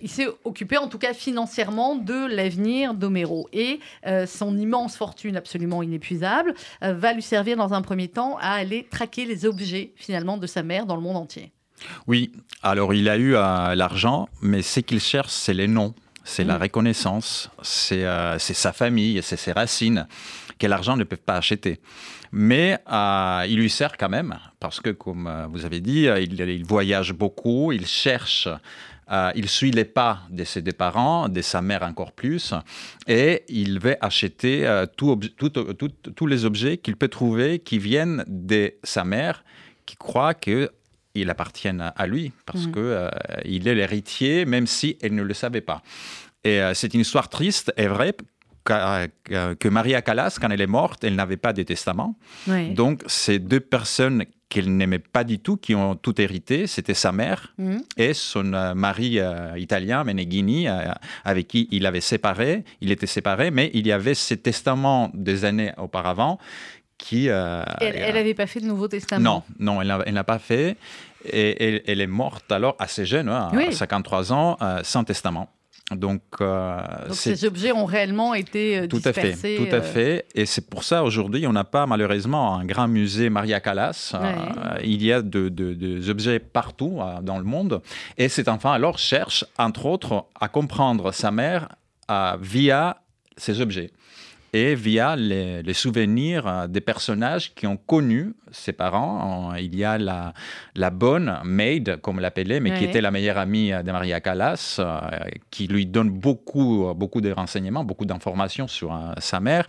il 0.00 0.08
s'est 0.08 0.28
occupé, 0.44 0.76
en 0.76 0.88
tout 0.88 0.98
cas 0.98 1.12
financièrement, 1.12 1.96
de 1.96 2.26
l'avenir 2.32 2.94
d'Homero. 2.94 3.48
Et 3.52 3.80
son 4.26 4.56
immense 4.56 4.96
fortune 4.96 5.36
absolument 5.36 5.82
inépuisable 5.82 6.54
va 6.80 7.12
lui 7.12 7.22
servir 7.22 7.56
dans 7.56 7.74
un 7.74 7.82
premier 7.82 8.08
temps 8.08 8.36
à 8.40 8.52
aller 8.52 8.86
traquer 8.88 9.24
les 9.24 9.44
objets 9.44 9.92
finalement 9.96 10.36
de 10.36 10.46
sa 10.46 10.62
mère 10.62 10.86
dans 10.86 10.96
le 10.96 11.02
monde 11.02 11.16
entier. 11.16 11.52
Oui, 12.06 12.32
alors 12.62 12.94
il 12.94 13.08
a 13.08 13.16
eu 13.16 13.34
euh, 13.36 13.74
l'argent, 13.74 14.28
mais 14.42 14.62
ce 14.62 14.80
qu'il 14.80 15.00
cherche, 15.00 15.30
c'est 15.30 15.54
les 15.54 15.68
noms, 15.68 15.94
c'est 16.24 16.44
la 16.44 16.58
mm. 16.58 16.62
reconnaissance, 16.62 17.50
euh, 17.92 18.36
c'est 18.38 18.54
sa 18.54 18.72
famille, 18.72 19.20
c'est 19.22 19.36
ses 19.36 19.52
racines, 19.52 20.06
que 20.58 20.66
l'argent 20.66 20.96
ne 20.96 21.04
peut 21.04 21.16
pas 21.16 21.36
acheter. 21.36 21.80
Mais 22.32 22.78
euh, 22.90 23.44
il 23.48 23.58
lui 23.58 23.70
sert 23.70 23.96
quand 23.96 24.08
même, 24.08 24.38
parce 24.60 24.80
que 24.80 24.90
comme 24.90 25.48
vous 25.52 25.64
avez 25.64 25.80
dit, 25.80 26.06
il, 26.06 26.64
voyage 26.64 27.12
beaucoup, 27.12 27.72
il 27.72 27.86
cherche 27.86 28.48
il 29.34 29.50
suit 29.50 29.70
les 29.70 29.84
pas 29.84 30.22
de 30.30 30.44
ses 30.44 30.62
deux 30.62 30.72
parents, 30.72 31.28
de 31.28 31.42
sa 31.42 31.60
mère 31.60 31.82
encore 31.82 32.12
plus, 32.12 32.54
et 33.06 33.44
il 33.48 33.78
veut 33.78 33.96
acheter 34.00 34.84
tous 34.96 36.26
les 36.26 36.44
objets 36.46 36.78
qu'il 36.78 36.96
peut 36.96 37.08
trouver 37.08 37.58
qui 37.58 37.78
viennent 37.78 38.24
de 38.26 38.72
sa 38.82 39.04
mère, 39.04 39.44
qui 39.84 39.96
croit 39.96 40.32
que 40.32 40.70
il 41.14 41.30
appartiennent 41.30 41.92
à 41.94 42.06
lui 42.06 42.32
parce 42.46 42.66
mm. 42.66 42.72
que 42.72 42.80
euh, 42.80 43.08
il 43.44 43.68
est 43.68 43.74
l'héritier, 43.74 44.44
même 44.44 44.66
si 44.66 44.98
elle 45.02 45.14
ne 45.14 45.22
le 45.22 45.34
savait 45.34 45.60
pas. 45.60 45.82
Et 46.44 46.60
euh, 46.60 46.74
c'est 46.74 46.92
une 46.94 47.00
histoire 47.00 47.28
triste 47.28 47.72
et 47.76 47.86
vraie 47.86 48.14
que, 48.64 49.68
Maria 49.68 50.00
Callas, 50.00 50.38
quand 50.40 50.48
elle 50.48 50.60
est 50.62 50.66
morte, 50.66 51.04
elle 51.04 51.16
n'avait 51.16 51.36
pas 51.36 51.52
de 51.52 51.62
testament. 51.62 52.16
Donc, 52.70 53.02
ces 53.06 53.38
deux 53.38 53.60
personnes 53.60 54.24
qu'elle 54.48 54.74
n'aimait 54.74 55.00
pas 55.00 55.22
du 55.22 55.38
tout, 55.38 55.58
qui 55.58 55.74
ont 55.74 55.96
tout 55.96 56.18
hérité, 56.18 56.66
c'était 56.66 56.94
sa 56.94 57.12
mère 57.12 57.52
mm. 57.58 57.76
et 57.98 58.14
son 58.14 58.54
euh, 58.54 58.72
mari 58.72 59.18
italien, 59.56 60.04
Meneghini, 60.04 60.66
avec 61.24 61.48
qui 61.48 61.68
il 61.72 61.84
avait 61.84 62.00
séparé. 62.00 62.64
Il 62.80 62.90
était 62.90 63.06
séparé, 63.06 63.50
mais 63.50 63.70
il 63.74 63.86
y 63.86 63.92
avait 63.92 64.14
ces 64.14 64.38
testaments 64.38 65.10
des 65.12 65.44
années 65.44 65.72
auparavant 65.76 66.38
qui... 66.98 67.28
Euh, 67.28 67.62
elle 67.80 68.14
n'avait 68.14 68.34
pas 68.34 68.46
fait 68.46 68.60
de 68.60 68.66
Nouveau 68.66 68.88
Testament 68.88 69.44
Non, 69.58 69.76
non, 69.76 70.02
elle 70.04 70.14
n'a 70.14 70.24
pas 70.24 70.38
fait. 70.38 70.76
Et 71.26 71.82
elle, 71.90 72.00
est 72.00 72.06
morte 72.06 72.52
alors 72.52 72.76
assez 72.78 73.06
jeune, 73.06 73.30
hein, 73.30 73.50
à 73.50 73.72
53 73.72 74.32
ans, 74.32 74.58
euh, 74.60 74.80
sans 74.82 75.04
testament. 75.04 75.48
Donc, 75.90 76.22
euh, 76.40 76.78
Donc 77.06 77.14
ces 77.14 77.44
objets 77.44 77.72
ont 77.72 77.84
réellement 77.84 78.34
été 78.34 78.86
tout 78.88 78.96
dispersés. 78.96 79.32
À 79.32 79.36
fait, 79.36 79.56
tout 79.56 79.74
à 79.74 79.80
fait. 79.80 80.26
Et 80.34 80.44
c'est 80.44 80.68
pour 80.68 80.84
ça 80.84 81.02
aujourd'hui, 81.02 81.46
on 81.46 81.52
n'a 81.52 81.64
pas 81.64 81.86
malheureusement 81.86 82.56
un 82.56 82.64
grand 82.64 82.88
musée 82.88 83.30
Maria 83.30 83.60
Callas. 83.60 84.14
il 84.82 85.02
y 85.02 85.12
a 85.12 85.22
des 85.22 85.50
de, 85.50 86.10
objets 86.10 86.38
partout 86.38 87.00
dans 87.22 87.38
le 87.38 87.44
monde. 87.44 87.80
Et 88.18 88.28
cet 88.28 88.48
enfant 88.48 88.72
alors 88.72 88.98
cherche, 88.98 89.44
entre 89.58 89.86
autres, 89.86 90.26
à 90.40 90.48
comprendre 90.48 91.12
sa 91.12 91.30
mère 91.30 91.68
via 92.40 92.98
ces 93.36 93.60
objets 93.60 93.90
et 94.54 94.76
via 94.76 95.16
les, 95.16 95.74
souvenirs 95.74 96.46
euh, 96.46 96.66
des 96.68 96.80
personnages 96.80 97.52
qui 97.54 97.66
ont 97.66 97.76
connu 97.76 98.34
ses 98.52 98.72
parents. 98.72 99.52
Il 99.56 99.74
y 99.74 99.82
a 99.82 99.98
la, 99.98 100.32
la 100.76 100.90
bonne 100.90 101.40
Maid, 101.44 102.00
comme 102.00 102.20
l'appelait, 102.20 102.60
mais 102.60 102.72
qui 102.78 102.84
était 102.84 103.00
la 103.00 103.10
meilleure 103.10 103.38
amie 103.38 103.70
de 103.70 103.90
Maria 103.90 104.20
Callas, 104.20 104.76
euh, 104.78 105.00
qui 105.50 105.66
lui 105.66 105.86
donne 105.86 106.10
beaucoup, 106.10 106.92
beaucoup 106.94 107.20
de 107.20 107.32
renseignements, 107.32 107.82
beaucoup 107.82 108.06
d'informations 108.06 108.68
sur 108.68 108.94
euh, 108.94 109.12
sa 109.18 109.40
mère. 109.40 109.66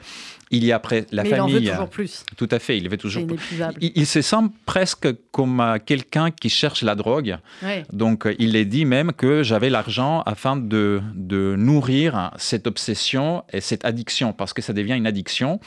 Il 0.55 0.63
y 0.65 0.71
a 0.71 0.75
après 0.77 1.05
la 1.11 1.23
Mais 1.23 1.29
famille. 1.29 1.55
il 1.55 1.57
en 1.57 1.61
veut 1.61 1.69
toujours 1.71 1.89
plus. 1.89 2.23
Tout 2.37 2.47
à 2.51 2.59
fait, 2.59 2.77
il 2.77 2.89
veut 2.89 2.97
toujours 2.97 3.25
plus. 3.27 3.37
Il, 3.81 3.91
il 3.95 4.05
se 4.05 4.21
sent 4.21 4.43
presque 4.65 5.07
comme 5.31 5.59
euh, 5.59 5.77
quelqu'un 5.83 6.31
qui 6.31 6.49
cherche 6.49 6.81
la 6.83 6.95
drogue. 6.95 7.37
Ouais. 7.63 7.83
Donc, 7.91 8.25
euh, 8.25 8.35
il 8.39 8.55
est 8.55 8.65
dit 8.65 8.85
même 8.85 9.11
que 9.13 9.43
j'avais 9.43 9.69
l'argent 9.69 10.21
afin 10.25 10.55
de, 10.57 11.01
de 11.13 11.55
nourrir 11.57 12.31
cette 12.37 12.67
obsession 12.67 13.43
et 13.53 13.61
cette 13.61 13.85
addiction, 13.85 14.33
parce 14.33 14.53
que 14.53 14.61
ça 14.61 14.73
devient 14.73 14.93
une 14.95 15.07
addiction. 15.07 15.59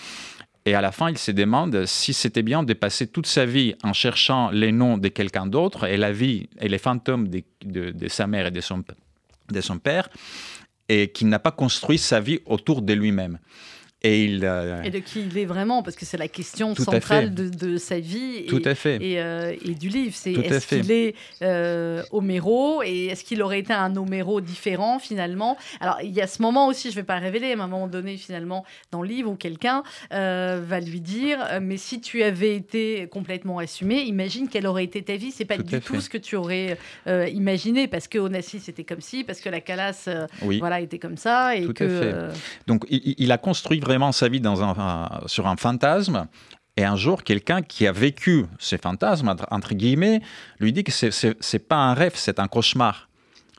Et 0.66 0.74
à 0.74 0.80
la 0.82 0.92
fin, 0.92 1.08
il 1.08 1.16
se 1.16 1.30
demande 1.30 1.86
si 1.86 2.12
c'était 2.12 2.42
bien 2.42 2.62
de 2.62 2.74
passer 2.74 3.06
toute 3.06 3.26
sa 3.26 3.46
vie 3.46 3.74
en 3.82 3.94
cherchant 3.94 4.50
les 4.50 4.70
noms 4.70 4.98
de 4.98 5.08
quelqu'un 5.08 5.46
d'autre 5.46 5.84
et 5.84 5.96
la 5.96 6.12
vie 6.12 6.48
et 6.60 6.68
les 6.68 6.76
fantômes 6.78 7.28
de, 7.28 7.42
de- 7.64 7.90
de 7.90 8.08
sa 8.08 8.26
mère 8.26 8.46
et 8.46 8.50
de 8.50 8.60
son, 8.60 8.84
de 9.50 9.60
son 9.62 9.78
père, 9.78 10.10
et 10.90 11.08
qu'il 11.10 11.28
n'a 11.28 11.38
pas 11.38 11.52
construit 11.52 11.96
sa 11.98 12.20
vie 12.20 12.40
autour 12.44 12.82
de 12.82 12.92
lui-même. 12.92 13.38
Et 14.02 14.24
il. 14.24 14.44
euh, 14.44 14.80
Et 14.84 14.90
de 14.90 15.00
qui 15.00 15.22
il 15.28 15.36
est 15.38 15.44
vraiment, 15.44 15.82
parce 15.82 15.96
que 15.96 16.04
c'est 16.06 16.16
la 16.18 16.28
question 16.28 16.72
Tout 16.74 16.82
à 16.82 16.84
centrale 16.84 17.24
fait. 17.24 17.30
de, 17.30 17.48
de 17.48 17.76
sa 17.78 17.98
vie 17.98 18.36
et, 18.44 18.46
tout 18.46 18.62
à 18.64 18.76
fait. 18.76 18.96
et, 19.00 19.20
euh, 19.20 19.52
et 19.64 19.74
du 19.74 19.88
livre. 19.88 20.14
C'est 20.14 20.36
à 20.36 20.40
est-ce 20.40 20.60
fait. 20.66 20.80
qu'il 20.80 20.92
est 20.92 21.14
euh, 21.42 22.02
Homero 22.12 22.82
et 22.84 23.06
est-ce 23.06 23.24
qu'il 23.24 23.42
aurait 23.42 23.58
été 23.58 23.72
un 23.72 23.96
Homero 23.96 24.40
différent 24.40 25.00
finalement? 25.00 25.56
Alors 25.80 25.98
il 26.02 26.10
y 26.12 26.20
a 26.20 26.28
ce 26.28 26.40
moment 26.42 26.68
aussi, 26.68 26.90
je 26.90 26.96
ne 26.96 27.00
vais 27.00 27.06
pas 27.06 27.18
le 27.18 27.24
révéler, 27.24 27.56
mais 27.56 27.62
à 27.62 27.64
un 27.64 27.68
moment 27.68 27.88
donné 27.88 28.16
finalement 28.16 28.64
dans 28.92 29.02
le 29.02 29.08
livre 29.08 29.30
où 29.32 29.34
quelqu'un 29.34 29.82
va 30.12 30.80
lui 30.80 31.00
dire 31.00 31.38
mais 31.60 31.76
si 31.76 32.00
tu 32.00 32.22
avais 32.22 32.54
été 32.54 33.08
complètement 33.10 33.58
assumé, 33.58 34.02
imagine 34.02 34.48
quelle 34.48 34.66
aurait 34.68 34.84
été 34.84 35.02
ta 35.02 35.16
vie. 35.16 35.32
C'est 35.32 35.44
pas 35.44 35.56
Tout 35.56 35.62
du 35.64 35.74
à 35.74 35.80
tout 35.80 35.94
fait. 35.96 36.00
ce 36.02 36.08
que 36.10 36.18
tu 36.18 36.36
aurais 36.36 36.78
imaginé 37.32 37.88
parce 37.88 38.06
que 38.08 38.18
Onassis 38.18 38.60
c'était 38.60 38.84
comme 38.84 39.00
ci, 39.00 39.24
parce 39.24 39.40
que 39.40 39.48
la 39.48 39.60
Calas 39.60 40.08
Oui. 40.42 40.58
voilà 40.60 40.80
était 40.80 40.98
comme 41.00 41.16
ça 41.16 41.56
et 41.56 41.62
Tout 41.64 41.70
à 41.70 41.74
que 41.74 41.88
fait. 41.88 42.12
euh, 42.14 42.30
Donc, 42.68 42.84
il, 42.88 43.14
il 43.18 43.32
a 43.32 43.38
construit 43.38 43.80
vraiment 43.88 44.12
sa 44.12 44.28
vie 44.28 44.40
dans 44.40 44.62
un, 44.62 45.08
sur 45.26 45.48
un 45.48 45.56
fantasme. 45.56 46.28
Et 46.76 46.84
un 46.84 46.94
jour, 46.94 47.24
quelqu'un 47.24 47.60
qui 47.62 47.88
a 47.88 47.92
vécu 47.92 48.46
ces 48.60 48.78
fantasmes, 48.78 49.34
entre, 49.50 49.74
guillemets, 49.74 50.20
lui 50.60 50.72
dit 50.72 50.84
que 50.84 50.92
c'est 50.92 51.10
c'est 51.40 51.58
pas 51.58 51.76
un 51.76 51.94
rêve, 51.94 52.12
c'est 52.14 52.38
un 52.38 52.46
cauchemar. 52.46 53.08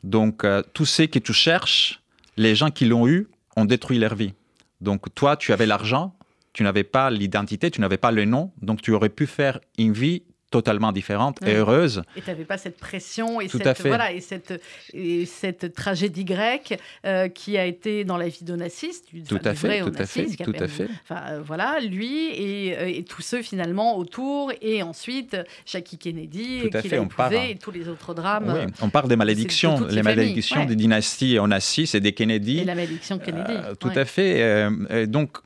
Donc, 0.02 0.44
euh, 0.44 0.62
tout 0.72 0.86
ce 0.86 1.02
que 1.02 1.18
tu 1.18 1.34
cherches, 1.34 2.00
les 2.38 2.54
gens 2.54 2.70
qui 2.70 2.86
l'ont 2.86 3.06
eu 3.06 3.28
ont 3.56 3.66
détruit 3.66 3.98
leur 3.98 4.14
vie. 4.14 4.32
Donc, 4.80 5.14
toi, 5.14 5.36
tu 5.36 5.52
avais 5.52 5.66
l'argent, 5.66 6.14
tu 6.54 6.62
n'avais 6.62 6.84
pas 6.84 7.10
l'identité, 7.10 7.70
tu 7.70 7.82
n'avais 7.82 7.98
pas 7.98 8.10
le 8.10 8.24
nom, 8.24 8.52
donc 8.62 8.80
tu 8.80 8.92
aurais 8.92 9.10
pu 9.10 9.26
faire 9.26 9.60
une 9.76 9.92
vie 9.92 10.22
totalement 10.50 10.92
différente 10.92 11.38
et 11.46 11.54
heureuse. 11.54 12.02
Et 12.16 12.20
tu 12.20 12.28
n'avais 12.28 12.44
pas 12.44 12.58
cette 12.58 12.76
pression 12.76 13.40
et 13.40 13.46
Tout 13.46 13.58
cette, 13.58 13.66
à 13.68 13.74
fait. 13.74 13.88
Voilà, 13.88 14.12
et 14.12 14.20
cette, 14.20 14.60
et 14.92 15.24
cette 15.24 15.72
tragédie 15.74 16.24
grecque 16.24 16.78
euh, 17.06 17.28
qui 17.28 17.56
a 17.56 17.64
été 17.64 18.04
dans 18.04 18.16
la 18.16 18.28
vie 18.28 18.44
d'Onassis, 18.44 19.02
du, 19.12 19.22
Tout 19.22 19.38
à 19.44 19.52
du 19.52 19.56
fait, 19.56 19.80
vrai 19.80 19.90
tout 19.90 19.96
à 19.96 20.06
fait, 20.06 20.26
tout 20.26 20.52
à 20.58 20.68
fait. 20.68 20.88
Enfin, 21.04 21.22
euh, 21.28 21.42
voilà, 21.44 21.78
lui 21.80 22.30
et, 22.30 22.76
euh, 22.76 22.86
et 22.88 23.04
tous 23.04 23.22
ceux 23.22 23.42
finalement 23.42 23.96
autour, 23.96 24.52
et 24.60 24.82
ensuite 24.82 25.36
Jackie 25.66 25.98
Kennedy, 25.98 26.68
Tout 26.70 26.76
à 26.76 26.82
qui 26.82 26.88
fait, 26.88 26.98
on 26.98 27.06
part, 27.06 27.32
et 27.32 27.56
tous 27.56 27.70
les 27.70 27.88
autres 27.88 28.12
drames. 28.12 28.52
Oui, 28.52 28.72
on 28.82 28.90
parle 28.90 29.08
des 29.08 29.16
malédictions, 29.16 29.86
les 29.88 30.02
malédictions 30.02 30.60
ouais. 30.60 30.66
des 30.66 30.76
dynasties 30.76 31.38
Onassis 31.38 31.90
et 31.94 32.00
des 32.00 32.12
Kennedy. 32.12 32.58
Et 32.58 32.64
la 32.64 32.74
malédiction 32.74 33.16
de 33.16 33.22
Kennedy. 33.22 33.52
Euh, 33.52 33.74
tout 33.76 33.88
ouais. 33.88 33.98
à 33.98 34.04
fait. 34.04 35.06
donc, 35.06 35.38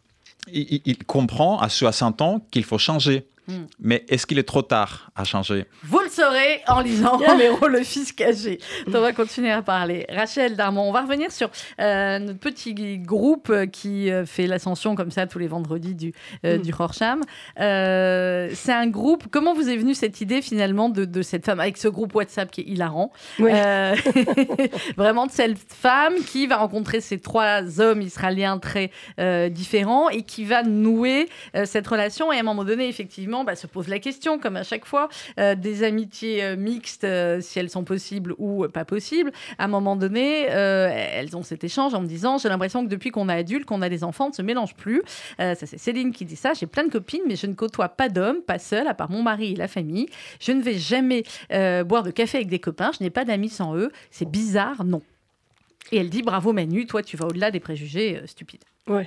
il 0.50 0.96
comprend 1.06 1.58
à 1.58 1.68
60 1.68 2.22
ans 2.22 2.46
qu'il 2.50 2.64
faut 2.64 2.78
changer. 2.78 3.26
Hmm. 3.46 3.64
Mais 3.78 4.04
est-ce 4.08 4.26
qu'il 4.26 4.38
est 4.38 4.48
trop 4.48 4.62
tard 4.62 5.10
à 5.14 5.24
changer 5.24 5.66
Vous 5.82 6.00
le 6.00 6.08
saurez 6.08 6.62
en 6.66 6.80
lisant 6.80 7.20
Homero, 7.20 7.68
le 7.68 7.82
fils 7.82 8.12
caché. 8.12 8.58
On 8.86 8.90
va 8.90 9.12
continuer 9.12 9.50
à 9.50 9.62
parler. 9.62 10.06
Rachel 10.08 10.56
Darmon, 10.56 10.88
on 10.88 10.92
va 10.92 11.02
revenir 11.02 11.30
sur 11.30 11.50
euh, 11.80 12.18
notre 12.18 12.38
petit 12.38 12.74
groupe 12.98 13.52
qui 13.70 14.10
euh, 14.10 14.24
fait 14.24 14.46
l'ascension 14.46 14.94
comme 14.94 15.10
ça 15.10 15.26
tous 15.26 15.38
les 15.38 15.48
vendredis 15.48 15.94
du, 15.94 16.12
euh, 16.44 16.58
Mm. 16.58 16.62
du. 16.62 16.72
Euh, 17.60 18.50
c'est 18.54 18.72
un 18.72 18.86
groupe. 18.86 19.24
Comment 19.30 19.54
vous 19.54 19.68
est 19.68 19.76
venue 19.76 19.94
cette 19.94 20.20
idée 20.20 20.42
finalement 20.42 20.88
de, 20.88 21.04
de 21.04 21.22
cette 21.22 21.44
femme 21.44 21.60
avec 21.60 21.76
ce 21.76 21.88
groupe 21.88 22.14
WhatsApp 22.14 22.50
qui 22.50 22.62
est 22.62 22.64
hilarant 22.64 23.12
Oui. 23.38 23.50
Euh, 23.52 23.94
Vraiment 24.96 25.26
de 25.26 25.32
cette 25.32 25.58
femme 25.58 26.14
qui 26.26 26.46
va 26.46 26.56
rencontrer 26.56 27.00
ces 27.00 27.18
trois 27.18 27.80
hommes 27.80 28.02
israéliens 28.02 28.58
très 28.58 28.90
euh, 29.18 29.48
différents 29.48 30.08
et 30.08 30.22
qui 30.22 30.44
va 30.44 30.62
nouer 30.62 31.28
euh, 31.56 31.64
cette 31.64 31.86
relation. 31.86 32.32
Et 32.32 32.36
à 32.36 32.40
un 32.40 32.44
moment 32.44 32.64
donné, 32.64 32.88
effectivement, 32.88 33.33
bah, 33.42 33.56
se 33.56 33.66
pose 33.66 33.88
la 33.88 33.98
question, 33.98 34.38
comme 34.38 34.56
à 34.56 34.62
chaque 34.62 34.84
fois, 34.84 35.08
euh, 35.40 35.56
des 35.56 35.82
amitiés 35.82 36.44
euh, 36.44 36.56
mixtes, 36.56 37.02
euh, 37.02 37.40
si 37.40 37.58
elles 37.58 37.70
sont 37.70 37.82
possibles 37.82 38.34
ou 38.38 38.68
pas 38.68 38.84
possibles. 38.84 39.32
À 39.58 39.64
un 39.64 39.68
moment 39.68 39.96
donné, 39.96 40.42
elles 40.44 41.36
ont 41.36 41.42
cet 41.42 41.64
échange 41.64 41.94
en 41.94 42.00
me 42.00 42.06
disant 42.06 42.38
J'ai 42.38 42.48
l'impression 42.48 42.84
que 42.84 42.90
depuis 42.90 43.10
qu'on 43.10 43.28
est 43.28 43.34
adulte, 43.34 43.64
qu'on 43.64 43.82
a 43.82 43.88
des 43.88 44.04
enfants, 44.04 44.26
on 44.26 44.28
ne 44.28 44.34
se 44.34 44.42
mélange 44.42 44.74
plus. 44.74 45.02
Ça, 45.38 45.54
c'est 45.54 45.78
Céline 45.78 46.12
qui 46.12 46.24
dit 46.24 46.36
ça. 46.36 46.52
J'ai 46.52 46.66
plein 46.66 46.84
de 46.84 46.90
copines, 46.90 47.22
mais 47.26 47.36
je 47.36 47.46
ne 47.46 47.54
côtoie 47.54 47.88
pas 47.88 48.08
d'hommes, 48.08 48.42
pas 48.46 48.58
seul, 48.58 48.86
à 48.86 48.94
part 48.94 49.10
mon 49.10 49.22
mari 49.22 49.52
et 49.52 49.56
la 49.56 49.68
famille. 49.68 50.06
Je 50.38 50.52
ne 50.52 50.62
vais 50.62 50.78
jamais 50.78 51.24
boire 51.84 52.02
de 52.02 52.10
café 52.10 52.38
avec 52.38 52.48
des 52.48 52.58
copains. 52.58 52.90
Je 52.96 53.02
n'ai 53.02 53.10
pas 53.10 53.24
d'amis 53.24 53.48
sans 53.48 53.74
eux. 53.76 53.90
C'est 54.10 54.28
bizarre, 54.28 54.84
non. 54.84 55.02
Et 55.92 55.98
elle 55.98 56.10
dit 56.10 56.22
bravo 56.22 56.52
Manu, 56.52 56.86
toi 56.86 57.02
tu 57.02 57.16
vas 57.16 57.26
au-delà 57.26 57.50
des 57.50 57.60
préjugés 57.60 58.18
euh, 58.18 58.26
stupides. 58.86 59.06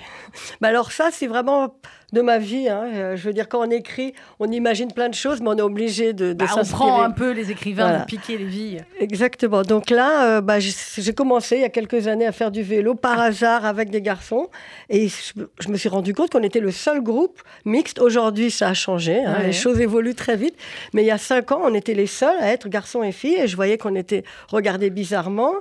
Bah 0.62 0.70
alors 0.70 0.92
ça, 0.92 1.10
c'est 1.12 1.28
vraiment 1.28 1.76
de 2.14 2.22
ma 2.22 2.38
vie. 2.38 2.70
hein. 2.70 2.84
Euh, 2.94 3.16
Je 3.18 3.24
veux 3.28 3.34
dire, 3.34 3.50
quand 3.50 3.60
on 3.68 3.70
écrit, 3.70 4.14
on 4.40 4.50
imagine 4.50 4.92
plein 4.94 5.10
de 5.10 5.14
choses, 5.14 5.42
mais 5.42 5.50
on 5.50 5.58
est 5.58 5.62
obligé 5.62 6.14
de, 6.14 6.30
de 6.30 6.34
Bah, 6.34 6.46
on 6.56 6.64
prend 6.66 7.02
un 7.02 7.12
peu 7.12 7.32
les 7.32 7.52
écrivains 7.52 7.84
Voilà. 7.84 8.00
de 8.00 8.06
piquer 8.06 8.38
les 8.38 8.46
vies. 8.46 8.78
Exactement. 9.00 9.62
Donc 9.64 9.90
là, 9.90 10.38
euh, 10.38 10.42
bah, 10.42 10.60
j'ai 10.60 11.14
commencé 11.14 11.58
il 11.58 11.62
y 11.62 11.66
a 11.66 11.70
quelques 11.70 12.08
années 12.08 12.26
à 12.26 12.32
faire 12.32 12.50
du 12.52 12.64
vélo 12.64 12.96
par 12.96 13.20
hasard 13.20 13.66
avec 13.66 13.90
des 13.90 14.02
garçons. 14.02 14.50
Et 14.90 15.10
je, 15.10 15.40
me- 15.42 15.52
je 15.60 15.68
me 15.70 15.76
suis 15.78 15.90
rendu 15.90 16.14
compte 16.14 16.32
qu'on 16.32 16.44
était 16.44 16.62
le 16.62 16.72
seul 16.72 17.02
groupe 17.02 17.42
mixte. 17.66 18.00
Aujourd'hui, 18.00 18.52
ça 18.52 18.70
a 18.70 18.74
changé. 18.74 19.24
hein. 19.24 19.36
Ouais. 19.40 19.48
Les 19.48 19.54
choses 19.54 19.80
évoluent 19.82 20.16
très 20.16 20.38
vite. 20.38 20.56
Mais 20.94 21.04
il 21.04 21.08
y 21.08 21.12
a 21.12 21.18
cinq 21.18 21.52
ans, 21.52 21.62
on 21.64 21.74
était 21.74 21.94
les 21.94 22.08
seuls 22.08 22.38
à 22.40 22.52
être 22.54 22.70
garçons 22.70 23.04
et 23.04 23.12
filles. 23.12 23.36
Et 23.42 23.48
je 23.48 23.56
voyais 23.56 23.78
qu'on 23.78 23.96
était 23.96 24.24
regardés 24.50 24.90
bizarrement. 24.90 25.54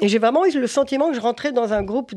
Et 0.00 0.08
j'ai 0.08 0.18
vraiment 0.18 0.44
eu 0.46 0.58
le 0.58 0.66
sentiment 0.66 1.10
que 1.10 1.14
je 1.14 1.20
rentrais 1.20 1.52
dans 1.52 1.74
un 1.74 1.82
groupe 1.82 2.12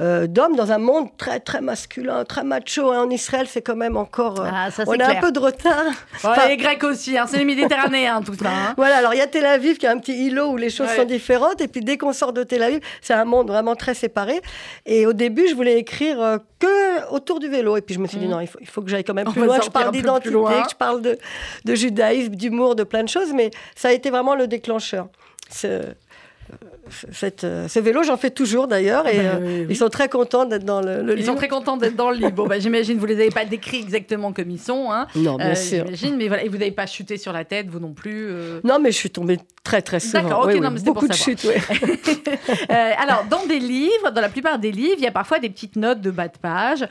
euh, 0.00 0.26
d'hommes, 0.26 0.56
dans 0.56 0.72
un 0.72 0.73
monde 0.78 1.08
très, 1.16 1.40
très 1.40 1.60
masculin, 1.60 2.24
très 2.24 2.44
macho. 2.44 2.90
hein. 2.90 3.04
En 3.04 3.10
Israël, 3.10 3.46
c'est 3.48 3.62
quand 3.62 3.76
même 3.76 3.96
encore... 3.96 4.40
euh, 4.40 4.48
Ah, 4.52 4.70
ça 4.70 4.84
on 4.86 4.92
a 4.92 4.96
clair. 4.96 5.10
un 5.10 5.20
peu 5.20 5.32
de 5.32 5.38
retard. 5.38 5.84
Enfin, 6.16 6.48
les 6.48 6.56
Grecs 6.56 6.82
aussi, 6.84 7.16
hein, 7.18 7.26
c'est 7.28 7.38
les 7.38 7.44
Méditerranéens 7.44 8.22
tout 8.22 8.34
ça. 8.34 8.48
hein. 8.48 8.74
voilà, 8.76 8.96
alors 8.98 9.14
il 9.14 9.18
y 9.18 9.22
a 9.22 9.26
Tel 9.26 9.46
Aviv 9.46 9.78
qui 9.78 9.86
a 9.86 9.90
un 9.92 9.98
petit 9.98 10.26
îlot 10.26 10.50
où 10.52 10.56
les 10.56 10.70
choses 10.70 10.88
Ouais. 10.88 10.96
sont 10.96 11.04
différentes, 11.04 11.60
et 11.60 11.68
puis 11.68 11.80
dès 11.80 11.96
qu'on 11.98 12.12
sort 12.12 12.32
de 12.32 12.42
Tel 12.42 12.62
Aviv, 12.62 12.80
c'est 13.00 13.14
un 13.14 13.24
monde 13.24 13.48
vraiment 13.48 13.74
très 13.74 13.94
séparé. 13.94 14.40
Et 14.86 15.06
au 15.06 15.12
début, 15.12 15.48
je 15.48 15.54
voulais 15.54 15.78
écrire 15.78 16.20
euh, 16.20 16.38
que 16.58 17.10
autour 17.10 17.40
du 17.40 17.48
vélo, 17.48 17.76
et 17.76 17.80
puis 17.80 17.94
je 17.94 18.00
me 18.00 18.06
suis 18.06 18.18
dit 18.18 18.26
Mhm. 18.26 18.30
non, 18.32 18.40
il 18.40 18.46
faut, 18.46 18.58
il 18.60 18.66
faut 18.68 18.82
que 18.82 18.88
j'aille 18.90 19.04
quand 19.04 19.14
même 19.14 19.28
On 19.28 19.32
plus 19.32 19.40
va 19.40 19.46
loin, 19.46 19.56
que 19.58 19.64
je 19.64 19.68
un 19.68 19.72
parle 19.72 19.90
d'identité, 19.92 20.30
je 20.70 20.74
parle 20.76 21.02
de, 21.02 21.18
de 21.64 21.74
judaïsme, 21.74 22.34
d'humour, 22.34 22.74
de 22.76 22.84
plein 22.84 23.02
de 23.02 23.08
choses, 23.08 23.32
mais 23.32 23.50
ça 23.74 23.88
a 23.88 23.92
été 23.92 24.10
vraiment 24.10 24.34
le 24.34 24.46
déclencheur. 24.46 25.08
Ce, 25.50 25.82
cette, 27.12 27.44
euh, 27.44 27.66
ce 27.68 27.80
vélo, 27.80 28.02
j'en 28.02 28.16
fais 28.16 28.30
toujours 28.30 28.68
d'ailleurs, 28.68 29.06
et 29.08 29.16
Bah, 29.16 29.22
euh, 29.24 29.38
oui, 29.40 29.60
oui. 29.60 29.66
ils 29.70 29.76
sont 29.76 29.88
très 29.88 30.08
contents 30.08 30.44
d'être 30.44 30.64
dans 30.64 30.80
le, 30.80 31.02
le 31.02 31.12
Ils 31.14 31.16
livre. 31.16 31.28
sont 31.32 31.34
très 31.36 31.48
contents 31.48 31.76
d'être 31.76 31.96
dans 31.96 32.10
le 32.10 32.16
livre. 32.16 32.32
Bon, 32.32 32.46
bah, 32.46 32.58
j'imagine, 32.58 32.98
vous 32.98 33.06
les 33.06 33.14
avez 33.14 33.30
pas 33.30 33.44
décrits 33.44 33.78
exactement 33.80 34.32
comme 34.32 34.50
ils 34.50 34.60
sont. 34.60 34.90
Hein. 34.92 35.06
Non, 35.16 35.36
bien 35.36 35.50
Euh, 35.50 35.54
sûr. 35.54 35.84
J'imagine, 35.86 36.16
mais 36.16 36.28
voilà, 36.28 36.44
et 36.44 36.48
vous 36.48 36.58
n'avez 36.58 36.70
pas 36.72 36.86
chuté 36.86 37.16
sur 37.16 37.32
la 37.32 37.44
tête, 37.44 37.68
vous 37.68 37.80
non 37.80 37.92
plus. 37.94 38.26
euh. 38.28 38.60
Non, 38.64 38.78
mais 38.78 38.92
je 38.92 38.96
suis 38.96 39.10
tombée 39.10 39.38
très 39.64 39.80
très 39.82 39.98
souvent. 39.98 40.22
D'accord, 40.24 40.40
ok, 40.40 40.46
Oui, 40.54 40.60
non, 40.60 40.68
oui, 40.68 40.74
mais 40.74 40.80
beaucoup 40.82 41.00
pour 41.00 41.08
de 41.08 41.14
chutes, 41.14 41.44
ouais. 41.44 41.56
Euh, 42.70 42.90
alors, 42.98 43.24
dans 43.30 43.46
des 43.46 43.58
livres, 43.58 44.10
dans 44.14 44.20
la 44.20 44.28
plupart 44.28 44.58
des 44.58 44.70
livres, 44.72 44.94
il 44.98 45.04
y 45.04 45.06
a 45.06 45.10
parfois 45.12 45.38
des 45.38 45.48
petites 45.50 45.76
notes 45.76 46.00
de 46.00 46.10
bas 46.10 46.28
de 46.28 46.36
page 46.38 46.86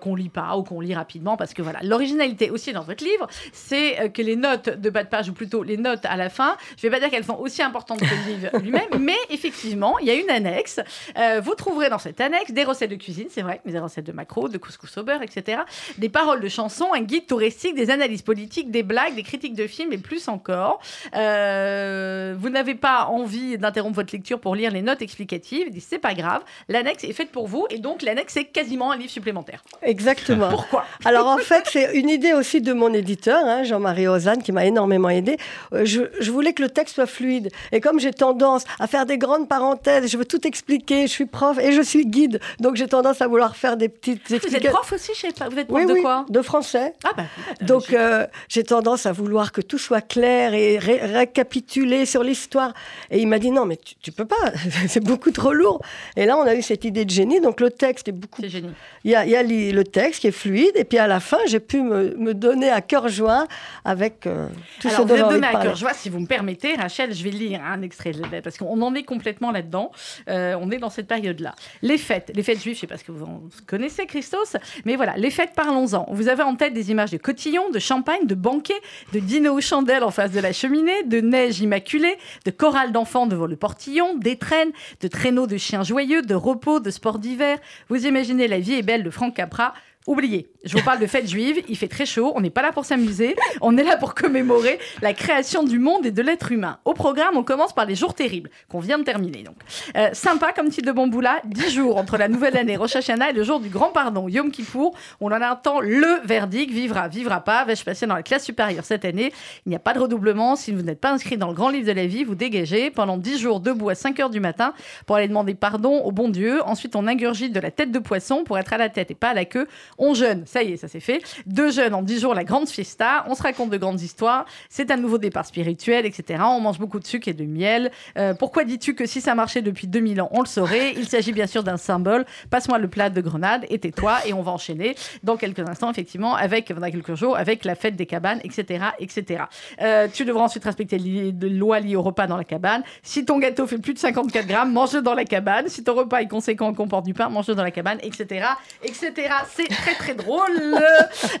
qu'on 0.00 0.14
lit 0.14 0.28
pas 0.28 0.56
ou 0.56 0.62
qu'on 0.62 0.80
lit 0.80 0.94
rapidement 0.94 1.36
parce 1.36 1.54
que 1.54 1.62
voilà, 1.62 1.78
l'originalité 1.82 2.50
aussi 2.50 2.72
dans 2.72 2.82
votre 2.82 3.04
livre, 3.04 3.26
c'est 3.52 4.10
que 4.12 4.22
les 4.22 4.36
notes 4.36 4.68
de 4.80 4.90
bas 4.90 5.04
de 5.04 5.08
page 5.08 5.28
ou 5.28 5.32
plutôt 5.32 5.62
les 5.62 5.76
notes 5.76 6.04
à 6.04 6.16
la 6.16 6.28
fin, 6.28 6.56
je 6.76 6.82
vais 6.82 6.90
pas 6.90 6.98
dire 7.00 7.10
qu'elles 7.10 7.24
sont 7.24 7.38
aussi 7.38 7.62
importantes 7.62 8.00
que 8.00 8.04
le 8.04 8.32
livre 8.34 8.58
lui-même, 8.62 8.95
mais 9.00 9.16
effectivement, 9.30 9.98
il 9.98 10.06
y 10.06 10.10
a 10.10 10.14
une 10.14 10.30
annexe. 10.30 10.80
Euh, 11.18 11.40
vous 11.42 11.54
trouverez 11.54 11.88
dans 11.88 11.98
cette 11.98 12.20
annexe 12.20 12.52
des 12.52 12.64
recettes 12.64 12.90
de 12.90 12.96
cuisine, 12.96 13.26
c'est 13.30 13.42
vrai, 13.42 13.60
des 13.64 13.78
recettes 13.78 14.06
de 14.06 14.12
macro, 14.12 14.48
de 14.48 14.58
couscous 14.58 14.96
au 14.98 15.02
beurre, 15.02 15.22
etc. 15.22 15.62
Des 15.98 16.08
paroles 16.08 16.40
de 16.40 16.48
chansons, 16.48 16.92
un 16.94 17.00
guide 17.00 17.26
touristique, 17.26 17.74
des 17.74 17.90
analyses 17.90 18.22
politiques, 18.22 18.70
des 18.70 18.82
blagues, 18.82 19.14
des 19.14 19.22
critiques 19.22 19.54
de 19.54 19.66
films 19.66 19.92
et 19.92 19.98
plus 19.98 20.28
encore. 20.28 20.80
Euh, 21.14 22.34
vous 22.38 22.48
n'avez 22.48 22.74
pas 22.74 23.06
envie 23.06 23.58
d'interrompre 23.58 23.96
votre 23.96 24.12
lecture 24.12 24.40
pour 24.40 24.54
lire 24.54 24.70
les 24.70 24.82
notes 24.82 25.02
explicatives. 25.02 25.68
C'est 25.80 25.98
pas 25.98 26.14
grave, 26.14 26.42
l'annexe 26.68 27.04
est 27.04 27.12
faite 27.12 27.30
pour 27.30 27.46
vous 27.46 27.66
et 27.70 27.78
donc 27.78 28.02
l'annexe 28.02 28.36
est 28.36 28.46
quasiment 28.46 28.92
un 28.92 28.96
livre 28.96 29.10
supplémentaire. 29.10 29.62
Exactement. 29.82 30.48
Pourquoi 30.48 30.84
Alors 31.04 31.26
en 31.26 31.38
fait, 31.38 31.64
c'est 31.70 31.94
une 31.94 32.08
idée 32.08 32.32
aussi 32.32 32.60
de 32.60 32.72
mon 32.72 32.92
éditeur, 32.92 33.40
hein, 33.44 33.62
Jean-Marie 33.62 34.08
Ozanne, 34.08 34.42
qui 34.42 34.52
m'a 34.52 34.64
énormément 34.66 35.08
aidé. 35.08 35.36
Euh, 35.72 35.84
je, 35.84 36.02
je 36.20 36.30
voulais 36.30 36.52
que 36.52 36.62
le 36.62 36.70
texte 36.70 36.96
soit 36.96 37.06
fluide. 37.06 37.50
Et 37.72 37.80
comme 37.80 38.00
j'ai 38.00 38.12
tendance 38.12 38.64
à 38.78 38.85
faire 38.86 39.06
des 39.06 39.18
grandes 39.18 39.48
parenthèses, 39.48 40.10
je 40.10 40.16
veux 40.18 40.24
tout 40.24 40.46
expliquer, 40.46 41.06
je 41.06 41.12
suis 41.12 41.26
prof 41.26 41.58
et 41.58 41.72
je 41.72 41.82
suis 41.82 42.06
guide. 42.06 42.40
Donc 42.60 42.76
j'ai 42.76 42.86
tendance 42.86 43.20
à 43.22 43.26
vouloir 43.28 43.56
faire 43.56 43.76
des 43.76 43.88
petites 43.88 44.20
Vous 44.28 44.34
êtes 44.34 44.44
explications. 44.44 44.72
prof 44.78 44.92
aussi, 44.92 45.12
je 45.14 45.20
sais 45.20 45.32
pas. 45.32 45.48
Vous 45.48 45.58
êtes 45.58 45.68
prof 45.68 45.80
Oui, 45.80 45.86
de 45.86 45.92
oui, 45.92 46.02
quoi 46.02 46.24
de 46.28 46.42
français. 46.42 46.94
Ah 47.04 47.10
bah. 47.16 47.24
Donc 47.62 47.92
euh, 47.92 48.26
j'ai 48.48 48.62
tendance 48.64 49.06
à 49.06 49.12
vouloir 49.12 49.52
que 49.52 49.60
tout 49.60 49.78
soit 49.78 50.00
clair 50.00 50.54
et 50.54 50.78
ré- 50.78 51.00
récapituler 51.04 52.06
sur 52.06 52.22
l'histoire. 52.22 52.72
Et 53.10 53.18
il 53.20 53.26
m'a 53.28 53.38
dit 53.38 53.50
non 53.50 53.64
mais 53.66 53.76
tu, 53.76 53.94
tu 54.02 54.12
peux 54.12 54.24
pas, 54.24 54.36
c'est 54.88 55.02
beaucoup 55.04 55.30
trop 55.30 55.52
lourd. 55.52 55.80
Et 56.16 56.24
là 56.26 56.36
on 56.36 56.42
a 56.42 56.54
eu 56.54 56.62
cette 56.62 56.84
idée 56.84 57.04
de 57.04 57.10
génie. 57.10 57.40
Donc 57.40 57.60
le 57.60 57.70
texte 57.70 58.08
est 58.08 58.12
beaucoup. 58.12 58.40
c'est 58.42 58.48
génial. 58.48 58.72
Il 59.06 59.12
y 59.12 59.14
a, 59.14 59.24
il 59.24 59.30
y 59.30 59.36
a 59.36 59.42
li- 59.44 59.70
le 59.70 59.84
texte 59.84 60.22
qui 60.22 60.26
est 60.26 60.32
fluide 60.32 60.72
et 60.74 60.82
puis 60.82 60.98
à 60.98 61.06
la 61.06 61.20
fin 61.20 61.38
j'ai 61.46 61.60
pu 61.60 61.80
me, 61.80 62.16
me 62.16 62.34
donner 62.34 62.70
à 62.70 62.80
cœur 62.80 63.08
joie 63.08 63.46
avec 63.84 64.26
euh, 64.26 64.48
tout 64.80 64.88
Alors, 64.88 65.02
ce 65.02 65.06
dont 65.06 65.38
de 65.38 65.44
à 65.44 65.62
cœur 65.62 65.76
joie, 65.76 65.92
si 65.94 66.10
vous 66.10 66.18
me 66.18 66.26
permettez, 66.26 66.74
Rachel, 66.74 67.14
je 67.14 67.22
vais 67.22 67.30
lire 67.30 67.60
un 67.64 67.82
extrait 67.82 68.10
parce 68.42 68.58
qu'on 68.58 68.82
en 68.82 68.94
est 68.96 69.04
complètement 69.04 69.52
là-dedans. 69.52 69.92
Euh, 70.28 70.56
on 70.60 70.72
est 70.72 70.78
dans 70.78 70.90
cette 70.90 71.06
période-là. 71.06 71.54
Les 71.82 71.98
fêtes, 71.98 72.32
les 72.34 72.42
fêtes 72.42 72.60
juives, 72.60 72.74
je 72.74 72.78
ne 72.78 72.80
sais 72.80 72.86
pas 72.88 72.96
ce 72.96 73.04
que 73.04 73.12
vous 73.12 73.24
en 73.24 73.42
connaissez, 73.68 74.06
Christos, 74.06 74.56
mais 74.84 74.96
voilà, 74.96 75.16
les 75.16 75.30
fêtes, 75.30 75.52
parlons-en. 75.54 76.06
Vous 76.10 76.28
avez 76.28 76.42
en 76.42 76.56
tête 76.56 76.72
des 76.74 76.90
images 76.90 77.12
de 77.12 77.16
cotillons, 77.18 77.70
de 77.70 77.78
champagne, 77.78 78.26
de 78.26 78.34
banquets, 78.34 78.74
de 79.12 79.20
dîners 79.20 79.50
aux 79.50 79.60
chandelles 79.60 80.02
en 80.02 80.10
face 80.10 80.32
de 80.32 80.40
la 80.40 80.52
cheminée, 80.52 81.04
de 81.04 81.20
neige 81.20 81.60
immaculée, 81.60 82.16
de 82.44 82.50
chorales 82.50 82.90
d'enfants 82.90 83.28
devant 83.28 83.46
le 83.46 83.54
portillon, 83.56 84.16
d'étrennes, 84.16 84.72
de 85.00 85.06
traîneaux 85.06 85.46
de 85.46 85.58
chiens 85.58 85.84
joyeux, 85.84 86.22
de 86.22 86.34
repos, 86.34 86.80
de 86.80 86.90
sports 86.90 87.20
d'hiver. 87.20 87.58
Vous 87.88 88.04
imaginez 88.04 88.48
la 88.48 88.58
vie 88.58 88.74
est 88.74 88.82
belle 88.82 88.95
de 89.02 89.10
Franck 89.10 89.36
Capra. 89.36 89.74
Oubliez, 90.06 90.48
je 90.64 90.76
vous 90.76 90.84
parle 90.84 91.00
de 91.00 91.06
fêtes 91.06 91.28
juives, 91.28 91.62
il 91.68 91.76
fait 91.76 91.88
très 91.88 92.06
chaud, 92.06 92.32
on 92.36 92.40
n'est 92.40 92.50
pas 92.50 92.62
là 92.62 92.70
pour 92.70 92.84
s'amuser, 92.84 93.34
on 93.60 93.76
est 93.76 93.82
là 93.82 93.96
pour 93.96 94.14
commémorer 94.14 94.78
la 95.02 95.12
création 95.12 95.64
du 95.64 95.80
monde 95.80 96.06
et 96.06 96.12
de 96.12 96.22
l'être 96.22 96.52
humain. 96.52 96.78
Au 96.84 96.94
programme, 96.94 97.36
on 97.36 97.42
commence 97.42 97.72
par 97.72 97.86
les 97.86 97.96
jours 97.96 98.14
terribles, 98.14 98.50
qu'on 98.68 98.78
vient 98.78 98.98
de 98.98 99.04
terminer 99.04 99.42
donc. 99.42 99.56
Euh, 99.96 100.10
sympa 100.12 100.52
comme 100.52 100.68
titre 100.68 100.86
de 100.86 100.92
Bamboula, 100.92 101.40
10 101.44 101.70
jours 101.74 101.96
entre 101.96 102.18
la 102.18 102.28
nouvelle 102.28 102.56
année 102.56 102.76
Rosh 102.76 102.94
Hashanah 102.94 103.30
et 103.30 103.32
le 103.32 103.42
jour 103.42 103.58
du 103.58 103.68
grand 103.68 103.88
pardon, 103.88 104.28
Yom 104.28 104.52
Kippour. 104.52 104.94
On 105.20 105.26
en 105.32 105.42
attend 105.42 105.80
le 105.80 106.20
verdict, 106.24 106.70
vivra, 106.70 107.08
vivra 107.08 107.40
pas, 107.40 107.64
vais-je 107.64 107.84
passer 107.84 108.06
dans 108.06 108.14
la 108.14 108.22
classe 108.22 108.44
supérieure 108.44 108.84
cette 108.84 109.04
année? 109.04 109.32
Il 109.66 109.70
n'y 109.70 109.76
a 109.76 109.80
pas 109.80 109.92
de 109.92 109.98
redoublement, 109.98 110.54
si 110.54 110.70
vous 110.70 110.82
n'êtes 110.82 111.00
pas 111.00 111.10
inscrit 111.10 111.36
dans 111.36 111.48
le 111.48 111.54
grand 111.54 111.70
livre 111.70 111.86
de 111.86 111.92
la 111.92 112.06
vie, 112.06 112.22
vous 112.22 112.36
dégagez 112.36 112.92
pendant 112.92 113.16
10 113.16 113.38
jours 113.38 113.58
debout 113.58 113.88
à 113.88 113.96
5 113.96 114.20
heures 114.20 114.30
du 114.30 114.38
matin 114.38 114.72
pour 115.04 115.16
aller 115.16 115.26
demander 115.26 115.54
pardon 115.54 116.02
au 116.04 116.12
bon 116.12 116.28
Dieu. 116.28 116.62
Ensuite, 116.64 116.94
on 116.94 117.08
ingurgite 117.08 117.52
de 117.52 117.60
la 117.60 117.72
tête 117.72 117.90
de 117.90 117.98
poisson 117.98 118.44
pour 118.44 118.56
être 118.56 118.72
à 118.72 118.78
la 118.78 118.88
tête 118.88 119.10
et 119.10 119.14
pas 119.16 119.30
à 119.30 119.34
la 119.34 119.44
queue. 119.44 119.66
On 119.98 120.14
jeûne, 120.14 120.44
ça 120.46 120.62
y 120.62 120.72
est, 120.72 120.76
ça 120.76 120.88
c'est 120.88 121.00
fait. 121.00 121.22
Deux 121.46 121.70
jeûnes 121.70 121.94
en 121.94 122.02
dix 122.02 122.20
jours, 122.20 122.34
la 122.34 122.44
grande 122.44 122.68
fiesta. 122.68 123.24
On 123.28 123.34
se 123.34 123.42
raconte 123.42 123.70
de 123.70 123.76
grandes 123.76 124.00
histoires. 124.00 124.46
C'est 124.68 124.90
un 124.90 124.96
nouveau 124.96 125.18
départ 125.18 125.46
spirituel, 125.46 126.06
etc. 126.06 126.42
On 126.46 126.60
mange 126.60 126.78
beaucoup 126.78 127.00
de 127.00 127.06
sucre 127.06 127.28
et 127.28 127.32
de 127.32 127.44
miel. 127.44 127.90
Euh, 128.18 128.34
pourquoi 128.34 128.64
dis-tu 128.64 128.94
que 128.94 129.06
si 129.06 129.20
ça 129.20 129.34
marchait 129.34 129.62
depuis 129.62 129.86
2000 129.86 130.20
ans, 130.20 130.28
on 130.32 130.40
le 130.40 130.46
saurait? 130.46 130.92
Il 130.96 131.08
s'agit 131.08 131.32
bien 131.32 131.46
sûr 131.46 131.62
d'un 131.62 131.76
symbole. 131.76 132.26
Passe-moi 132.50 132.78
le 132.78 132.88
plat 132.88 133.10
de 133.10 133.20
grenade 133.20 133.64
et 133.70 133.78
tais-toi. 133.78 134.18
Et 134.26 134.32
on 134.32 134.42
va 134.42 134.52
enchaîner 134.52 134.94
dans 135.22 135.36
quelques 135.36 135.66
instants, 135.68 135.90
effectivement, 135.90 136.34
avec, 136.34 136.72
dans 136.72 136.90
quelques 136.90 137.14
jours, 137.14 137.36
avec 137.36 137.64
la 137.64 137.74
fête 137.74 137.96
des 137.96 138.06
cabanes, 138.06 138.40
etc. 138.44 138.86
etc. 138.98 139.44
Euh, 139.80 140.08
tu 140.12 140.24
devras 140.24 140.44
ensuite 140.44 140.64
respecter 140.64 140.98
les 140.98 141.32
lois 141.32 141.80
liées 141.80 141.96
au 141.96 142.02
repas 142.02 142.26
dans 142.26 142.36
la 142.36 142.44
cabane. 142.44 142.82
Si 143.02 143.24
ton 143.24 143.38
gâteau 143.38 143.66
fait 143.66 143.78
plus 143.78 143.94
de 143.94 143.98
54 143.98 144.46
grammes, 144.46 144.72
mange-le 144.72 145.02
dans 145.02 145.14
la 145.14 145.24
cabane. 145.24 145.68
Si 145.68 145.82
ton 145.82 145.94
repas 145.94 146.20
est 146.20 146.28
conséquent 146.28 146.72
comporte 146.74 147.04
du 147.04 147.14
pain, 147.14 147.28
mange-le 147.28 147.54
dans 147.54 147.62
la 147.62 147.70
cabane, 147.70 147.98
etc. 148.02 148.46
etc. 148.82 149.12
C'est 149.54 149.68
très 149.86 149.94
très 149.94 150.14
drôle. 150.14 150.76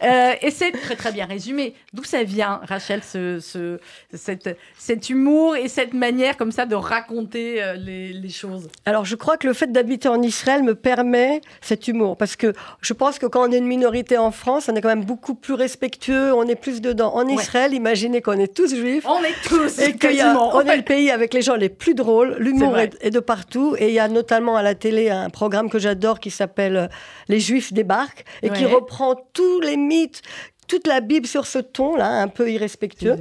Euh, 0.02 0.32
et 0.42 0.50
c'est 0.50 0.72
très 0.72 0.96
très 0.96 1.12
bien 1.12 1.26
résumé. 1.26 1.74
D'où 1.92 2.04
ça 2.04 2.22
vient, 2.22 2.60
Rachel, 2.68 3.02
ce, 3.02 3.40
ce- 3.40 3.78
cette, 4.14 4.56
cet 4.78 5.10
humour 5.10 5.56
et 5.56 5.68
cette 5.68 5.94
manière 5.94 6.36
comme 6.36 6.52
ça 6.52 6.66
de 6.66 6.74
raconter 6.74 7.62
euh, 7.62 7.74
les, 7.74 8.12
les 8.12 8.28
choses? 8.28 8.68
Alors, 8.84 9.04
je 9.04 9.16
crois 9.16 9.36
que 9.36 9.46
le 9.46 9.52
fait 9.52 9.70
d'habiter 9.72 10.08
en 10.08 10.22
Israël 10.22 10.62
me 10.62 10.74
permet 10.74 11.40
cet 11.60 11.88
humour. 11.88 12.16
Parce 12.16 12.36
que 12.36 12.52
je 12.80 12.92
pense 12.92 13.18
que 13.18 13.26
quand 13.26 13.48
on 13.48 13.52
est 13.52 13.58
une 13.58 13.66
minorité 13.66 14.16
en 14.18 14.30
France, 14.30 14.68
on 14.70 14.76
est 14.76 14.80
quand 14.80 14.88
même 14.88 15.04
beaucoup 15.04 15.34
plus 15.34 15.54
respectueux, 15.54 16.32
on 16.32 16.44
est 16.46 16.54
plus 16.56 16.80
dedans. 16.80 17.14
En 17.14 17.26
Ouais. 17.26 17.34
Israël, 17.34 17.74
imaginez 17.74 18.22
qu'on 18.22 18.38
est 18.38 18.54
tous 18.54 18.74
juifs. 18.74 19.04
On 19.06 19.22
est 19.24 19.34
tous 19.48 19.78
Et 19.80 19.88
y 19.88 19.90
a- 19.90 19.92
quasiment. 19.92 20.54
on 20.56 20.60
est 20.62 20.76
le 20.76 20.82
pays 20.82 21.10
avec 21.10 21.34
les 21.34 21.42
gens 21.42 21.56
les 21.56 21.68
plus 21.68 21.94
drôles. 21.94 22.36
L'humour 22.38 22.78
est 22.78 23.10
de 23.10 23.20
partout. 23.20 23.74
Et 23.78 23.88
il 23.88 23.94
y 23.94 23.98
a 23.98 24.08
notamment 24.08 24.56
à 24.56 24.62
la 24.62 24.74
télé 24.74 25.10
un 25.10 25.30
programme 25.30 25.68
que 25.70 25.78
j'adore 25.78 26.20
qui 26.20 26.30
s'appelle 26.30 26.76
euh, 26.76 26.86
Les 27.28 27.40
Juifs 27.40 27.72
débarquent 27.72 28.24
et 28.42 28.50
qui 28.50 28.64
reprend 28.64 29.14
tous 29.32 29.60
les 29.60 29.76
mythes, 29.76 30.22
toute 30.68 30.88
la 30.88 31.00
Bible 31.00 31.28
sur 31.28 31.46
ce 31.46 31.60
ton-là, 31.60 32.08
un 32.08 32.26
peu 32.26 32.50
irrespectueux. 32.50 33.16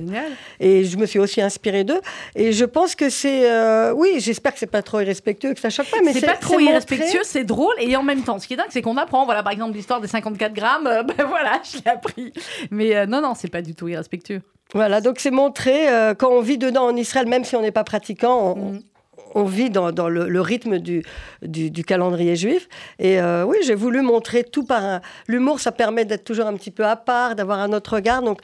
Et 0.60 0.84
je 0.84 0.98
me 0.98 1.06
suis 1.06 1.20
aussi 1.20 1.42
inspirée 1.42 1.84
d'eux. 1.84 2.02
Et 2.36 2.52
je 2.54 2.66
pense 2.66 2.96
que 2.96 3.10
c'est. 3.10 3.50
euh, 3.52 3.94
oui, 3.94 4.16
j'espère 4.18 4.54
que 4.54 4.60
c'est 4.60 4.66
pas 4.66 4.82
trop 4.82 5.00
irrespectueux, 5.00 5.54
que 5.54 5.60
ça 5.60 5.70
choque 5.70 5.90
pas. 5.92 5.98
Mais 6.04 6.14
c'est 6.14 6.26
pas 6.26 6.34
trop 6.38 6.60
irrespectueux, 6.60 7.22
c'est 7.24 7.44
drôle 7.44 7.76
et 7.80 7.96
en 7.96 8.02
même 8.04 8.24
temps, 8.24 8.40
ce 8.40 8.48
qui 8.48 8.54
est 8.54 8.58
dingue, 8.58 8.66
c'est 8.72 8.82
qu'on 8.82 8.98
apprend, 8.98 9.26
voilà, 9.26 9.44
par 9.44 9.54
exemple, 9.54 9.76
l'histoire 9.76 10.02
des 10.02 10.08
54 10.08 10.54
grammes, 10.54 10.88
euh, 10.88 11.04
ben 11.18 11.26
voilà, 11.28 11.62
je 11.64 11.78
l'ai 11.78 11.92
appris. 11.92 12.34
Mais 12.72 12.96
euh, 12.96 13.06
non, 13.06 13.22
non, 13.22 13.34
c'est 13.36 13.52
pas 13.52 13.62
du 13.62 13.76
tout 13.76 13.88
irrespectueux. 13.88 14.42
Voilà, 14.74 15.00
donc 15.00 15.20
c'est 15.20 15.30
montré 15.32 15.88
euh, 15.88 16.16
quand 16.16 16.32
on 16.32 16.42
vit 16.42 16.58
dedans 16.58 16.86
en 16.86 16.96
Israël, 16.96 17.28
même 17.28 17.44
si 17.44 17.56
on 17.56 17.62
n'est 17.62 17.72
pas 17.72 17.84
pratiquant, 17.84 18.56
on, 18.58 18.72
Mhm. 18.72 18.82
On 19.34 19.44
vit 19.44 19.70
dans, 19.70 20.10
le, 20.10 20.42
rythme 20.42 20.80
du, 20.80 21.04
calendrier 21.86 22.36
juif. 22.36 22.68
Et 23.00 23.20
euh, 23.20 23.44
oui, 23.44 23.58
j'ai 23.66 23.76
voulu 23.76 24.02
montrer 24.02 24.44
tout 24.44 24.66
par 24.66 24.84
un- 24.84 25.02
l'humour. 25.28 25.60
Ça 25.60 25.72
permet 25.72 26.06
d'être 26.06 26.24
toujours 26.24 26.48
un 26.48 26.54
petit 26.56 26.72
peu 26.72 26.86
à 26.86 26.96
part, 26.96 27.36
d'avoir 27.36 27.60
un 27.60 27.74
autre 27.74 27.96
regard. 27.96 28.22
Donc, 28.22 28.40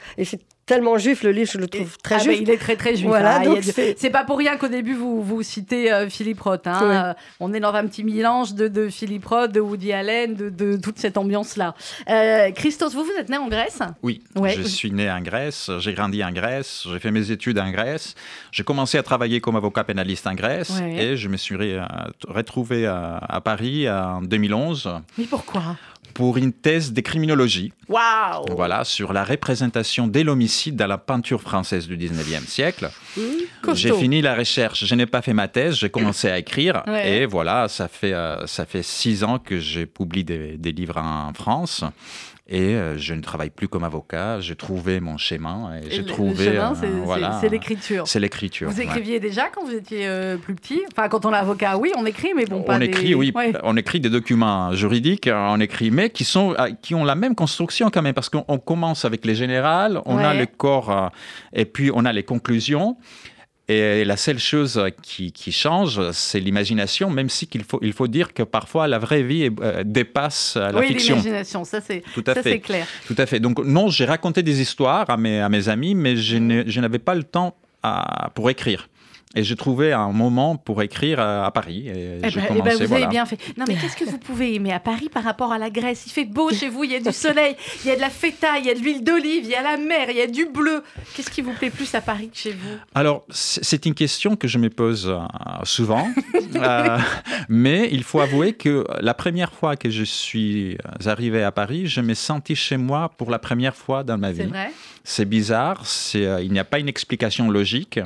tellement 0.74 0.96
juif 0.98 1.22
le 1.22 1.32
livre, 1.32 1.50
je 1.52 1.58
le 1.58 1.68
trouve 1.68 1.98
très 1.98 2.14
Ah 2.14 2.18
ben, 2.18 2.24
juif. 2.24 2.38
il 2.42 2.50
est 2.50 2.56
très 2.56 2.76
très 2.76 2.96
juif. 2.96 3.06
Voilà, 3.08 3.40
hein. 3.40 3.56
C'est- 3.96 4.10
pas 4.10 4.24
pour 4.24 4.38
rien 4.38 4.56
qu'au 4.56 4.68
début 4.68 4.94
vous, 4.94 5.22
vous 5.22 5.42
citez 5.42 5.92
euh, 5.92 6.08
Philippe 6.08 6.40
Roth. 6.40 6.66
hein. 6.66 6.80
Euh, 6.82 7.14
on 7.40 7.52
est 7.52 7.60
dans 7.60 7.72
un 7.74 7.86
petit 7.86 8.04
mélange 8.04 8.54
de, 8.54 8.68
de 8.68 8.88
Philippe 8.88 9.26
Roth, 9.26 9.52
de 9.52 9.60
Woody 9.60 9.92
Allen, 9.92 10.34
de, 10.34 10.48
de 10.48 10.76
toute 10.76 10.98
cette 10.98 11.16
ambiance-là. 11.16 11.74
Euh, 12.08 12.50
Christos, 12.52 12.94
vous, 12.94 13.04
vous 13.04 13.12
êtes 13.18 13.28
né 13.28 13.36
en 13.36 13.48
Grèce 13.48 13.80
Oui, 14.02 14.22
Ouais. 14.36 14.54
je 14.54 14.62
suis 14.62 14.90
né 14.90 15.10
en 15.10 15.20
Grèce, 15.20 15.70
j'ai 15.78 15.92
grandi 15.94 16.22
en 16.24 16.32
Grèce, 16.32 16.86
j'ai 16.90 16.98
fait 16.98 17.10
mes 17.10 17.30
études 17.30 17.58
en 17.58 17.70
Grèce, 17.70 18.14
j'ai 18.50 18.64
commencé 18.64 18.96
à 18.98 19.02
travailler 19.02 19.40
comme 19.40 19.56
avocat 19.56 19.84
pénaliste 19.84 20.26
en 20.26 20.34
Grèce 20.34 20.70
Ouais. 20.80 21.04
et 21.04 21.16
je 21.16 21.28
me 21.28 21.36
suis 21.36 21.56
retrouvé 22.28 22.86
à, 22.86 23.16
à 23.18 23.40
Paris 23.40 23.88
en 23.90 24.22
2011 24.22 24.90
Mais 25.18 25.24
pourquoi? 25.24 25.76
Pour 26.14 26.36
une 26.36 26.52
thèse 26.52 26.92
de 26.92 27.00
criminologie, 27.00 27.72
Waouh 27.88 28.46
voilà, 28.54 28.84
sur 28.84 29.12
la 29.12 29.24
représentation 29.24 30.06
de 30.06 30.20
l'homicide 30.20 30.76
dans 30.76 30.86
la 30.86 30.98
peinture 30.98 31.40
française 31.40 31.86
du 31.88 31.96
19e 31.96 32.46
siècle. 32.46 32.90
Costaud. 33.62 33.74
J'ai 33.74 33.92
fini 33.94 34.22
la 34.22 34.34
recherche, 34.34 34.84
je 34.84 34.94
n'ai 34.94 35.06
pas 35.06 35.22
fait 35.22 35.34
ma 35.34 35.48
thèse, 35.48 35.76
j'ai 35.76 35.90
commencé 35.90 36.28
à 36.28 36.38
écrire 36.38 36.82
Ouais. 36.86 37.18
et 37.22 37.26
voilà, 37.26 37.68
ça 37.68 37.88
fait, 37.88 38.12
euh, 38.12 38.46
ça 38.46 38.66
fait 38.66 38.82
six 38.82 39.24
ans 39.24 39.38
que 39.38 39.60
publie 39.84 40.24
des, 40.24 40.56
des 40.56 40.72
livres 40.72 40.98
en 40.98 41.32
France 41.34 41.84
et 42.54 42.74
euh, 42.76 42.98
je 42.98 43.14
ne 43.14 43.22
travaille 43.22 43.48
plus 43.48 43.66
comme 43.66 43.82
avocat, 43.82 44.40
j'ai 44.40 44.54
trouvé 44.56 45.00
mon 45.00 45.16
chemin 45.16 45.70
et, 45.74 45.86
Et 45.86 45.90
j'ai 45.90 45.96
le- 45.96 46.02
le 46.02 46.08
trouvé... 46.08 46.44
chemin, 46.44 46.72
euh, 46.72 46.74
c'est- 46.78 46.86
voilà, 46.86 47.40
l'écriture. 47.50 48.06
C'est 48.06 48.20
l'écriture. 48.20 48.68
Vous 48.70 48.76
ouais. 48.76 48.84
écriviez 48.84 49.18
déjà 49.20 49.48
quand 49.48 49.64
vous 49.64 49.74
étiez 49.74 50.06
euh, 50.06 50.36
plus 50.36 50.54
petit? 50.54 50.82
Enfin, 50.92 51.08
quand 51.08 51.24
on 51.24 51.32
est 51.32 51.36
avocat, 51.36 51.78
oui, 51.78 51.90
on 51.96 52.04
écrit, 52.04 52.32
mais 52.36 52.44
bon, 52.44 52.62
pas 52.62 52.76
on 52.76 52.78
des- 52.78 52.84
écrit, 52.86 53.14
oui, 53.14 53.32
Ouais. 53.34 53.52
on 53.62 53.74
écrit 53.78 54.00
des 54.00 54.10
documents 54.10 54.74
juridiques, 54.74 55.28
euh, 55.28 55.48
on 55.50 55.60
écrit, 55.60 55.90
mais 55.90 56.10
qui, 56.10 56.24
sont, 56.24 56.54
euh, 56.58 56.68
qui 56.82 56.94
ont 56.94 57.04
la 57.04 57.14
même 57.14 57.34
construction 57.34 57.88
quand 57.90 58.02
même, 58.02 58.12
parce 58.14 58.28
qu'on 58.28 58.44
on 58.48 58.58
commence 58.58 59.06
avec 59.06 59.24
les 59.24 59.34
générales, 59.34 60.00
on 60.04 60.18
a 60.18 60.34
le 60.34 60.44
corps, 60.46 61.10
et 61.54 61.64
puis 61.64 61.90
on 61.94 62.04
a 62.04 62.12
les 62.12 62.22
conclusions. 62.22 62.96
Et 63.68 64.04
la 64.04 64.16
seule 64.16 64.40
chose 64.40 64.82
qui, 65.02 65.30
qui 65.32 65.52
change, 65.52 66.10
c'est 66.10 66.40
l'imagination, 66.40 67.08
même 67.10 67.28
si 67.28 67.46
qu'il 67.46 67.62
faut, 67.62 67.78
il 67.80 67.92
faut 67.92 68.08
dire 68.08 68.34
que 68.34 68.42
parfois 68.42 68.88
la 68.88 68.98
vraie 68.98 69.22
vie 69.22 69.50
euh, 69.62 69.82
dépasse 69.84 70.56
euh, 70.56 70.72
la 70.72 70.80
oui, 70.80 70.88
fiction. 70.88 71.14
l'imagination, 71.14 71.64
ça 71.64 71.80
c'est 71.80 72.02
Tout 72.12 72.24
à 72.26 72.34
ça, 72.34 72.42
fait. 72.42 72.50
c'est 72.50 72.58
clair. 72.60 72.86
Tout 73.06 73.14
à 73.16 73.24
fait. 73.24 73.38
Donc 73.40 73.64
non, 73.64 73.88
j'ai 73.88 74.04
raconté 74.04 74.42
des 74.42 74.60
histoires 74.60 75.08
à 75.08 75.16
mes, 75.16 75.40
à 75.40 75.48
mes 75.48 75.68
amis, 75.68 75.94
mais 75.94 76.16
je 76.16 76.80
n'avais 76.80 76.98
pas 76.98 77.14
le 77.14 77.22
temps 77.22 77.56
à- 77.84 78.30
pour 78.34 78.50
écrire. 78.50 78.88
Et 79.34 79.42
j'ai 79.44 79.56
trouvé 79.56 79.92
un 79.94 80.12
moment 80.12 80.56
pour 80.56 80.82
écrire 80.82 81.18
à, 81.18 81.46
à 81.46 81.50
Paris. 81.50 81.88
Et 81.88 82.18
Eh 82.22 82.28
j'ai 82.30 82.40
ben, 82.40 82.46
eh 82.56 82.60
ben, 82.62 82.76
vous 82.78 82.86
voilà. 82.86 83.06
avez 83.06 83.10
bien 83.10 83.24
fait. 83.24 83.38
Non, 83.56 83.64
mais 83.66 83.76
qu'est-ce 83.76 83.96
que 83.96 84.04
vous 84.04 84.18
pouvez 84.18 84.54
aimer 84.54 84.72
à 84.72 84.80
Paris 84.80 85.08
par 85.10 85.24
rapport 85.24 85.52
à 85.52 85.58
la 85.58 85.70
Grèce? 85.70 86.04
Il 86.06 86.10
fait 86.12 86.26
beau 86.26 86.50
chez 86.52 86.68
vous, 86.68 86.84
il 86.84 86.92
y 86.92 86.96
a 86.96 87.00
du 87.00 87.12
soleil, 87.14 87.56
il 87.84 87.88
y 87.88 87.90
a 87.92 87.96
de 87.96 88.00
la 88.02 88.10
feta, 88.10 88.58
il 88.58 88.66
y 88.66 88.70
a 88.70 88.74
de 88.74 88.80
l'huile 88.80 89.02
d'olive, 89.02 89.44
il 89.44 89.50
y 89.50 89.54
a 89.54 89.62
la 89.62 89.78
mer, 89.78 90.06
il 90.10 90.16
y 90.16 90.20
a 90.20 90.26
du 90.26 90.44
bleu. 90.46 90.82
Qu'est-ce 91.14 91.30
qui 91.30 91.40
vous 91.40 91.52
plaît 91.54 91.70
plus 91.70 91.94
à 91.94 92.02
Paris 92.02 92.28
que 92.28 92.36
chez 92.36 92.52
vous? 92.52 92.76
Alors, 92.94 93.24
c'est 93.30 93.86
une 93.86 93.94
question 93.94 94.36
que 94.36 94.48
je 94.48 94.58
me 94.58 94.68
pose 94.68 95.08
euh, 95.08 95.18
souvent, 95.64 96.08
Euh, 96.54 96.98
mais 97.48 97.88
il 97.92 98.02
faut 98.04 98.20
avouer 98.20 98.52
que 98.52 98.84
la 99.00 99.14
première 99.14 99.52
fois 99.52 99.74
que 99.76 99.88
je 99.90 100.04
suis 100.04 100.76
arrivé 101.06 101.42
à 101.42 101.50
Paris, 101.50 101.86
je 101.86 102.00
me 102.02 102.12
sentis 102.14 102.54
chez 102.56 102.76
moi 102.76 103.10
pour 103.16 103.30
la 103.30 103.38
première 103.38 103.74
fois 103.74 104.04
dans 104.04 104.18
ma 104.18 104.28
C'est 104.34 104.42
vie. 104.44 104.48
vrai 104.50 104.70
C'est 105.02 105.24
bizarre, 105.24 105.86
c'est, 105.86 106.26
euh, 106.26 106.42
il 106.42 106.52
n'y 106.52 106.58
a 106.58 106.64
pas 106.64 106.78
une 106.78 106.88
explication 106.88 107.50
logique. 107.50 108.00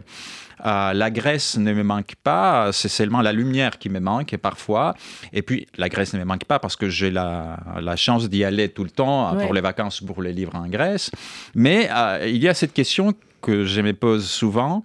Euh, 0.67 0.93
la 0.93 1.11
Grèce 1.11 1.57
ne 1.59 1.73
me 1.73 1.83
manque 1.85 2.15
pas, 2.25 2.71
c'est 2.73 2.89
seulement 2.89 3.23
la 3.23 3.33
lumière 3.33 3.79
qui 3.79 3.89
me 3.89 4.01
manque 4.01 4.37
parfois. 4.37 4.95
Et 5.33 5.43
puis, 5.43 5.67
la 5.79 5.89
Grèce 5.89 6.13
ne 6.15 6.19
me 6.19 6.25
manque 6.25 6.45
pas 6.45 6.59
parce 6.59 6.75
que 6.77 6.89
j'ai 6.89 7.11
la, 7.11 7.59
la 7.81 7.95
chance 7.97 8.29
d'y 8.29 8.43
aller 8.45 8.69
tout 8.69 8.83
le 8.85 8.91
temps 8.91 9.29
euh, 9.29 9.37
Ouais. 9.37 9.45
pour 9.45 9.55
les 9.55 9.61
vacances, 9.61 10.01
pour 10.01 10.23
les 10.23 10.33
livres 10.33 10.55
en 10.57 10.67
Grèce. 10.67 11.11
Mais 11.55 11.89
euh, 11.93 12.27
il 12.27 12.39
y 12.43 12.49
a 12.49 12.55
cette 12.55 12.73
question 12.73 13.15
que 13.43 13.65
je 13.65 13.81
me 13.81 13.93
pose 13.93 14.29
souvent. 14.29 14.83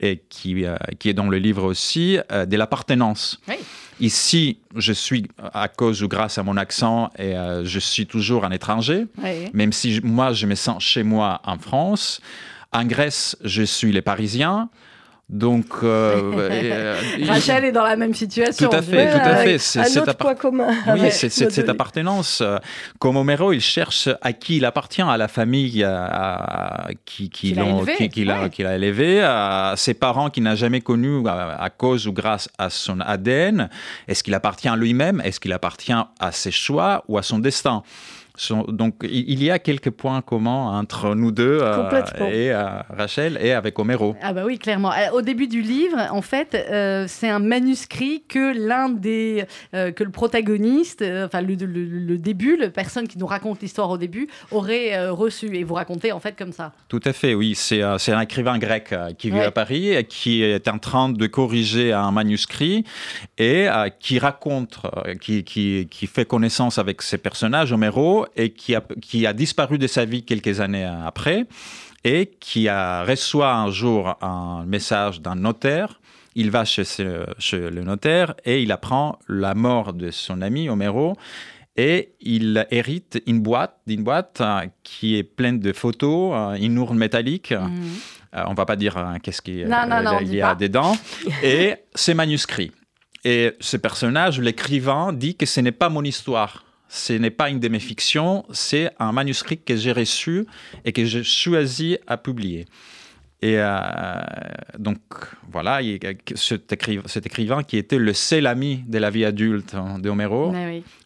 et 0.00 0.22
qui, 0.28 0.64
qui 1.00 1.08
est 1.08 1.12
dans 1.14 1.28
le 1.28 1.38
livre 1.38 1.64
aussi, 1.64 2.18
de 2.30 2.56
l'appartenance. 2.56 3.40
Ici, 4.00 4.58
je 4.76 4.92
suis, 4.92 5.26
à 5.52 5.66
cause 5.66 6.04
ou 6.04 6.08
grâce 6.08 6.38
à 6.38 6.44
mon 6.44 6.56
accent, 6.56 7.10
et 7.18 7.34
je 7.64 7.78
suis 7.80 8.06
toujours 8.06 8.44
un 8.44 8.52
étranger, 8.52 9.06
même 9.52 9.72
si 9.72 10.00
moi, 10.04 10.32
je 10.32 10.46
me 10.46 10.54
sens 10.54 10.84
chez 10.84 11.02
moi 11.02 11.40
en 11.44 11.58
France. 11.58 12.20
En 12.72 12.84
Grèce, 12.84 13.36
je 13.42 13.64
suis 13.64 13.90
les 13.90 14.00
Parisiens. 14.02 14.68
Donc, 15.28 15.66
euh, 15.82 16.32
euh, 16.38 16.96
Rachel 17.26 17.66
est 17.66 17.72
dans 17.72 17.82
la 17.82 17.96
même 17.96 18.14
situation. 18.14 18.70
Tout 18.70 18.74
à 18.74 18.80
fait, 18.80 19.12
tout 19.12 19.18
à 19.18 19.36
fait. 19.36 19.58
C'est 19.58 19.84
cet 19.84 20.16
point 20.16 20.34
commun. 20.34 20.68
Oui, 20.94 21.10
c'est 21.10 21.28
cette 21.28 21.68
appartenance. 21.68 22.42
Comme 22.98 23.16
Homero, 23.16 23.52
il 23.52 23.60
cherche 23.60 24.08
à 24.22 24.32
qui 24.32 24.56
il 24.56 24.64
appartient, 24.64 25.02
à 25.02 25.16
la 25.16 25.28
famille 25.28 25.84
à, 25.84 26.88
qui, 27.04 27.28
qui, 27.28 27.52
l'a 27.52 27.66
élevé, 27.66 28.10
élevé, 28.74 29.20
à 29.22 29.74
ses 29.76 29.94
parents 29.94 30.30
qu'il 30.30 30.44
n'a 30.44 30.54
jamais 30.54 30.80
connus 30.80 31.28
à, 31.28 31.68
cause 31.76 32.06
ou 32.06 32.12
grâce 32.12 32.48
à 32.56 32.70
son 32.70 33.00
ADN. 33.00 33.68
Est-ce 34.06 34.24
qu'il 34.24 34.34
appartient 34.34 34.68
à 34.68 34.76
lui-même? 34.76 35.20
Est-ce 35.22 35.40
qu'il 35.40 35.52
appartient 35.52 35.92
à 35.92 36.32
ses 36.32 36.50
choix 36.50 37.04
ou 37.06 37.18
à 37.18 37.22
son 37.22 37.38
destin? 37.38 37.82
Donc 38.68 38.94
il 39.02 39.42
y 39.42 39.50
a 39.50 39.58
quelques 39.58 39.90
points 39.90 40.22
communs 40.22 40.78
entre 40.78 41.14
nous 41.14 41.32
deux 41.32 41.58
euh, 41.60 42.02
et 42.30 42.52
euh, 42.52 42.80
Rachel 42.88 43.38
et 43.40 43.52
avec 43.52 43.78
Homero. 43.78 44.16
Ah 44.22 44.32
bah 44.32 44.42
oui, 44.46 44.58
clairement. 44.58 44.92
Euh, 44.92 45.10
au 45.12 45.22
début 45.22 45.48
du 45.48 45.60
livre, 45.60 45.98
en 46.10 46.22
fait, 46.22 46.56
c'est 47.08 47.28
un 47.28 47.38
manuscrit 47.38 48.22
que 48.28 48.56
l'un 48.56 48.88
des 48.88 49.44
que 49.72 50.04
le 50.04 50.10
protagoniste, 50.10 51.02
enfin 51.02 51.40
le, 51.40 52.16
début, 52.18 52.56
la 52.56 52.70
personne 52.70 53.08
qui 53.08 53.18
nous 53.18 53.26
raconte 53.26 53.60
l'histoire 53.60 53.90
au 53.90 53.98
début, 53.98 54.28
aurait 54.50 55.08
reçu 55.08 55.56
et 55.56 55.64
vous 55.64 55.74
racontez 55.74 56.12
en 56.12 56.20
fait 56.20 56.36
comme 56.36 56.52
ça. 56.52 56.72
Tout 56.88 57.00
à 57.04 57.12
fait, 57.12 57.34
oui. 57.34 57.54
C'est 57.54 57.82
un 57.82 58.20
écrivain 58.20 58.58
grec 58.58 58.94
qui 59.18 59.30
vit 59.30 59.40
à 59.40 59.50
Paris 59.50 59.90
et 59.90 60.04
qui 60.04 60.42
est 60.42 60.68
en 60.68 60.78
train 60.78 61.08
de 61.08 61.26
corriger 61.26 61.92
un 61.92 62.12
manuscrit 62.12 62.84
et 63.38 63.66
qui 64.00 64.18
raconte, 64.18 64.80
qui, 65.20 65.44
qui, 65.44 65.88
qui 65.90 66.06
fait 66.06 66.24
connaissance 66.24 66.78
avec 66.78 67.02
ses 67.02 67.18
personnages, 67.18 67.72
Homero 67.72 68.26
et 68.36 68.50
qui 68.50 68.74
a, 68.74 68.82
qui 69.00 69.26
a 69.26 69.32
disparu 69.32 69.78
de 69.78 69.86
sa 69.86 70.04
vie 70.04 70.24
quelques 70.24 70.60
années 70.60 70.84
après 70.84 71.46
et 72.04 72.30
qui 72.40 72.68
a, 72.68 73.04
reçoit 73.04 73.54
un 73.54 73.70
jour 73.70 74.16
un 74.22 74.64
message 74.66 75.20
d'un 75.20 75.34
notaire. 75.34 76.00
Il 76.34 76.50
va 76.50 76.64
chez, 76.64 76.84
chez, 76.84 77.70
le 77.70 77.82
notaire 77.82 78.34
et 78.44 78.62
il 78.62 78.70
apprend 78.70 79.18
la 79.28 79.54
mort 79.54 79.92
de 79.92 80.10
son 80.10 80.40
ami 80.40 80.68
Homero 80.68 81.16
et 81.78 82.12
il 82.20 82.66
hérite 82.70 83.22
une 83.26 83.40
boîte, 83.40 83.76
une 83.86 84.02
boîte 84.02 84.40
euh, 84.40 84.66
qui 84.82 85.16
est 85.16 85.22
pleine 85.22 85.60
de 85.60 85.72
photos, 85.72 86.32
euh, 86.34 86.54
une 86.54 86.76
urne 86.76 86.98
métallique. 86.98 87.54
On 87.56 87.68
mhm. 87.68 87.82
euh, 88.34 88.44
on 88.48 88.54
va 88.54 88.66
pas 88.66 88.74
dire 88.76 89.18
qu'est-ce 89.22 89.40
qu'il 89.40 89.58
y 89.58 90.42
a 90.42 90.54
dedans. 90.56 90.96
et 91.42 91.76
ses 91.94 92.14
manuscrits. 92.14 92.72
Et 93.24 93.52
ce 93.60 93.76
personnage, 93.76 94.40
l'écrivain, 94.40 95.12
dit 95.12 95.36
que 95.36 95.46
ce 95.46 95.60
n'est 95.60 95.72
pas 95.72 95.88
mon 95.88 96.02
histoire 96.02 96.64
ce 96.88 97.12
n'est 97.12 97.30
pas 97.30 97.50
une 97.50 97.60
de 97.60 97.68
mes 97.68 97.80
fictions, 97.80 98.44
c'est 98.50 98.90
un 98.98 99.12
manuscrit 99.12 99.58
que 99.58 99.76
j'ai 99.76 99.92
reçu 99.92 100.46
et 100.84 100.92
que 100.92 101.04
j'ai 101.04 101.22
choisi 101.22 101.98
à 102.06 102.16
publier. 102.16 102.66
Et 103.40 103.54
euh, 103.56 104.20
donc, 104.78 104.98
voilà, 105.48 105.78
cet, 106.34 106.72
écrivain, 106.72 107.62
qui 107.62 107.76
était 107.76 107.98
le 107.98 108.12
seul 108.12 108.48
ami 108.48 108.82
de 108.88 108.98
la 108.98 109.10
vie 109.10 109.24
adulte 109.24 109.74
hein, 109.74 110.00
de 110.00 110.10
Homero. 110.10 110.52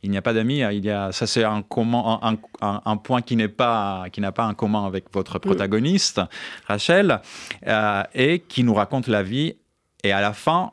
Il 0.02 0.10
n'y 0.10 0.16
a 0.16 0.22
pas 0.22 0.32
d'amis, 0.32 0.60
il 0.72 0.84
y 0.84 0.90
a, 0.90 1.12
ça 1.12 1.26
c'est 1.26 1.44
un, 1.44 1.62
un, 1.62 2.80
un, 2.86 2.96
point 2.96 3.20
qui 3.20 3.36
n'est 3.36 3.48
pas, 3.48 4.06
qui 4.10 4.22
n'a 4.22 4.32
pas 4.32 4.44
un 4.44 4.54
commun 4.54 4.86
avec 4.86 5.12
votre 5.12 5.38
protagoniste, 5.38 6.22
Rachel, 6.66 7.20
euh, 7.66 8.02
et 8.14 8.38
qui 8.38 8.64
nous 8.64 8.74
raconte 8.74 9.08
la 9.08 9.22
vie. 9.22 9.56
Et 10.02 10.10
à 10.10 10.22
la 10.22 10.32
fin, 10.32 10.72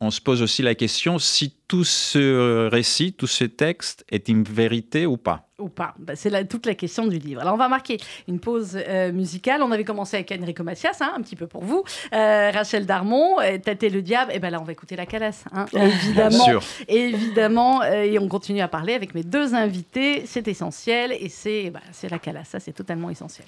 on 0.00 0.10
se 0.10 0.20
pose 0.20 0.40
aussi 0.40 0.62
la 0.62 0.74
question 0.74 1.18
si 1.18 1.54
tout 1.68 1.84
ce 1.84 2.68
récit, 2.68 3.12
tout 3.12 3.26
ce 3.26 3.44
texte 3.44 4.04
est 4.10 4.28
une 4.28 4.42
vérité 4.42 5.04
ou 5.04 5.18
pas. 5.18 5.46
Ou 5.58 5.68
pas. 5.68 5.94
Bah, 5.98 6.16
c'est 6.16 6.48
toute 6.48 6.64
la 6.64 6.74
question 6.74 7.06
du 7.06 7.18
livre. 7.18 7.42
Alors, 7.42 7.52
on 7.52 7.58
va 7.58 7.68
marquer 7.68 7.98
une 8.26 8.40
pause 8.40 8.76
euh, 8.76 9.12
musicale. 9.12 9.62
On 9.62 9.70
avait 9.70 9.84
commencé 9.84 10.16
avec 10.16 10.32
Enrico 10.32 10.64
Macias, 10.64 10.96
hein, 11.00 11.12
un 11.14 11.20
petit 11.20 11.36
peu 11.36 11.46
pour 11.46 11.62
vous. 11.62 11.84
Euh, 12.14 12.50
Rachel 12.50 12.86
Darmon, 12.86 13.40
euh, 13.40 13.58
Tâté 13.58 13.90
le 13.90 14.00
diable. 14.00 14.32
Et 14.34 14.38
ben 14.38 14.48
là, 14.48 14.58
on 14.58 14.64
va 14.64 14.72
écouter 14.72 14.96
la 14.96 15.04
calasse, 15.04 15.44
hein, 15.52 15.66
évidemment. 15.74 16.30
Bien 16.30 16.60
sûr. 16.60 16.62
Évidemment. 16.88 17.82
et 17.84 18.18
on 18.18 18.28
continue 18.28 18.62
à 18.62 18.68
parler 18.68 18.94
avec 18.94 19.14
mes 19.14 19.22
deux 19.22 19.54
invités. 19.54 20.24
C'est 20.24 20.48
essentiel. 20.48 21.12
Et 21.12 21.28
c'est 21.28 21.70
bah, 21.70 21.80
la 22.10 22.18
calasse. 22.18 22.48
Ça, 22.48 22.60
c'est 22.60 22.72
totalement 22.72 23.10
essentiel. 23.10 23.46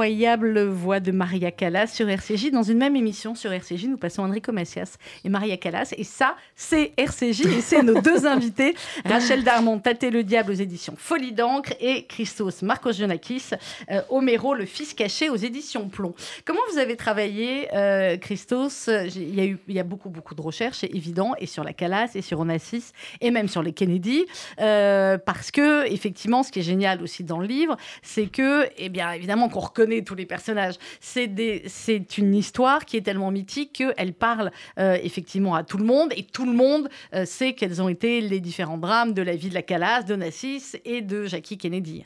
L'incroyable 0.00 0.62
voix 0.62 0.98
de 0.98 1.12
Maria 1.12 1.50
Callas 1.50 1.88
sur 1.88 2.08
RCJ. 2.08 2.50
Dans 2.52 2.62
une 2.62 2.78
même 2.78 2.96
émission 2.96 3.34
sur 3.34 3.52
RCJ, 3.52 3.84
nous 3.84 3.98
passons 3.98 4.22
Enrico 4.22 4.50
Macias 4.50 4.96
et 5.26 5.28
Maria 5.28 5.58
Callas. 5.58 5.92
Et 5.94 6.04
ça, 6.04 6.36
c'est 6.56 6.94
RCJ 6.96 7.42
et 7.44 7.60
c'est 7.60 7.82
nos 7.82 8.00
deux 8.00 8.24
invités, 8.26 8.74
Rachel 9.04 9.44
Darmon, 9.44 9.78
Tâter 9.78 10.10
le 10.10 10.24
diable 10.24 10.52
aux 10.52 10.54
éditions 10.54 10.94
Folie 10.96 11.32
d'encre 11.32 11.74
et 11.80 12.06
Christos 12.06 12.62
Marcos 12.62 12.92
Jonakis, 12.92 13.50
euh, 13.90 14.00
Homero, 14.08 14.54
le 14.54 14.64
fils 14.64 14.94
caché 14.94 15.28
aux 15.28 15.36
éditions 15.36 15.90
Plomb. 15.90 16.14
Comment 16.46 16.60
vous 16.72 16.78
avez 16.78 16.96
travaillé, 16.96 17.68
euh, 17.74 18.16
Christos? 18.16 18.88
Il 19.14 19.34
y, 19.34 19.40
a 19.40 19.44
eu, 19.44 19.58
il 19.68 19.74
y 19.74 19.80
a 19.80 19.84
beaucoup, 19.84 20.08
beaucoup 20.08 20.34
de 20.34 20.40
recherches, 20.40 20.78
c'est 20.78 20.94
évident, 20.94 21.34
et 21.38 21.46
sur 21.46 21.62
la 21.62 21.74
Callas, 21.74 22.12
et 22.14 22.22
sur 22.22 22.40
Onassis, 22.40 22.92
et 23.20 23.30
même 23.30 23.48
sur 23.48 23.62
les 23.62 23.72
Kennedy, 23.72 24.24
euh, 24.62 25.18
parce 25.18 25.50
que, 25.50 25.86
effectivement, 25.92 26.42
ce 26.42 26.50
qui 26.50 26.60
est 26.60 26.62
génial 26.62 27.02
aussi 27.02 27.22
dans 27.22 27.38
le 27.38 27.46
livre, 27.46 27.76
c'est 28.00 28.28
que, 28.28 28.66
eh 28.78 28.88
bien, 28.88 29.12
évidemment 29.12 29.50
qu'on 29.50 29.60
reconnaît 29.60 29.89
tous 30.04 30.14
les 30.14 30.26
personnages, 30.26 30.74
c'est 31.00 32.18
une 32.18 32.34
histoire 32.34 32.84
qui 32.84 32.96
est 32.96 33.02
tellement 33.02 33.30
mythique 33.30 33.72
qu'elle 33.72 34.12
parle 34.12 34.50
euh, 34.78 34.98
effectivement 35.02 35.54
à 35.54 35.64
tout 35.64 35.78
le 35.78 35.84
monde, 35.84 36.12
et 36.16 36.24
tout 36.24 36.46
le 36.46 36.52
monde 36.52 36.88
euh, 37.14 37.24
sait 37.24 37.52
quels 37.52 37.82
ont 37.82 37.88
été 37.88 38.20
les 38.20 38.40
différents 38.40 38.78
drames 38.78 39.12
de 39.12 39.22
la 39.22 39.36
vie 39.36 39.48
de 39.48 39.54
la 39.54 39.62
Calas, 39.62 40.02
de 40.02 40.16
Nassis 40.16 40.76
et 40.84 41.02
de 41.02 41.26
Jackie 41.26 41.58
Kennedy. 41.58 42.04